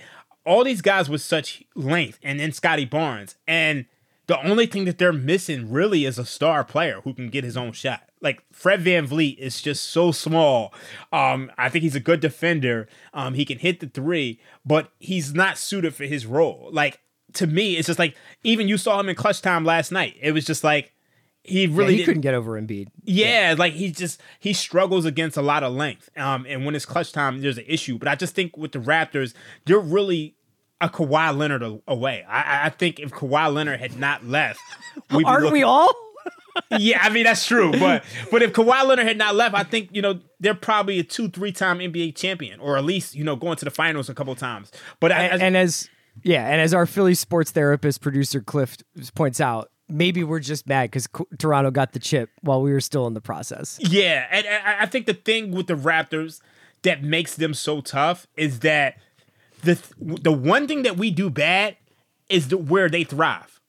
All 0.45 0.63
these 0.63 0.81
guys 0.81 1.09
with 1.09 1.21
such 1.21 1.63
length, 1.73 2.19
and 2.21 2.39
then 2.39 2.51
Scottie 2.51 2.85
Barnes. 2.85 3.35
And 3.47 3.85
the 4.27 4.39
only 4.47 4.65
thing 4.65 4.85
that 4.85 4.97
they're 4.97 5.11
missing 5.13 5.71
really 5.71 6.05
is 6.05 6.17
a 6.17 6.25
star 6.25 6.63
player 6.63 7.01
who 7.03 7.13
can 7.13 7.29
get 7.29 7.43
his 7.43 7.57
own 7.57 7.71
shot. 7.73 8.09
Like 8.21 8.41
Fred 8.53 8.81
VanVleet 8.83 9.37
is 9.37 9.61
just 9.61 9.83
so 9.89 10.11
small. 10.13 10.73
Um, 11.11 11.51
I 11.57 11.67
think 11.69 11.83
he's 11.83 11.95
a 11.95 11.99
good 11.99 12.21
defender. 12.21 12.87
Um, 13.13 13.33
he 13.33 13.43
can 13.43 13.59
hit 13.59 13.81
the 13.81 13.87
three, 13.87 14.39
but 14.65 14.91
he's 14.99 15.33
not 15.33 15.57
suited 15.57 15.93
for 15.93 16.05
his 16.05 16.25
role. 16.25 16.69
Like 16.71 17.01
to 17.33 17.47
me, 17.47 17.75
it's 17.75 17.87
just 17.87 17.99
like 17.99 18.15
even 18.43 18.67
you 18.69 18.77
saw 18.77 18.99
him 18.99 19.09
in 19.09 19.15
clutch 19.15 19.41
time 19.41 19.65
last 19.65 19.91
night. 19.91 20.15
It 20.21 20.31
was 20.31 20.45
just 20.45 20.63
like 20.63 20.93
he 21.43 21.65
Yeah, 21.65 21.75
really 21.77 21.91
he 21.93 21.97
didn't- 21.97 22.05
couldn't 22.05 22.21
get 22.21 22.33
over 22.33 22.51
Embiid. 22.61 22.87
yeah, 23.03 23.55
like 23.57 23.73
he 23.73 23.91
just 23.91 24.21
he 24.39 24.53
struggles 24.53 25.03
against 25.03 25.35
a 25.35 25.41
lot 25.41 25.63
of 25.63 25.73
length. 25.73 26.09
Um, 26.15 26.45
and 26.47 26.65
when 26.65 26.75
it's 26.75 26.85
clutch 26.85 27.11
time, 27.11 27.41
there's 27.41 27.57
an 27.57 27.65
issue. 27.67 27.97
But 27.97 28.07
I 28.07 28.15
just 28.15 28.33
think 28.35 28.55
with 28.55 28.71
the 28.71 28.79
Raptors, 28.79 29.33
they're 29.65 29.79
really 29.79 30.35
a 30.83 30.89
Kawhi 30.89 31.35
Leonard 31.37 31.63
away. 31.87 32.23
I, 32.27 32.65
I- 32.67 32.69
think 32.69 32.99
if 32.99 33.11
Kawhi 33.11 33.53
Leonard 33.53 33.79
had 33.79 33.97
not 33.97 34.25
left, 34.25 34.59
we'd 35.11 35.25
Aren't 35.25 35.45
we 35.45 35.49
looking- 35.49 35.63
all? 35.63 35.93
yeah, 36.77 36.99
I 37.01 37.09
mean 37.09 37.23
that's 37.23 37.47
true. 37.47 37.71
But 37.71 38.03
but 38.29 38.43
if 38.43 38.53
Kawhi 38.53 38.85
Leonard 38.85 39.07
had 39.07 39.17
not 39.17 39.33
left, 39.33 39.55
I 39.55 39.63
think 39.63 39.89
you 39.91 40.01
know 40.03 40.19
they're 40.39 40.53
probably 40.53 40.99
a 40.99 41.03
two 41.03 41.27
three 41.29 41.51
time 41.51 41.79
NBA 41.79 42.15
champion, 42.15 42.59
or 42.59 42.77
at 42.77 42.83
least 42.83 43.15
you 43.15 43.23
know 43.23 43.35
going 43.35 43.57
to 43.57 43.65
the 43.65 43.71
finals 43.71 44.07
a 44.09 44.13
couple 44.13 44.35
times. 44.35 44.71
But 44.99 45.11
and, 45.11 45.41
I- 45.41 45.45
and 45.47 45.57
as 45.57 45.89
yeah, 46.23 46.47
and 46.47 46.61
as 46.61 46.73
our 46.73 46.85
Philly 46.85 47.15
sports 47.15 47.49
therapist 47.49 48.01
producer 48.01 48.39
Cliff 48.39 48.77
points 49.15 49.41
out, 49.41 49.71
maybe 49.89 50.23
we're 50.23 50.39
just 50.39 50.67
mad 50.67 50.91
because 50.91 51.07
Toronto 51.39 51.71
got 51.71 51.93
the 51.93 51.99
chip 51.99 52.29
while 52.41 52.61
we 52.61 52.71
were 52.71 52.81
still 52.81 53.07
in 53.07 53.15
the 53.15 53.21
process. 53.21 53.79
Yeah, 53.81 54.27
and, 54.29 54.45
and 54.45 54.61
I 54.79 54.85
think 54.85 55.07
the 55.07 55.15
thing 55.15 55.49
with 55.51 55.65
the 55.65 55.73
Raptors 55.75 56.39
that 56.83 57.01
makes 57.01 57.35
them 57.35 57.55
so 57.55 57.81
tough 57.81 58.27
is 58.37 58.59
that 58.59 58.97
the 59.63 59.81
the 59.99 60.31
one 60.31 60.67
thing 60.67 60.83
that 60.83 60.97
we 60.97 61.11
do 61.11 61.29
bad 61.29 61.77
is 62.29 62.49
the, 62.49 62.57
where 62.57 62.89
they 62.89 63.03
thrive. 63.03 63.59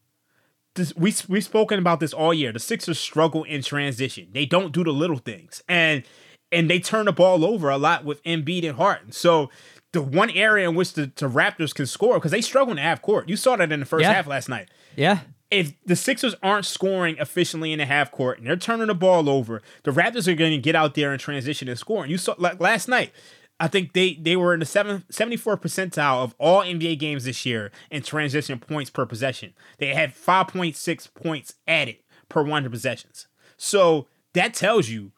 This, 0.74 0.94
we 0.96 1.14
we've 1.28 1.44
spoken 1.44 1.78
about 1.78 2.00
this 2.00 2.12
all 2.12 2.34
year. 2.34 2.52
The 2.52 2.58
Sixers 2.58 2.98
struggle 2.98 3.44
in 3.44 3.62
transition. 3.62 4.28
They 4.32 4.44
don't 4.46 4.72
do 4.72 4.82
the 4.82 4.90
little 4.90 5.18
things, 5.18 5.62
and 5.68 6.02
and 6.50 6.68
they 6.68 6.80
turn 6.80 7.06
the 7.06 7.12
ball 7.12 7.44
over 7.44 7.68
a 7.70 7.78
lot 7.78 8.04
with 8.04 8.22
Embiid 8.24 8.64
and 8.68 8.76
Harden. 8.76 9.12
So 9.12 9.50
the 9.92 10.02
one 10.02 10.30
area 10.30 10.68
in 10.68 10.74
which 10.74 10.94
the, 10.94 11.12
the 11.14 11.28
Raptors 11.28 11.72
can 11.74 11.86
score 11.86 12.14
because 12.14 12.32
they 12.32 12.40
struggle 12.40 12.72
in 12.72 12.76
the 12.76 12.82
half 12.82 13.00
court. 13.00 13.28
You 13.28 13.36
saw 13.36 13.54
that 13.56 13.70
in 13.70 13.78
the 13.80 13.86
first 13.86 14.02
Yeah. 14.02 14.12
half 14.12 14.26
last 14.26 14.48
night 14.48 14.68
Yeah, 14.96 15.20
if 15.52 15.72
the 15.86 15.94
Sixers 15.94 16.34
aren't 16.42 16.66
scoring 16.66 17.16
efficiently 17.20 17.72
in 17.72 17.78
the 17.78 17.86
half 17.86 18.10
court 18.10 18.38
and 18.38 18.46
they're 18.48 18.56
turning 18.56 18.88
the 18.88 18.94
ball 18.94 19.28
over, 19.30 19.62
the 19.84 19.92
Raptors 19.92 20.26
are 20.26 20.34
going 20.34 20.50
to 20.50 20.58
get 20.58 20.74
out 20.74 20.94
there 20.94 21.12
and 21.12 21.20
transition 21.20 21.68
and 21.68 21.78
score. 21.78 22.02
And 22.02 22.10
you 22.10 22.18
saw 22.18 22.34
like 22.38 22.58
last 22.58 22.88
night, 22.88 23.12
I 23.60 23.68
think 23.68 23.92
they 23.92 24.14
they 24.14 24.36
were 24.36 24.52
in 24.52 24.60
the 24.60 24.66
seven, 24.66 25.04
74 25.10 25.56
percentile 25.58 26.22
of 26.24 26.34
all 26.38 26.62
NBA 26.62 26.98
games 26.98 27.24
this 27.24 27.46
year 27.46 27.70
in 27.90 28.02
transition 28.02 28.58
points 28.58 28.90
per 28.90 29.06
possession. 29.06 29.54
They 29.78 29.94
had 29.94 30.12
5.6 30.14 31.14
points 31.14 31.54
added 31.68 31.96
per 32.28 32.42
100 32.42 32.70
possessions. 32.70 33.26
So 33.56 34.08
that 34.32 34.54
tells 34.54 34.88
you 34.88 35.12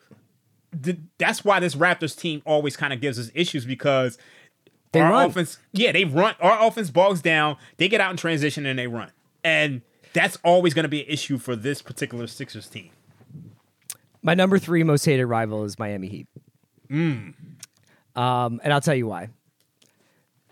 th- 0.83 0.99
that's 1.18 1.44
why 1.44 1.61
this 1.61 1.75
Raptors 1.75 2.16
team 2.16 2.42
always 2.44 2.77
kind 2.77 2.92
of 2.92 3.01
gives 3.01 3.18
us 3.18 3.31
issues 3.35 3.64
because 3.64 4.18
They 4.92 5.01
our 5.01 5.11
run. 5.12 5.31
offense, 5.31 5.59
yeah, 5.72 5.92
they 5.92 6.05
run. 6.05 6.35
Our 6.40 6.66
offense 6.66 6.90
bogs 6.90 7.22
down. 7.22 7.57
They 7.79 7.88
get 7.88 8.01
out 8.03 8.11
in 8.11 8.16
transition 8.18 8.66
and 8.66 8.79
they 8.79 8.87
run, 8.87 9.12
and 9.42 9.81
that's 10.12 10.37
always 10.44 10.75
going 10.75 10.85
to 10.85 10.88
be 10.90 11.01
an 11.01 11.09
issue 11.09 11.38
for 11.38 11.57
this 11.57 11.81
particular 11.81 12.27
Sixers 12.27 12.68
team. 12.68 12.90
my 14.22 14.35
number 14.35 14.59
three 14.59 14.83
most 14.83 15.05
hated 15.07 15.25
rival 15.27 15.64
is 15.64 15.79
Miami 15.79 16.09
Heat. 16.09 16.27
Hmm. 16.90 17.31
Um, 18.16 18.61
and 18.64 18.72
I'll 18.72 18.81
tell 18.81 18.94
you 18.94 19.07
why. 19.07 19.29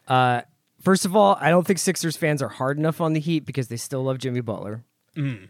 Uh, 0.06 0.42
first 0.82 1.04
of 1.04 1.16
all, 1.16 1.36
I 1.40 1.50
don't 1.50 1.66
think 1.66 1.78
Sixers 1.78 2.16
fans 2.16 2.42
are 2.42 2.48
hard 2.48 2.78
enough 2.78 3.00
on 3.00 3.14
the 3.14 3.20
Heat 3.20 3.46
because 3.46 3.68
they 3.68 3.76
still 3.76 4.04
love 4.04 4.18
Jimmy 4.18 4.40
Butler. 4.40 4.84
Hmm. 5.14 5.46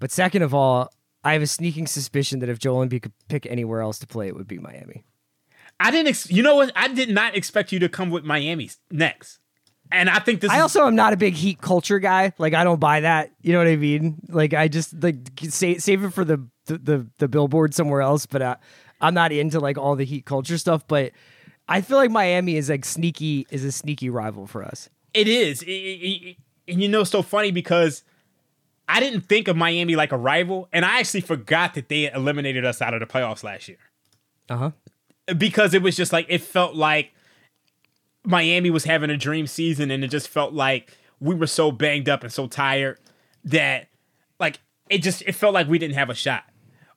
But 0.00 0.10
second 0.10 0.42
of 0.42 0.52
all, 0.52 0.92
I 1.22 1.32
have 1.32 1.42
a 1.42 1.46
sneaking 1.46 1.86
suspicion 1.86 2.40
that 2.40 2.48
if 2.48 2.58
Joel 2.58 2.86
Embiid 2.86 3.02
could 3.02 3.12
pick 3.28 3.46
anywhere 3.46 3.80
else 3.80 3.98
to 4.00 4.06
play, 4.06 4.28
it 4.28 4.36
would 4.36 4.48
be 4.48 4.58
Miami. 4.58 5.04
I 5.80 5.90
didn't. 5.90 6.08
Ex- 6.08 6.30
you 6.30 6.42
know 6.42 6.56
what? 6.56 6.72
I 6.76 6.88
did 6.88 7.08
not 7.08 7.36
expect 7.36 7.72
you 7.72 7.78
to 7.80 7.88
come 7.88 8.10
with 8.10 8.24
Miami 8.24 8.70
next, 8.90 9.40
and 9.90 10.08
I 10.08 10.18
think 10.18 10.40
this. 10.40 10.50
I 10.50 10.56
is, 10.56 10.62
also 10.62 10.86
am 10.86 10.94
not 10.94 11.12
a 11.12 11.16
big 11.16 11.34
Heat 11.34 11.60
culture 11.60 11.98
guy. 11.98 12.32
Like 12.38 12.54
I 12.54 12.62
don't 12.62 12.78
buy 12.78 13.00
that. 13.00 13.32
You 13.42 13.52
know 13.52 13.58
what 13.58 13.68
I 13.68 13.76
mean? 13.76 14.20
Like 14.28 14.54
I 14.54 14.68
just 14.68 15.02
like 15.02 15.16
save 15.40 15.82
save 15.82 16.04
it 16.04 16.10
for 16.10 16.24
the 16.24 16.46
the 16.66 16.78
the, 16.78 17.06
the 17.18 17.28
billboard 17.28 17.74
somewhere 17.74 18.02
else. 18.02 18.26
But 18.26 18.42
I, 18.42 18.56
I'm 19.00 19.14
not 19.14 19.32
into 19.32 19.58
like 19.58 19.78
all 19.78 19.96
the 19.96 20.04
Heat 20.04 20.26
culture 20.26 20.58
stuff. 20.58 20.86
But 20.86 21.12
I 21.68 21.80
feel 21.80 21.96
like 21.96 22.10
Miami 22.10 22.56
is 22.56 22.68
like 22.68 22.84
sneaky 22.84 23.46
is 23.50 23.64
a 23.64 23.72
sneaky 23.72 24.10
rival 24.10 24.46
for 24.46 24.62
us. 24.64 24.88
It 25.14 25.28
is, 25.28 25.62
It- 25.62 25.70
it- 25.70 26.22
it- 26.26 26.36
and 26.68 26.82
you 26.82 26.88
know, 26.88 27.02
it's 27.02 27.10
so 27.10 27.22
funny 27.22 27.50
because 27.50 28.02
I 28.88 29.00
didn't 29.00 29.22
think 29.22 29.48
of 29.48 29.56
Miami 29.56 29.96
like 29.96 30.12
a 30.12 30.16
rival, 30.18 30.68
and 30.72 30.84
I 30.84 30.98
actually 30.98 31.20
forgot 31.22 31.74
that 31.74 31.88
they 31.88 32.10
eliminated 32.12 32.64
us 32.66 32.82
out 32.82 32.92
of 32.94 33.00
the 33.00 33.06
playoffs 33.06 33.42
last 33.44 33.68
year. 33.68 33.78
Uh 34.48 34.56
huh. 34.56 34.70
because 35.38 35.72
it 35.72 35.80
was 35.82 35.96
just 35.96 36.12
like 36.12 36.26
it 36.28 36.42
felt 36.42 36.74
like 36.74 37.12
Miami 38.24 38.68
was 38.70 38.84
having 38.84 39.08
a 39.10 39.16
dream 39.16 39.46
season 39.46 39.90
and 39.90 40.04
it 40.04 40.08
just 40.08 40.28
felt 40.28 40.52
like 40.52 40.96
we 41.20 41.34
were 41.34 41.46
so 41.46 41.70
banged 41.70 42.08
up 42.10 42.22
and 42.22 42.32
so 42.32 42.46
tired 42.46 42.98
that 43.44 43.88
like 44.38 44.60
it 44.90 44.98
just 44.98 45.22
it 45.22 45.32
felt 45.32 45.54
like 45.54 45.66
we 45.68 45.78
didn't 45.78 45.94
have 45.94 46.10
a 46.10 46.14
shot. 46.14 46.44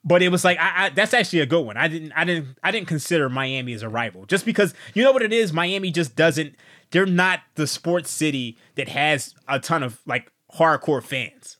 But 0.08 0.22
it 0.22 0.30
was 0.30 0.42
like 0.44 0.58
I, 0.58 0.86
I, 0.86 0.88
that's 0.88 1.12
actually 1.12 1.40
a 1.40 1.46
good 1.46 1.64
one. 1.66 1.76
I 1.76 1.86
didn't 1.86 2.12
I 2.12 2.24
didn't 2.24 2.56
I 2.64 2.70
didn't 2.70 2.88
consider 2.88 3.28
Miami 3.28 3.74
as 3.74 3.82
a 3.82 3.88
rival 3.88 4.24
just 4.24 4.44
because 4.46 4.72
you 4.94 5.02
know 5.04 5.12
what 5.12 5.22
it 5.22 5.32
is. 5.32 5.52
Miami 5.52 5.90
just 5.90 6.16
doesn't. 6.16 6.54
They're 6.90 7.04
not 7.06 7.40
the 7.56 7.66
sports 7.66 8.10
city 8.10 8.56
that 8.76 8.88
has 8.88 9.34
a 9.46 9.60
ton 9.60 9.82
of 9.82 10.00
like 10.06 10.32
hardcore 10.54 11.02
fans. 11.02 11.58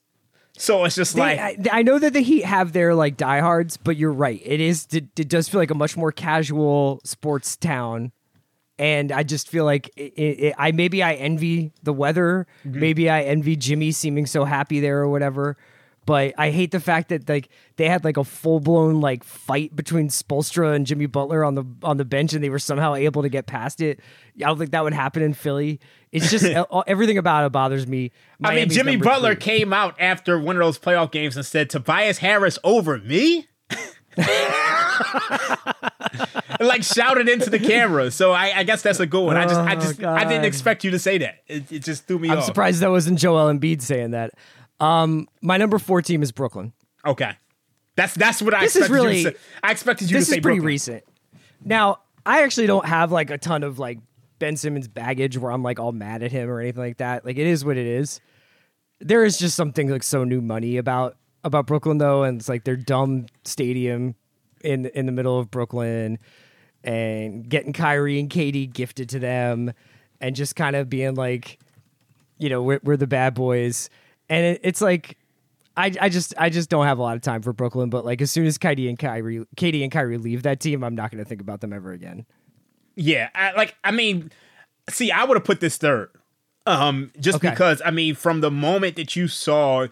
So 0.56 0.84
it's 0.84 0.96
just 0.96 1.14
They- 1.14 1.20
like 1.20 1.38
I, 1.38 1.78
I 1.78 1.82
know 1.82 1.98
that 1.98 2.14
the 2.14 2.20
Heat 2.22 2.44
have 2.44 2.72
their 2.72 2.94
like 2.94 3.16
diehards, 3.16 3.76
but 3.76 3.96
you're 3.96 4.12
right. 4.12 4.40
It 4.44 4.60
is. 4.60 4.88
It, 4.92 5.06
it 5.18 5.28
does 5.28 5.48
feel 5.48 5.60
like 5.60 5.70
a 5.70 5.74
much 5.74 5.96
more 5.96 6.10
casual 6.10 7.00
sports 7.04 7.56
town, 7.56 8.12
and 8.78 9.12
I 9.12 9.22
just 9.22 9.48
feel 9.48 9.64
like 9.64 9.88
it, 9.96 10.12
it, 10.18 10.54
I 10.58 10.72
maybe 10.72 11.02
I 11.02 11.14
envy 11.14 11.72
the 11.82 11.92
weather. 11.92 12.46
Mm-hmm. 12.66 12.80
Maybe 12.80 13.10
I 13.10 13.22
envy 13.22 13.54
Jimmy 13.56 13.92
seeming 13.92 14.26
so 14.26 14.44
happy 14.44 14.80
there 14.80 14.98
or 14.98 15.08
whatever. 15.08 15.56
But 16.08 16.32
I 16.38 16.48
hate 16.50 16.70
the 16.70 16.80
fact 16.80 17.10
that 17.10 17.28
like 17.28 17.50
they 17.76 17.86
had 17.86 18.02
like 18.02 18.16
a 18.16 18.24
full 18.24 18.60
blown 18.60 19.02
like 19.02 19.22
fight 19.22 19.76
between 19.76 20.08
Spoelstra 20.08 20.74
and 20.74 20.86
Jimmy 20.86 21.04
Butler 21.04 21.44
on 21.44 21.54
the 21.54 21.66
on 21.82 21.98
the 21.98 22.06
bench, 22.06 22.32
and 22.32 22.42
they 22.42 22.48
were 22.48 22.58
somehow 22.58 22.94
able 22.94 23.20
to 23.20 23.28
get 23.28 23.44
past 23.46 23.82
it. 23.82 24.00
I 24.36 24.46
don't 24.46 24.56
think 24.58 24.70
that 24.70 24.82
would 24.82 24.94
happen 24.94 25.22
in 25.22 25.34
Philly. 25.34 25.80
It's 26.10 26.30
just 26.30 26.46
everything 26.86 27.18
about 27.18 27.44
it 27.44 27.52
bothers 27.52 27.86
me. 27.86 28.10
I 28.42 28.54
mean, 28.54 28.70
Jimmy 28.70 28.96
Butler 28.96 29.34
three. 29.34 29.42
came 29.42 29.74
out 29.74 29.96
after 30.00 30.40
one 30.40 30.56
of 30.56 30.60
those 30.60 30.78
playoff 30.78 31.10
games 31.10 31.36
and 31.36 31.44
said, 31.44 31.68
Tobias 31.68 32.16
Harris 32.16 32.58
over 32.64 32.96
me? 32.96 33.46
like 36.60 36.82
shouted 36.82 37.28
into 37.28 37.50
the 37.50 37.58
camera. 37.58 38.10
So 38.10 38.32
I, 38.32 38.52
I 38.56 38.62
guess 38.64 38.80
that's 38.82 39.00
a 39.00 39.06
good 39.06 39.24
one. 39.24 39.36
I 39.36 39.44
just 39.44 39.60
I 39.60 39.74
Oh, 39.76 39.80
just 39.80 40.02
I 40.02 40.24
didn't 40.24 40.44
expect 40.46 40.84
you 40.84 40.90
to 40.92 40.98
say 40.98 41.18
that. 41.18 41.42
It, 41.46 41.70
it 41.70 41.84
just 41.84 42.06
threw 42.06 42.18
me 42.18 42.30
I'm 42.30 42.38
off. 42.38 42.44
surprised 42.44 42.80
that 42.80 42.90
wasn't 42.90 43.18
Joel 43.18 43.52
Embiid 43.52 43.82
saying 43.82 44.12
that. 44.12 44.32
Um, 44.80 45.28
my 45.42 45.56
number 45.56 45.78
four 45.78 46.02
team 46.02 46.22
is 46.22 46.32
Brooklyn. 46.32 46.72
Okay. 47.06 47.32
That's 47.96 48.14
that's 48.14 48.40
what 48.40 48.54
I 48.54 48.60
This 48.60 48.76
is 48.76 48.88
really- 48.88 49.18
you 49.18 49.24
to 49.24 49.30
say. 49.32 49.36
I 49.62 49.72
expected 49.72 50.10
you 50.10 50.16
This 50.18 50.26
to 50.26 50.30
say 50.32 50.36
is 50.38 50.42
pretty 50.42 50.58
Brooklyn. 50.58 50.66
recent. 50.66 51.04
Now, 51.64 52.00
I 52.24 52.42
actually 52.42 52.66
don't 52.68 52.86
have 52.86 53.10
like 53.10 53.30
a 53.30 53.38
ton 53.38 53.62
of 53.64 53.78
like 53.78 53.98
Ben 54.38 54.56
Simmons 54.56 54.86
baggage 54.86 55.36
where 55.36 55.50
I'm 55.50 55.62
like 55.64 55.80
all 55.80 55.90
mad 55.92 56.22
at 56.22 56.30
him 56.30 56.48
or 56.48 56.60
anything 56.60 56.82
like 56.82 56.98
that. 56.98 57.24
Like 57.24 57.38
it 57.38 57.46
is 57.46 57.64
what 57.64 57.76
it 57.76 57.86
is. 57.86 58.20
There 59.00 59.24
is 59.24 59.36
just 59.38 59.56
something 59.56 59.88
like 59.88 60.02
so 60.04 60.22
new 60.24 60.40
money 60.40 60.76
about 60.76 61.16
about 61.44 61.66
Brooklyn 61.66 61.98
though, 61.98 62.22
and 62.22 62.38
it's 62.40 62.48
like 62.48 62.64
their 62.64 62.76
dumb 62.76 63.26
stadium 63.44 64.14
in 64.62 64.86
in 64.86 65.06
the 65.06 65.12
middle 65.12 65.38
of 65.38 65.50
Brooklyn 65.50 66.18
and 66.84 67.48
getting 67.48 67.72
Kyrie 67.72 68.20
and 68.20 68.30
KD 68.30 68.72
gifted 68.72 69.08
to 69.10 69.18
them 69.18 69.72
and 70.20 70.36
just 70.36 70.54
kind 70.56 70.76
of 70.76 70.88
being 70.88 71.14
like, 71.16 71.58
you 72.38 72.48
know, 72.48 72.62
we're, 72.62 72.80
we're 72.84 72.96
the 72.96 73.06
bad 73.06 73.34
boys. 73.34 73.90
And 74.28 74.44
it, 74.44 74.60
it's 74.64 74.80
like 74.80 75.16
I, 75.76 75.92
I 76.00 76.08
just 76.08 76.34
I 76.36 76.50
just 76.50 76.68
don't 76.70 76.84
have 76.86 76.98
a 76.98 77.02
lot 77.02 77.16
of 77.16 77.22
time 77.22 77.42
for 77.42 77.52
Brooklyn, 77.52 77.88
but 77.90 78.04
like 78.04 78.20
as 78.20 78.30
soon 78.30 78.46
as 78.46 78.58
KD 78.58 78.88
and 78.88 78.98
Kyrie 78.98 79.44
KD 79.56 79.82
and 79.82 79.92
Kyrie 79.92 80.18
leave 80.18 80.42
that 80.42 80.60
team, 80.60 80.82
I'm 80.82 80.94
not 80.94 81.10
going 81.10 81.22
to 81.22 81.28
think 81.28 81.40
about 81.40 81.60
them 81.60 81.72
ever 81.72 81.92
again. 81.92 82.26
Yeah, 82.96 83.28
I, 83.34 83.52
like 83.52 83.76
I 83.84 83.90
mean, 83.92 84.32
see, 84.90 85.10
I 85.12 85.24
would 85.24 85.36
have 85.36 85.44
put 85.44 85.60
this 85.60 85.76
third, 85.76 86.10
um, 86.66 87.12
just 87.20 87.36
Okay. 87.36 87.50
because 87.50 87.80
I 87.84 87.90
mean, 87.92 88.14
from 88.16 88.40
the 88.40 88.50
moment 88.50 88.96
that 88.96 89.14
you 89.14 89.28
saw 89.28 89.86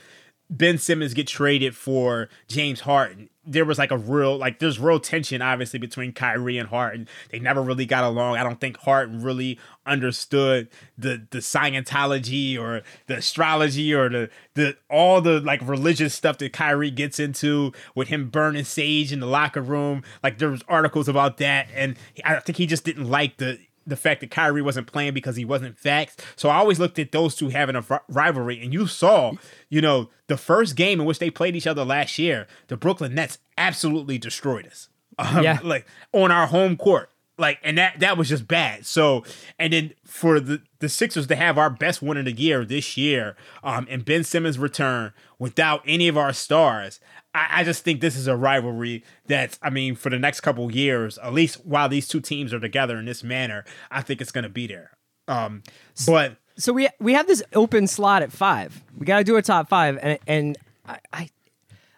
Ben 0.49 0.79
Simmons 0.79 1.15
get 1.15 1.27
traded 1.27 1.77
for 1.77 2.29
James 2.49 2.81
Harden, 2.81 3.29
there 3.47 3.65
was 3.65 3.79
like 3.79 3.93
a 3.93 3.97
real 3.97 4.37
like 4.37 4.59
there's 4.59 4.79
real 4.79 4.99
tension 4.99 5.41
obviously 5.41 5.79
between 5.79 6.13
Kyrie 6.13 6.59
and 6.59 6.69
Harden. 6.69 7.09
They 7.31 7.39
never 7.39 7.63
really 7.63 7.87
got 7.87 8.05
along. 8.05 8.37
I 8.37 8.43
don't 8.43 8.61
think 8.61 8.77
Harden 8.79 9.23
really 9.23 9.59
understood 9.87 10.69
the 10.99 11.27
the 11.31 11.39
Scientology 11.39 12.59
or 12.59 12.83
the 13.07 13.19
astrology 13.19 13.95
or 13.95 14.09
the 14.09 14.31
the 14.55 14.77
all 14.91 15.21
the 15.21 15.41
like 15.41 15.61
religious 15.67 16.13
stuff 16.13 16.39
that 16.39 16.53
Kyrie 16.53 16.91
gets 16.91 17.21
into 17.21 17.73
with 17.95 18.09
him 18.09 18.31
burning 18.31 18.65
sage 18.65 19.13
in 19.13 19.21
the 19.21 19.27
locker 19.27 19.63
room. 19.63 20.03
Like 20.23 20.39
there 20.39 20.51
was 20.51 20.63
articles 20.69 21.09
about 21.09 21.37
that, 21.39 21.69
and 21.73 21.97
I 22.25 22.41
think 22.41 22.59
he 22.59 22.67
just 22.67 22.85
didn't 22.85 23.09
like 23.09 23.37
the 23.37 23.61
the 23.87 23.97
fact 23.97 24.21
that 24.21 24.31
Kyrie 24.31 24.63
wasn't 24.63 24.87
playing 24.87 25.15
because 25.15 25.37
he 25.37 25.45
wasn't 25.45 25.77
vaxxed. 25.81 26.19
So 26.35 26.49
I 26.49 26.57
always 26.57 26.79
looked 26.81 26.99
at 26.99 27.13
those 27.13 27.35
two 27.37 27.49
having 27.51 27.77
a 27.77 27.85
rivalry, 28.09 28.61
and 28.63 28.73
you 28.73 28.87
saw, 28.87 29.33
you 29.69 29.81
know, 29.81 30.11
the 30.27 30.37
first 30.37 30.75
game 30.77 31.01
in 31.01 31.07
which 31.07 31.19
they 31.21 31.31
played 31.31 31.55
each 31.57 31.67
other 31.67 31.85
last 31.85 32.19
year, 32.19 32.47
the 32.69 32.77
Brooklyn 32.77 33.15
Nets 33.15 33.39
absolutely 33.57 34.19
destroyed 34.19 34.67
us. 34.67 34.89
Um, 35.19 35.43
Yeah. 35.43 35.61
like 35.65 35.87
on 36.13 36.31
our 36.31 36.47
home 36.47 36.77
court. 36.77 37.09
Like 37.39 37.59
and 37.63 37.77
that 37.77 38.01
that 38.01 38.17
was 38.17 38.29
just 38.29 38.49
bad. 38.49 38.87
So 38.87 39.25
and 39.59 39.73
then 39.73 39.93
for 40.05 40.41
the 40.41 40.63
the 40.79 40.89
Sixers 40.89 41.27
to 41.27 41.37
have 41.37 41.59
our 41.59 41.71
best 41.71 42.01
win 42.03 42.17
of 42.17 42.25
the 42.25 42.33
year 42.33 42.65
this 42.65 42.97
year, 42.97 43.37
um, 43.63 43.87
and 43.91 44.05
Ben 44.05 44.25
Simmons 44.25 44.59
return 44.59 45.13
without 45.39 45.83
any 45.87 46.09
of 46.09 46.17
our 46.17 46.33
stars, 46.33 46.99
I, 47.35 47.49
I 47.61 47.65
just 47.65 47.85
think 47.85 48.01
this 48.01 48.17
is 48.17 48.27
a 48.27 48.37
rivalry 48.37 49.05
that's 49.27 49.59
I 49.63 49.69
mean 49.71 49.97
for 49.97 50.09
the 50.09 50.19
next 50.19 50.41
couple 50.41 50.71
years, 50.73 51.19
at 51.19 51.33
least 51.35 51.65
while 51.67 51.89
these 51.89 52.09
two 52.09 52.21
teams 52.21 52.55
are 52.55 52.61
together 52.61 52.99
in 52.99 53.05
this 53.05 53.23
manner, 53.23 53.65
I 53.91 54.01
think 54.01 54.21
it's 54.21 54.33
gonna 54.33 54.49
be 54.49 54.67
there. 54.67 54.93
Um, 55.29 55.63
but 56.07 56.37
So 56.57 56.73
we 56.73 56.89
we 57.01 57.13
have 57.13 57.27
this 57.27 57.43
open 57.53 57.87
slot 57.87 58.23
at 58.23 58.33
five. 58.33 58.83
We 58.97 59.05
got 59.05 59.19
to 59.19 59.25
do 59.25 59.37
a 59.37 59.43
top 59.43 59.69
five, 59.69 59.99
and 60.01 60.19
and 60.27 60.57
I, 60.87 60.99
I 61.13 61.31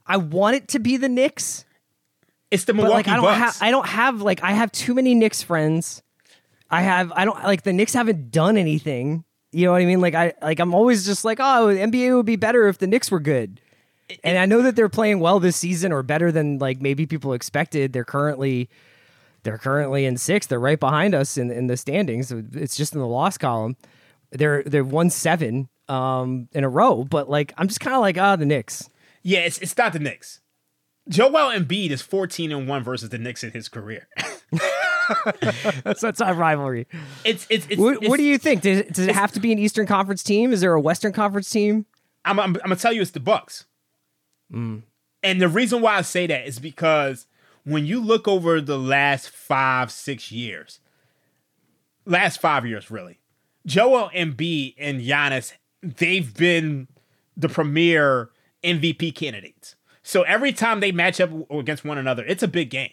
I 0.05 0.16
want 0.16 0.57
it 0.57 0.68
to 0.68 0.78
be 0.80 0.97
the 0.97 1.09
Knicks, 1.09 1.64
it's 2.51 2.64
the 2.64 2.74
but 2.74 2.82
Milwaukee 2.82 2.96
like 2.96 3.09
I 3.09 3.16
don't 3.16 3.24
Bucks. 3.24 3.59
have 3.59 3.59
I 3.61 3.70
don't 3.70 3.86
have 3.86 4.22
like 4.22 4.42
I 4.42 4.53
have 4.53 4.72
too 4.72 4.94
many 4.94 5.14
Knicks 5.14 5.42
friends. 5.42 6.03
I 6.70 6.82
have 6.82 7.12
I 7.14 7.24
don't 7.24 7.42
like 7.42 7.62
the 7.62 7.72
Knicks 7.72 7.94
haven't 7.94 8.30
done 8.30 8.57
anything. 8.57 9.24
You 9.53 9.66
know 9.66 9.72
what 9.72 9.82
I 9.82 9.86
mean? 9.86 10.01
Like 10.01 10.14
I 10.14 10.34
like 10.42 10.59
I'm 10.61 10.74
always 10.74 11.07
just 11.07 11.24
like, 11.24 11.40
oh, 11.40 11.68
NBA 11.68 12.14
would 12.16 12.26
be 12.26 12.36
better 12.36 12.68
if 12.68 12.78
the 12.78 12.86
Knicks 12.86 13.11
were 13.11 13.20
good. 13.20 13.61
And 14.24 14.38
I 14.38 14.46
know 14.46 14.62
that 14.62 14.74
they're 14.76 14.88
playing 14.88 15.20
well 15.20 15.38
this 15.40 15.57
season 15.57 15.92
or 15.92 16.03
better 16.03 16.32
than 16.32 16.59
like 16.59 16.80
maybe 16.80 17.07
people 17.07 17.32
expected. 17.32 17.92
They're 17.92 18.05
currently 18.05 18.68
they're 19.42 19.59
currently 19.59 20.05
in 20.05 20.16
sixth. 20.16 20.49
They're 20.49 20.59
right 20.61 20.80
behind 20.80 21.14
us 21.14 21.36
in, 21.36 21.51
in 21.51 21.66
the 21.66 21.76
standings. 21.76 22.32
It's 22.32 22.76
just 22.76 22.94
in 22.94 23.01
the 23.01 23.07
loss 23.07 23.38
column. 23.38 23.76
They're 24.30 24.62
they're 24.64 24.84
won 24.84 25.11
seven 25.11 25.68
um 25.88 26.49
in 26.53 26.64
a 26.64 26.68
row, 26.68 27.05
but 27.05 27.30
like 27.30 27.53
I'm 27.57 27.68
just 27.68 27.80
kind 27.80 27.94
of 27.94 28.01
like, 28.01 28.18
ah, 28.18 28.36
the 28.36 28.46
Knicks. 28.46 28.88
yeah, 29.22 29.40
it's 29.40 29.59
it's 29.59 29.76
not 29.76 29.92
the 29.92 29.99
Knicks. 29.99 30.40
Joel 31.09 31.53
Embiid 31.59 31.91
is 31.91 32.03
14 32.03 32.53
and 32.53 32.69
1 32.69 32.85
versus 32.85 33.09
the 33.09 33.19
Knicks 33.19 33.43
in 33.43 33.53
his 33.53 33.69
career. 33.69 34.09
That's 35.85 36.03
that's 36.03 36.21
our 36.21 36.35
rivalry. 36.35 36.87
It's 37.25 37.47
it's 37.49 37.67
it's, 37.71 37.81
What, 37.81 37.97
it's 37.97 38.09
what 38.09 38.19
do 38.19 38.25
you 38.25 38.37
think? 38.37 38.61
Does, 38.61 38.83
does 38.87 39.07
it 39.07 39.15
have 39.15 39.33
to 39.33 39.41
be 39.41 39.53
an 39.53 39.59
Eastern 39.59 39.87
Conference 39.87 40.23
team? 40.23 40.53
Is 40.53 40.61
there 40.61 40.75
a 40.75 40.81
Western 40.81 41.13
Conference 41.13 41.49
team? 41.49 41.87
I'm, 42.25 42.39
I'm, 42.39 42.51
I'm 42.57 42.61
gonna 42.61 42.77
tell 42.77 42.93
you 42.93 43.01
it's 43.01 43.13
the 43.13 43.21
Bucks. 43.21 43.65
Mm. 44.53 44.83
And 45.23 45.41
the 45.41 45.49
reason 45.49 45.81
why 45.81 45.97
I 45.97 46.03
say 46.03 46.27
that 46.27 46.47
is 46.47 46.59
because 46.59 47.27
when 47.65 47.87
you 47.87 48.01
look 48.01 48.29
over 48.29 48.61
the 48.61 48.79
last 48.79 49.31
five, 49.31 49.91
six 49.91 50.31
years, 50.31 50.81
last 52.05 52.41
five 52.41 52.67
years 52.67 52.91
really, 52.91 53.19
Joel 53.67 54.11
Embiid 54.15 54.75
and 54.79 55.01
Giannis, 55.01 55.53
they've 55.83 56.35
been 56.35 56.89
the 57.37 57.49
premier 57.49 58.31
MVP 58.63 59.15
candidates. 59.15 59.75
So 60.09 60.23
every 60.23 60.55
time 60.55 60.81
they 60.81 60.91
match 60.91 61.21
up 61.21 61.31
against 61.51 61.85
one 61.85 61.99
another, 61.99 62.25
it's 62.25 62.43
a 62.43 62.49
big 62.49 62.71
game. 62.71 62.93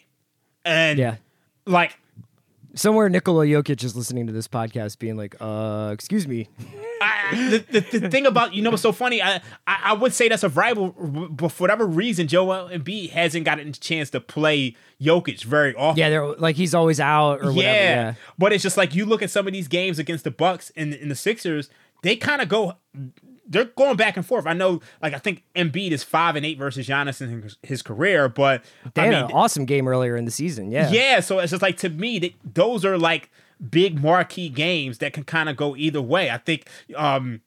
And 0.65 0.99
Yeah. 0.99 1.15
like 1.65 1.97
Somewhere 2.73 3.07
Nikola 3.07 3.45
Jokic 3.45 3.85
is 3.85 3.95
listening 3.95 4.27
to 4.27 4.33
this 4.33 4.49
podcast, 4.49 4.99
being 4.99 5.15
like, 5.15 5.33
"Uh, 5.39 5.91
excuse 5.93 6.27
me." 6.27 6.49
I, 7.01 7.61
the, 7.71 7.79
the, 7.79 7.99
the 7.99 8.09
thing 8.09 8.25
about 8.25 8.53
you 8.53 8.61
know 8.61 8.69
what's 8.69 8.81
so 8.81 8.91
funny 8.91 9.21
I, 9.21 9.35
I 9.65 9.79
I 9.85 9.93
would 9.93 10.13
say 10.13 10.27
that's 10.27 10.43
a 10.43 10.49
rival 10.49 10.89
but 11.31 11.53
for 11.53 11.63
whatever 11.63 11.85
reason 11.85 12.27
Joel 12.27 12.67
Embiid 12.69 13.11
hasn't 13.11 13.45
gotten 13.45 13.69
a 13.69 13.71
chance 13.71 14.09
to 14.09 14.19
play 14.19 14.75
Jokic 15.01 15.43
very 15.45 15.73
often 15.75 15.97
Yeah, 15.99 16.09
they're 16.09 16.25
like 16.35 16.55
he's 16.57 16.73
always 16.75 16.99
out 16.99 17.41
or 17.41 17.53
whatever. 17.53 17.63
Yeah. 17.63 18.13
but 18.37 18.51
it's 18.53 18.63
just 18.63 18.75
like 18.77 18.93
you 18.95 19.05
look 19.05 19.21
at 19.21 19.29
some 19.29 19.45
of 19.47 19.53
these 19.53 19.67
games 19.69 19.99
against 19.99 20.23
the 20.25 20.31
Bucks 20.31 20.71
and, 20.75 20.93
and 20.93 21.09
the 21.11 21.15
Sixers 21.15 21.69
they 22.01 22.15
kind 22.17 22.41
of 22.41 22.49
go 22.49 22.73
they're 23.47 23.65
going 23.65 23.95
back 23.95 24.17
and 24.17 24.25
forth 24.25 24.45
I 24.47 24.53
know 24.53 24.81
like 25.01 25.13
I 25.13 25.17
think 25.17 25.43
Embiid 25.55 25.91
is 25.91 26.03
five 26.03 26.35
and 26.35 26.45
eight 26.45 26.57
versus 26.57 26.87
Giannis 26.87 27.21
in 27.21 27.49
his, 27.63 27.81
career 27.81 28.27
but 28.29 28.63
They 28.93 29.03
I 29.03 29.05
had 29.05 29.13
mean 29.13 29.23
an 29.25 29.31
awesome 29.31 29.65
game 29.65 29.87
earlier 29.87 30.15
in 30.15 30.25
the 30.25 30.31
season. 30.31 30.71
Yeah. 30.71 30.89
yeah, 30.89 31.19
so 31.19 31.39
it's 31.39 31.51
just 31.51 31.61
like 31.61 31.77
to 31.77 31.89
me, 31.89 32.19
that 32.19 32.33
those 32.43 32.83
are 32.83 32.97
like 32.97 33.29
big 33.69 34.01
marquee 34.01 34.49
games 34.49 34.97
that 34.97 35.13
can 35.13 35.23
kind 35.23 35.49
of 35.49 35.55
go 35.55 35.75
either 35.75 36.01
way. 36.01 36.29
I 36.29 36.37
think 36.37 36.67
um 36.95 37.41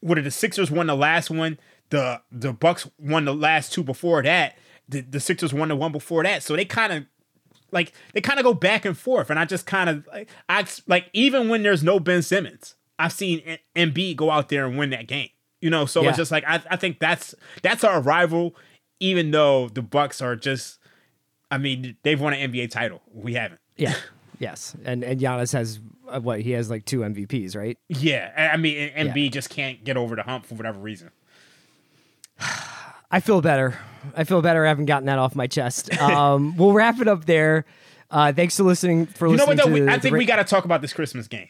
what 0.00 0.16
did 0.16 0.24
the 0.24 0.30
Sixers 0.30 0.70
won 0.70 0.86
the 0.86 0.96
last 0.96 1.30
one, 1.30 1.58
the 1.90 2.20
the 2.30 2.52
Bucks 2.52 2.88
won 2.98 3.24
the 3.24 3.34
last 3.34 3.72
two 3.72 3.82
before 3.82 4.22
that, 4.22 4.56
the, 4.88 5.00
the 5.00 5.20
Sixers 5.20 5.54
won 5.54 5.68
the 5.68 5.76
one 5.76 5.92
before 5.92 6.22
that. 6.22 6.42
So 6.42 6.54
they 6.56 6.64
kind 6.64 6.92
of 6.92 7.04
like 7.72 7.92
they 8.12 8.20
kind 8.20 8.38
of 8.38 8.44
go 8.44 8.54
back 8.54 8.84
and 8.84 8.96
forth, 8.96 9.30
and 9.30 9.38
I 9.38 9.44
just 9.44 9.66
kind 9.66 9.90
of 9.90 10.06
like 10.06 10.28
I 10.48 10.66
like 10.86 11.10
even 11.12 11.48
when 11.48 11.62
there's 11.62 11.82
no 11.82 11.98
Ben 11.98 12.22
Simmons, 12.22 12.76
I've 12.98 13.12
seen 13.12 13.40
M- 13.74 13.92
Embiid 13.92 14.16
go 14.16 14.30
out 14.30 14.48
there 14.48 14.66
and 14.66 14.78
win 14.78 14.90
that 14.90 15.06
game. 15.08 15.28
You 15.60 15.70
know, 15.70 15.86
so 15.86 16.02
Yeah. 16.02 16.10
it's 16.10 16.18
just 16.18 16.30
like 16.30 16.44
I, 16.46 16.62
I 16.70 16.76
think 16.76 16.98
that's 16.98 17.34
that's 17.62 17.84
our 17.84 18.00
rival, 18.00 18.54
even 19.00 19.30
though 19.30 19.68
the 19.68 19.82
Bucks 19.82 20.20
are 20.20 20.36
just 20.36 20.78
I 21.50 21.58
mean, 21.58 21.96
they've 22.02 22.20
won 22.20 22.34
an 22.34 22.52
NBA 22.52 22.70
title. 22.70 23.00
We 23.12 23.34
haven't. 23.34 23.60
Yeah. 23.76 23.94
yes. 24.38 24.76
And 24.84 25.02
and 25.02 25.20
Giannis 25.20 25.52
has 25.52 25.80
uh, 26.08 26.20
what? 26.20 26.40
He 26.40 26.50
has 26.52 26.68
like 26.70 26.84
two 26.84 27.00
MVPs, 27.00 27.56
right? 27.56 27.78
Yeah, 27.88 28.50
I 28.52 28.56
mean, 28.58 28.90
Embiid 28.90 29.32
just 29.32 29.48
can't 29.50 29.82
get 29.84 29.96
over 29.96 30.14
the 30.16 30.22
hump 30.22 30.44
for 30.46 30.54
whatever 30.54 30.78
reason. 30.78 31.10
I 33.10 33.20
feel 33.20 33.40
better. 33.40 33.78
I 34.16 34.24
feel 34.24 34.42
better. 34.42 34.64
I 34.64 34.68
haven't 34.68 34.86
gotten 34.86 35.06
that 35.06 35.18
off 35.18 35.34
my 35.34 35.46
chest. 35.46 35.90
Um, 36.00 36.56
we'll 36.56 36.72
wrap 36.72 37.00
it 37.00 37.08
up 37.08 37.24
there. 37.24 37.64
Uh, 38.10 38.32
thanks 38.32 38.56
for 38.56 38.64
listening. 38.64 39.06
For 39.06 39.28
You 39.28 39.36
know 39.36 39.46
what 39.46 39.56
though? 39.56 39.66
We, 39.66 39.88
I 39.88 39.98
think 39.98 40.14
we 40.16 40.24
got 40.26 40.36
to 40.36 40.44
talk 40.44 40.64
about 40.64 40.82
this 40.82 40.92
Christmas 40.92 41.26
game. 41.28 41.48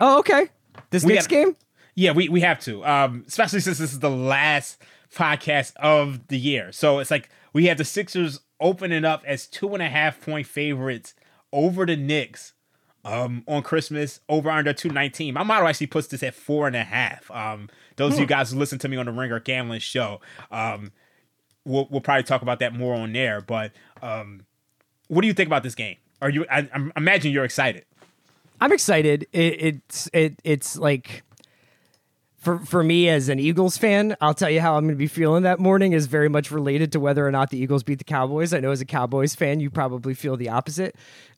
Oh, 0.00 0.18
okay. 0.20 0.48
This 0.90 1.04
We 1.04 1.14
next 1.14 1.26
gotta- 1.28 1.44
game. 1.46 1.56
Yeah, 1.94 2.12
we, 2.12 2.28
we 2.28 2.40
have 2.42 2.60
to. 2.60 2.84
Um, 2.84 3.24
especially 3.26 3.60
since 3.60 3.78
this 3.78 3.92
is 3.92 3.98
the 3.98 4.10
last 4.10 4.80
podcast 5.14 5.74
of 5.76 6.28
the 6.28 6.38
year. 6.38 6.70
So 6.70 7.00
it's 7.00 7.10
like 7.10 7.28
we 7.52 7.66
have 7.66 7.78
the 7.78 7.84
Sixers 7.84 8.40
opening 8.60 9.04
up 9.04 9.22
as 9.26 9.46
two 9.46 9.74
and 9.74 9.82
a 9.82 9.88
half 9.88 10.20
point 10.20 10.46
favorites 10.46 11.14
over 11.52 11.84
the 11.86 11.96
Knicks 11.96 12.52
um, 13.04 13.42
on 13.48 13.62
Christmas 13.62 14.20
over 14.28 14.48
under 14.50 14.72
219. 14.72 15.34
My 15.34 15.42
model 15.42 15.66
actually 15.66 15.88
puts 15.88 16.06
this 16.06 16.22
at 16.22 16.34
four 16.34 16.66
and 16.68 16.76
a 16.76 16.84
half. 16.84 17.28
Um, 17.32 17.68
those 17.96 18.14
of 18.14 18.20
you 18.20 18.26
guys 18.26 18.52
who 18.52 18.58
listen 18.58 18.78
to 18.80 18.88
me 18.88 18.96
on 18.96 19.06
the 19.06 19.12
Ringer 19.12 19.40
Gambling 19.40 19.80
show, 19.80 20.20
um, 20.52 20.92
we'll, 21.64 21.88
we'll 21.90 22.00
probably 22.00 22.22
talk 22.22 22.42
about 22.42 22.60
that 22.60 22.74
more 22.74 22.94
on 22.94 23.12
there. 23.12 23.40
But 23.40 23.72
um, 24.02 24.44
what 25.08 25.22
do 25.22 25.26
you 25.26 25.34
think 25.34 25.48
about 25.48 25.62
this 25.64 25.74
game? 25.74 25.96
Are 26.22 26.30
you? 26.30 26.44
I, 26.50 26.68
I 26.72 26.90
imagine 26.96 27.32
you're 27.32 27.44
excited. 27.44 27.84
I'm 28.60 28.72
excited. 28.72 29.26
It, 29.32 29.62
it's 29.62 30.08
it 30.12 30.40
it's 30.44 30.76
like 30.76 31.22
for 32.36 32.58
for 32.60 32.82
me 32.82 33.08
as 33.08 33.28
an 33.28 33.38
Eagles 33.38 33.76
fan, 33.76 34.16
I'll 34.20 34.34
tell 34.34 34.50
you 34.50 34.60
how 34.60 34.76
I'm 34.76 34.84
going 34.84 34.94
to 34.94 34.98
be 34.98 35.06
feeling 35.06 35.42
that 35.42 35.58
morning 35.58 35.92
is 35.92 36.06
very 36.06 36.28
much 36.28 36.50
related 36.50 36.92
to 36.92 37.00
whether 37.00 37.26
or 37.26 37.30
not 37.30 37.50
the 37.50 37.58
Eagles 37.58 37.82
beat 37.82 37.98
the 37.98 38.04
Cowboys. 38.04 38.52
I 38.52 38.60
know 38.60 38.70
as 38.70 38.80
a 38.80 38.84
Cowboys 38.86 39.34
fan, 39.34 39.60
you 39.60 39.70
probably 39.70 40.14
feel 40.14 40.36
the 40.36 40.48
opposite. 40.48 40.96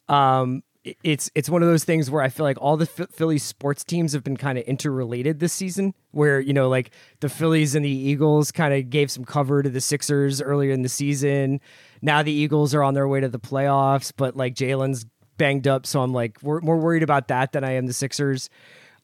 Um, 0.09 0.63
it- 0.85 0.97
it's 1.05 1.31
it's 1.35 1.51
one 1.51 1.63
of 1.63 1.69
those 1.69 1.85
things 1.85 2.11
where 2.11 2.23
I 2.23 2.31
feel 2.31 2.45
like 2.45 2.57
all 2.61 2.77
the 2.79 2.87
Ph- 2.87 3.11
Philly 3.13 3.37
sports 3.39 3.85
teams 3.85 4.13
have 4.15 4.25
been 4.25 4.37
kind 4.39 4.57
of 4.57 4.65
interrelated 4.65 5.39
this 5.39 5.53
season. 5.53 5.93
Where 6.13 6.41
you 6.41 6.53
know, 6.55 6.69
like 6.71 6.91
the 7.21 7.29
Phillies 7.29 7.75
and 7.75 7.85
the 7.85 7.91
Eagles 7.91 8.51
kind 8.51 8.73
of 8.73 8.89
gave 8.89 9.11
some 9.11 9.25
cover 9.27 9.63
to 9.63 9.69
the 9.69 9.81
Sixers 9.83 10.41
earlier 10.41 10.73
in 10.73 10.81
the 10.83 10.89
season. 10.89 11.61
Now 12.01 12.23
the 12.23 12.33
Eagles 12.33 12.75
are 12.75 12.83
on 12.83 12.95
their 12.95 13.07
way 13.09 13.21
to 13.21 13.29
the 13.29 13.39
playoffs, 13.39 14.11
but 14.17 14.37
like 14.37 14.55
Jalen's 14.55 15.05
banged 15.41 15.67
up, 15.67 15.87
so 15.87 16.03
I'm 16.03 16.13
like 16.13 16.39
we're 16.43 16.61
more 16.61 16.77
worried 16.77 17.03
about 17.03 17.29
that 17.29 17.53
than 17.53 17.65
I 17.65 17.73
am 17.73 17.87
the 17.87 17.95
Sixers. 17.95 18.51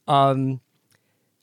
Um, 0.06 0.60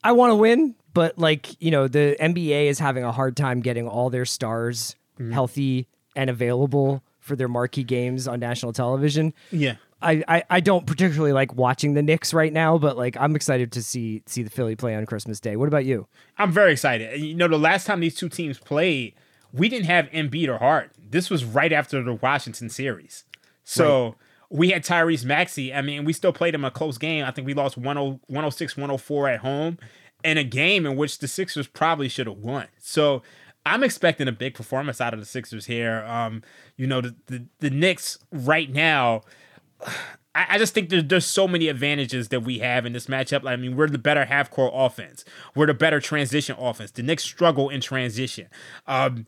I 0.04 0.12
want 0.12 0.30
to 0.30 0.36
win, 0.36 0.76
but 0.94 1.18
like 1.18 1.62
you 1.62 1.72
know, 1.72 1.88
the 1.88 2.16
NBA 2.22 2.68
is 2.68 2.80
having 2.80 3.04
a 3.04 3.12
hard 3.12 3.36
time 3.36 3.60
getting 3.60 3.88
all 3.88 4.10
their 4.10 4.26
stars 4.26 4.96
healthy 5.32 5.88
and 6.16 6.30
available 6.30 7.04
for 7.20 7.36
their 7.36 7.48
marquee 7.48 7.84
games 7.84 8.28
on 8.28 8.40
national 8.40 8.74
television. 8.74 9.34
Yeah. 9.52 9.76
I, 10.02 10.24
I, 10.28 10.44
I 10.50 10.60
don't 10.60 10.86
particularly 10.86 11.32
like 11.32 11.56
watching 11.56 11.94
the 11.94 12.02
Knicks 12.02 12.34
right 12.34 12.52
now, 12.52 12.78
but 12.78 12.98
like 12.98 13.16
I'm 13.18 13.36
excited 13.36 13.72
to 13.72 13.82
see 13.82 14.22
see 14.28 14.44
the 14.44 14.50
Philly 14.50 14.76
play 14.76 14.96
on 14.96 15.06
Christmas 15.06 15.40
Day. 15.40 15.56
What 15.56 15.68
about 15.68 15.86
you? 15.86 16.08
I'm 16.38 16.52
very 16.52 16.74
excited. 16.74 17.20
You 17.20 17.34
know, 17.36 17.48
the 17.48 17.58
last 17.58 17.88
time 17.88 18.02
these 18.02 18.16
two 18.16 18.30
teams 18.30 18.60
played, 18.60 19.16
we 19.54 19.70
didn't 19.70 19.86
have 19.86 20.10
Embiid 20.12 20.50
or 20.50 20.58
Hart. 20.58 20.92
This 21.00 21.30
was 21.30 21.46
right 21.46 21.72
after 21.72 22.04
the 22.04 22.14
Washington 22.14 22.70
series. 22.70 23.24
So 23.64 24.16
we 24.54 24.70
had 24.70 24.84
Tyrese 24.84 25.26
Maxey. 25.26 25.74
I 25.74 25.82
mean, 25.82 26.06
we 26.06 26.14
still 26.14 26.32
played 26.32 26.54
him 26.54 26.64
a 26.64 26.70
close 26.70 27.00
game. 27.00 27.26
I 27.26 27.32
think 27.32 27.48
we 27.48 27.56
lost 27.56 27.74
10 27.74 27.84
106 27.84 28.78
104 28.78 29.28
at 29.28 29.40
home 29.40 29.80
in 30.24 30.38
a 30.38 30.44
game 30.44 30.86
in 30.86 30.96
which 30.96 31.18
the 31.18 31.28
Sixers 31.28 31.66
probably 31.66 32.08
should 32.08 32.28
have 32.28 32.38
won. 32.38 32.68
So 32.78 33.24
I'm 33.66 33.84
expecting 33.84 34.28
a 34.28 34.32
big 34.32 34.54
performance 34.54 35.02
out 35.02 35.12
of 35.12 35.20
the 35.20 35.26
Sixers 35.26 35.66
here. 35.66 36.06
Um, 36.08 36.44
you 36.78 36.86
know, 36.86 37.02
the, 37.02 37.16
the, 37.26 37.46
the 37.60 37.70
Knicks 37.72 38.20
right 38.32 38.72
now. 38.72 39.22
I, 40.36 40.48
I 40.52 40.58
just 40.60 40.76
think 40.76 40.90
there's 40.90 41.06
there's 41.06 41.26
so 41.26 41.48
many 41.48 41.68
advantages 41.68 42.30
that 42.30 42.42
we 42.42 42.60
have 42.60 42.86
in 42.86 42.94
this 42.94 43.08
matchup. 43.08 43.48
I 43.48 43.56
mean, 43.56 43.76
we're 43.76 43.88
the 43.88 43.98
better 43.98 44.26
half 44.26 44.52
court 44.52 44.72
offense. 44.76 45.26
We're 45.56 45.68
the 45.68 45.74
better 45.74 46.00
transition 46.00 46.56
offense. 46.60 46.92
The 46.92 47.04
Knicks 47.04 47.24
struggle 47.24 47.70
in 47.70 47.82
transition. 47.82 48.50
Um, 48.86 49.26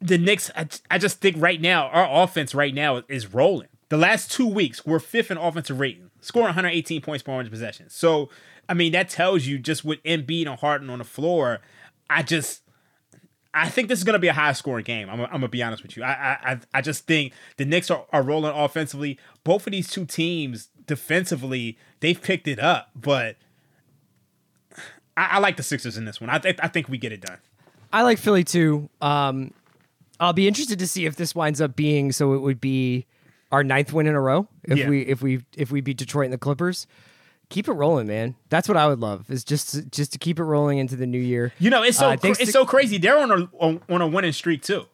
the 0.00 0.18
Knicks, 0.18 0.50
I, 0.56 0.66
I 0.90 0.98
just 0.98 1.20
think 1.20 1.36
right 1.38 1.60
now, 1.60 1.88
our 1.88 2.24
offense 2.24 2.54
right 2.54 2.74
now 2.74 3.02
is 3.08 3.32
rolling. 3.32 3.68
The 3.88 3.96
last 3.96 4.30
two 4.32 4.46
weeks, 4.46 4.84
we're 4.84 4.98
fifth 4.98 5.30
in 5.30 5.38
offensive 5.38 5.78
rating, 5.78 6.10
scoring 6.20 6.46
118 6.48 7.00
points 7.02 7.22
per 7.22 7.32
100 7.32 7.50
possessions. 7.50 7.94
So, 7.94 8.28
I 8.68 8.74
mean, 8.74 8.92
that 8.92 9.08
tells 9.08 9.46
you 9.46 9.58
just 9.58 9.84
with 9.84 10.02
Embiid 10.02 10.46
and 10.48 10.58
Harden 10.58 10.90
on 10.90 10.98
the 10.98 11.04
floor, 11.04 11.60
I 12.10 12.22
just, 12.24 12.62
I 13.54 13.68
think 13.68 13.88
this 13.88 13.98
is 13.98 14.04
going 14.04 14.14
to 14.14 14.18
be 14.18 14.26
a 14.28 14.32
high 14.32 14.52
scoring 14.54 14.84
game. 14.84 15.08
I'm, 15.08 15.20
I'm 15.20 15.28
going 15.28 15.42
to 15.42 15.48
be 15.48 15.62
honest 15.62 15.84
with 15.84 15.96
you. 15.96 16.02
I, 16.02 16.10
I, 16.42 16.58
I- 16.74 16.80
just 16.82 17.06
think 17.06 17.32
the 17.58 17.64
Knicks 17.64 17.90
are, 17.90 18.04
are 18.12 18.22
rolling 18.22 18.52
offensively. 18.52 19.18
Both 19.44 19.66
of 19.68 19.70
these 19.70 19.88
two 19.88 20.04
teams 20.04 20.68
defensively, 20.86 21.78
they've 22.00 22.20
picked 22.20 22.48
it 22.48 22.58
up, 22.58 22.90
but 22.96 23.36
I, 25.16 25.28
I 25.32 25.38
like 25.38 25.56
the 25.56 25.62
Sixers 25.62 25.96
in 25.96 26.04
this 26.06 26.20
one. 26.20 26.28
I, 26.28 26.38
think 26.38 26.58
I 26.62 26.68
think 26.68 26.88
we 26.88 26.98
get 26.98 27.12
it 27.12 27.20
done. 27.20 27.38
I 27.92 28.02
like 28.02 28.18
Philly 28.18 28.42
too. 28.44 28.88
Um, 29.00 29.52
I'll 30.18 30.32
be 30.32 30.48
interested 30.48 30.78
to 30.80 30.86
see 30.86 31.06
if 31.06 31.16
this 31.16 31.34
winds 31.34 31.60
up 31.60 31.76
being 31.76 32.10
so 32.10 32.34
it 32.34 32.38
would 32.38 32.60
be 32.60 33.06
our 33.52 33.62
ninth 33.64 33.92
win 33.92 34.06
in 34.06 34.14
a 34.14 34.20
row 34.20 34.48
if 34.64 34.78
Yeah. 34.78 34.88
we 34.88 35.02
if 35.02 35.22
we 35.22 35.42
if 35.56 35.70
we 35.70 35.80
beat 35.80 35.96
Detroit 35.96 36.24
and 36.26 36.32
the 36.32 36.38
Clippers. 36.38 36.86
Keep 37.48 37.68
it 37.68 37.74
rolling, 37.74 38.08
man. 38.08 38.34
That's 38.48 38.66
what 38.66 38.76
I 38.76 38.88
would 38.88 38.98
love 38.98 39.30
is 39.30 39.44
just 39.44 39.70
to, 39.70 39.82
just 39.84 40.12
to 40.14 40.18
keep 40.18 40.40
it 40.40 40.42
rolling 40.44 40.78
into 40.78 40.96
the 40.96 41.06
new 41.06 41.20
year. 41.20 41.52
You 41.60 41.70
know, 41.70 41.80
it's 41.84 41.96
so 41.96 42.08
Uh, 42.08 42.16
thanks 42.16 42.40
it's 42.40 42.48
to- 42.48 42.52
so 42.52 42.66
crazy. 42.66 42.98
They're 42.98 43.16
on 43.18 43.30
a 43.30 43.48
on, 43.60 43.80
on 43.88 44.00
a 44.02 44.06
winning 44.08 44.32
streak 44.32 44.62
too. 44.62 44.86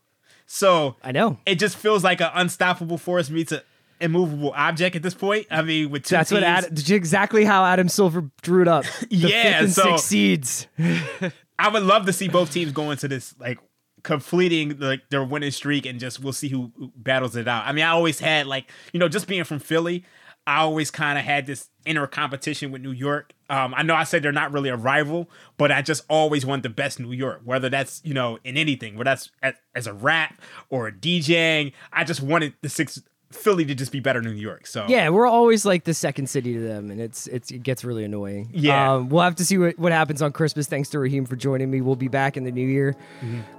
So 0.46 0.96
I 1.02 1.12
know. 1.12 1.38
it 1.46 1.54
just 1.58 1.76
feels 1.78 2.04
like 2.04 2.20
an 2.20 2.28
unstoppable 2.34 2.98
force 2.98 3.30
meets 3.30 3.52
an 3.52 3.60
immovable 4.00 4.52
object 4.54 4.96
at 4.96 5.02
this 5.02 5.14
point. 5.14 5.46
I 5.50 5.62
mean, 5.62 5.88
with 5.90 6.04
two 6.04 6.14
That's 6.14 6.30
what 6.30 6.40
teams, 6.40 6.66
Ad, 6.82 6.90
exactly 6.90 7.44
how 7.46 7.64
Adam 7.64 7.88
Silver 7.88 8.30
drew 8.42 8.60
it 8.60 8.68
up. 8.68 8.84
The 9.08 9.16
Yeah, 9.16 9.42
fifth 9.60 9.62
and 9.62 9.72
so- 9.72 9.82
six 9.96 10.02
seeds. 10.02 10.66
I 11.58 11.68
would 11.68 11.84
love 11.84 12.04
to 12.06 12.12
see 12.12 12.28
both 12.28 12.52
teams 12.52 12.72
go 12.72 12.90
into 12.90 13.08
this 13.08 13.34
like 13.38 13.58
completing 14.02 14.78
like 14.78 15.08
their 15.10 15.24
winning 15.24 15.50
streak 15.50 15.86
and 15.86 16.00
just 16.00 16.20
we'll 16.20 16.32
see 16.32 16.48
who, 16.48 16.72
battles 16.96 17.36
it 17.36 17.48
out. 17.48 17.66
I 17.66 17.72
mean, 17.72 17.84
I 17.84 17.88
always 17.88 18.20
had 18.20 18.46
like 18.46 18.70
you 18.92 19.00
know 19.00 19.08
just 19.08 19.26
being 19.26 19.44
from 19.44 19.58
Philly, 19.58 20.04
I 20.46 20.58
always 20.58 20.90
kind 20.90 21.18
of 21.18 21.24
had 21.24 21.46
this 21.46 21.70
inner 21.84 22.06
competition 22.06 22.72
with 22.72 22.82
New 22.82 22.90
York. 22.90 23.32
Um, 23.48 23.74
I 23.76 23.82
know 23.82 23.94
I 23.94 24.04
said 24.04 24.22
they're 24.22 24.32
not 24.32 24.52
really 24.52 24.70
a 24.70 24.76
rival, 24.76 25.30
but 25.56 25.70
I 25.70 25.82
just 25.82 26.04
always 26.08 26.44
want 26.44 26.62
the 26.62 26.68
best 26.68 26.98
New 26.98 27.12
York, 27.12 27.42
whether 27.44 27.68
that's 27.68 28.00
you 28.04 28.14
know 28.14 28.38
in 28.44 28.56
anything, 28.56 28.96
whether 28.96 29.10
that's 29.10 29.30
as, 29.42 29.54
as 29.74 29.86
a 29.86 29.92
rap 29.92 30.40
or 30.68 30.88
a 30.88 30.92
DJing. 30.92 31.72
I 31.92 32.04
just 32.04 32.20
wanted 32.20 32.54
the 32.62 32.68
six 32.68 33.02
Philly 33.34 33.64
to 33.64 33.74
just 33.74 33.92
be 33.92 34.00
better 34.00 34.20
than 34.20 34.34
New 34.34 34.40
York. 34.40 34.66
So 34.66 34.86
Yeah, 34.88 35.08
we're 35.10 35.26
always 35.26 35.64
like 35.64 35.84
the 35.84 35.94
second 35.94 36.28
city 36.28 36.54
to 36.54 36.60
them, 36.60 36.90
and 36.90 37.00
it's 37.00 37.26
it's 37.26 37.50
it 37.50 37.62
gets 37.62 37.84
really 37.84 38.04
annoying. 38.04 38.50
Yeah. 38.52 38.94
um, 38.94 39.08
we'll 39.08 39.22
have 39.22 39.36
to 39.36 39.44
see 39.44 39.58
what, 39.58 39.78
what 39.78 39.92
happens 39.92 40.22
on 40.22 40.32
Christmas. 40.32 40.66
Thanks 40.66 40.88
to 40.90 40.98
Raheem 40.98 41.26
for 41.26 41.36
joining 41.36 41.70
me. 41.70 41.80
We'll 41.80 41.96
be 41.96 42.08
back 42.08 42.36
in 42.36 42.44
the 42.44 42.52
new 42.52 42.66
year. 42.66 42.96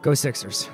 Go 0.02 0.14
Sixers. 0.14 0.70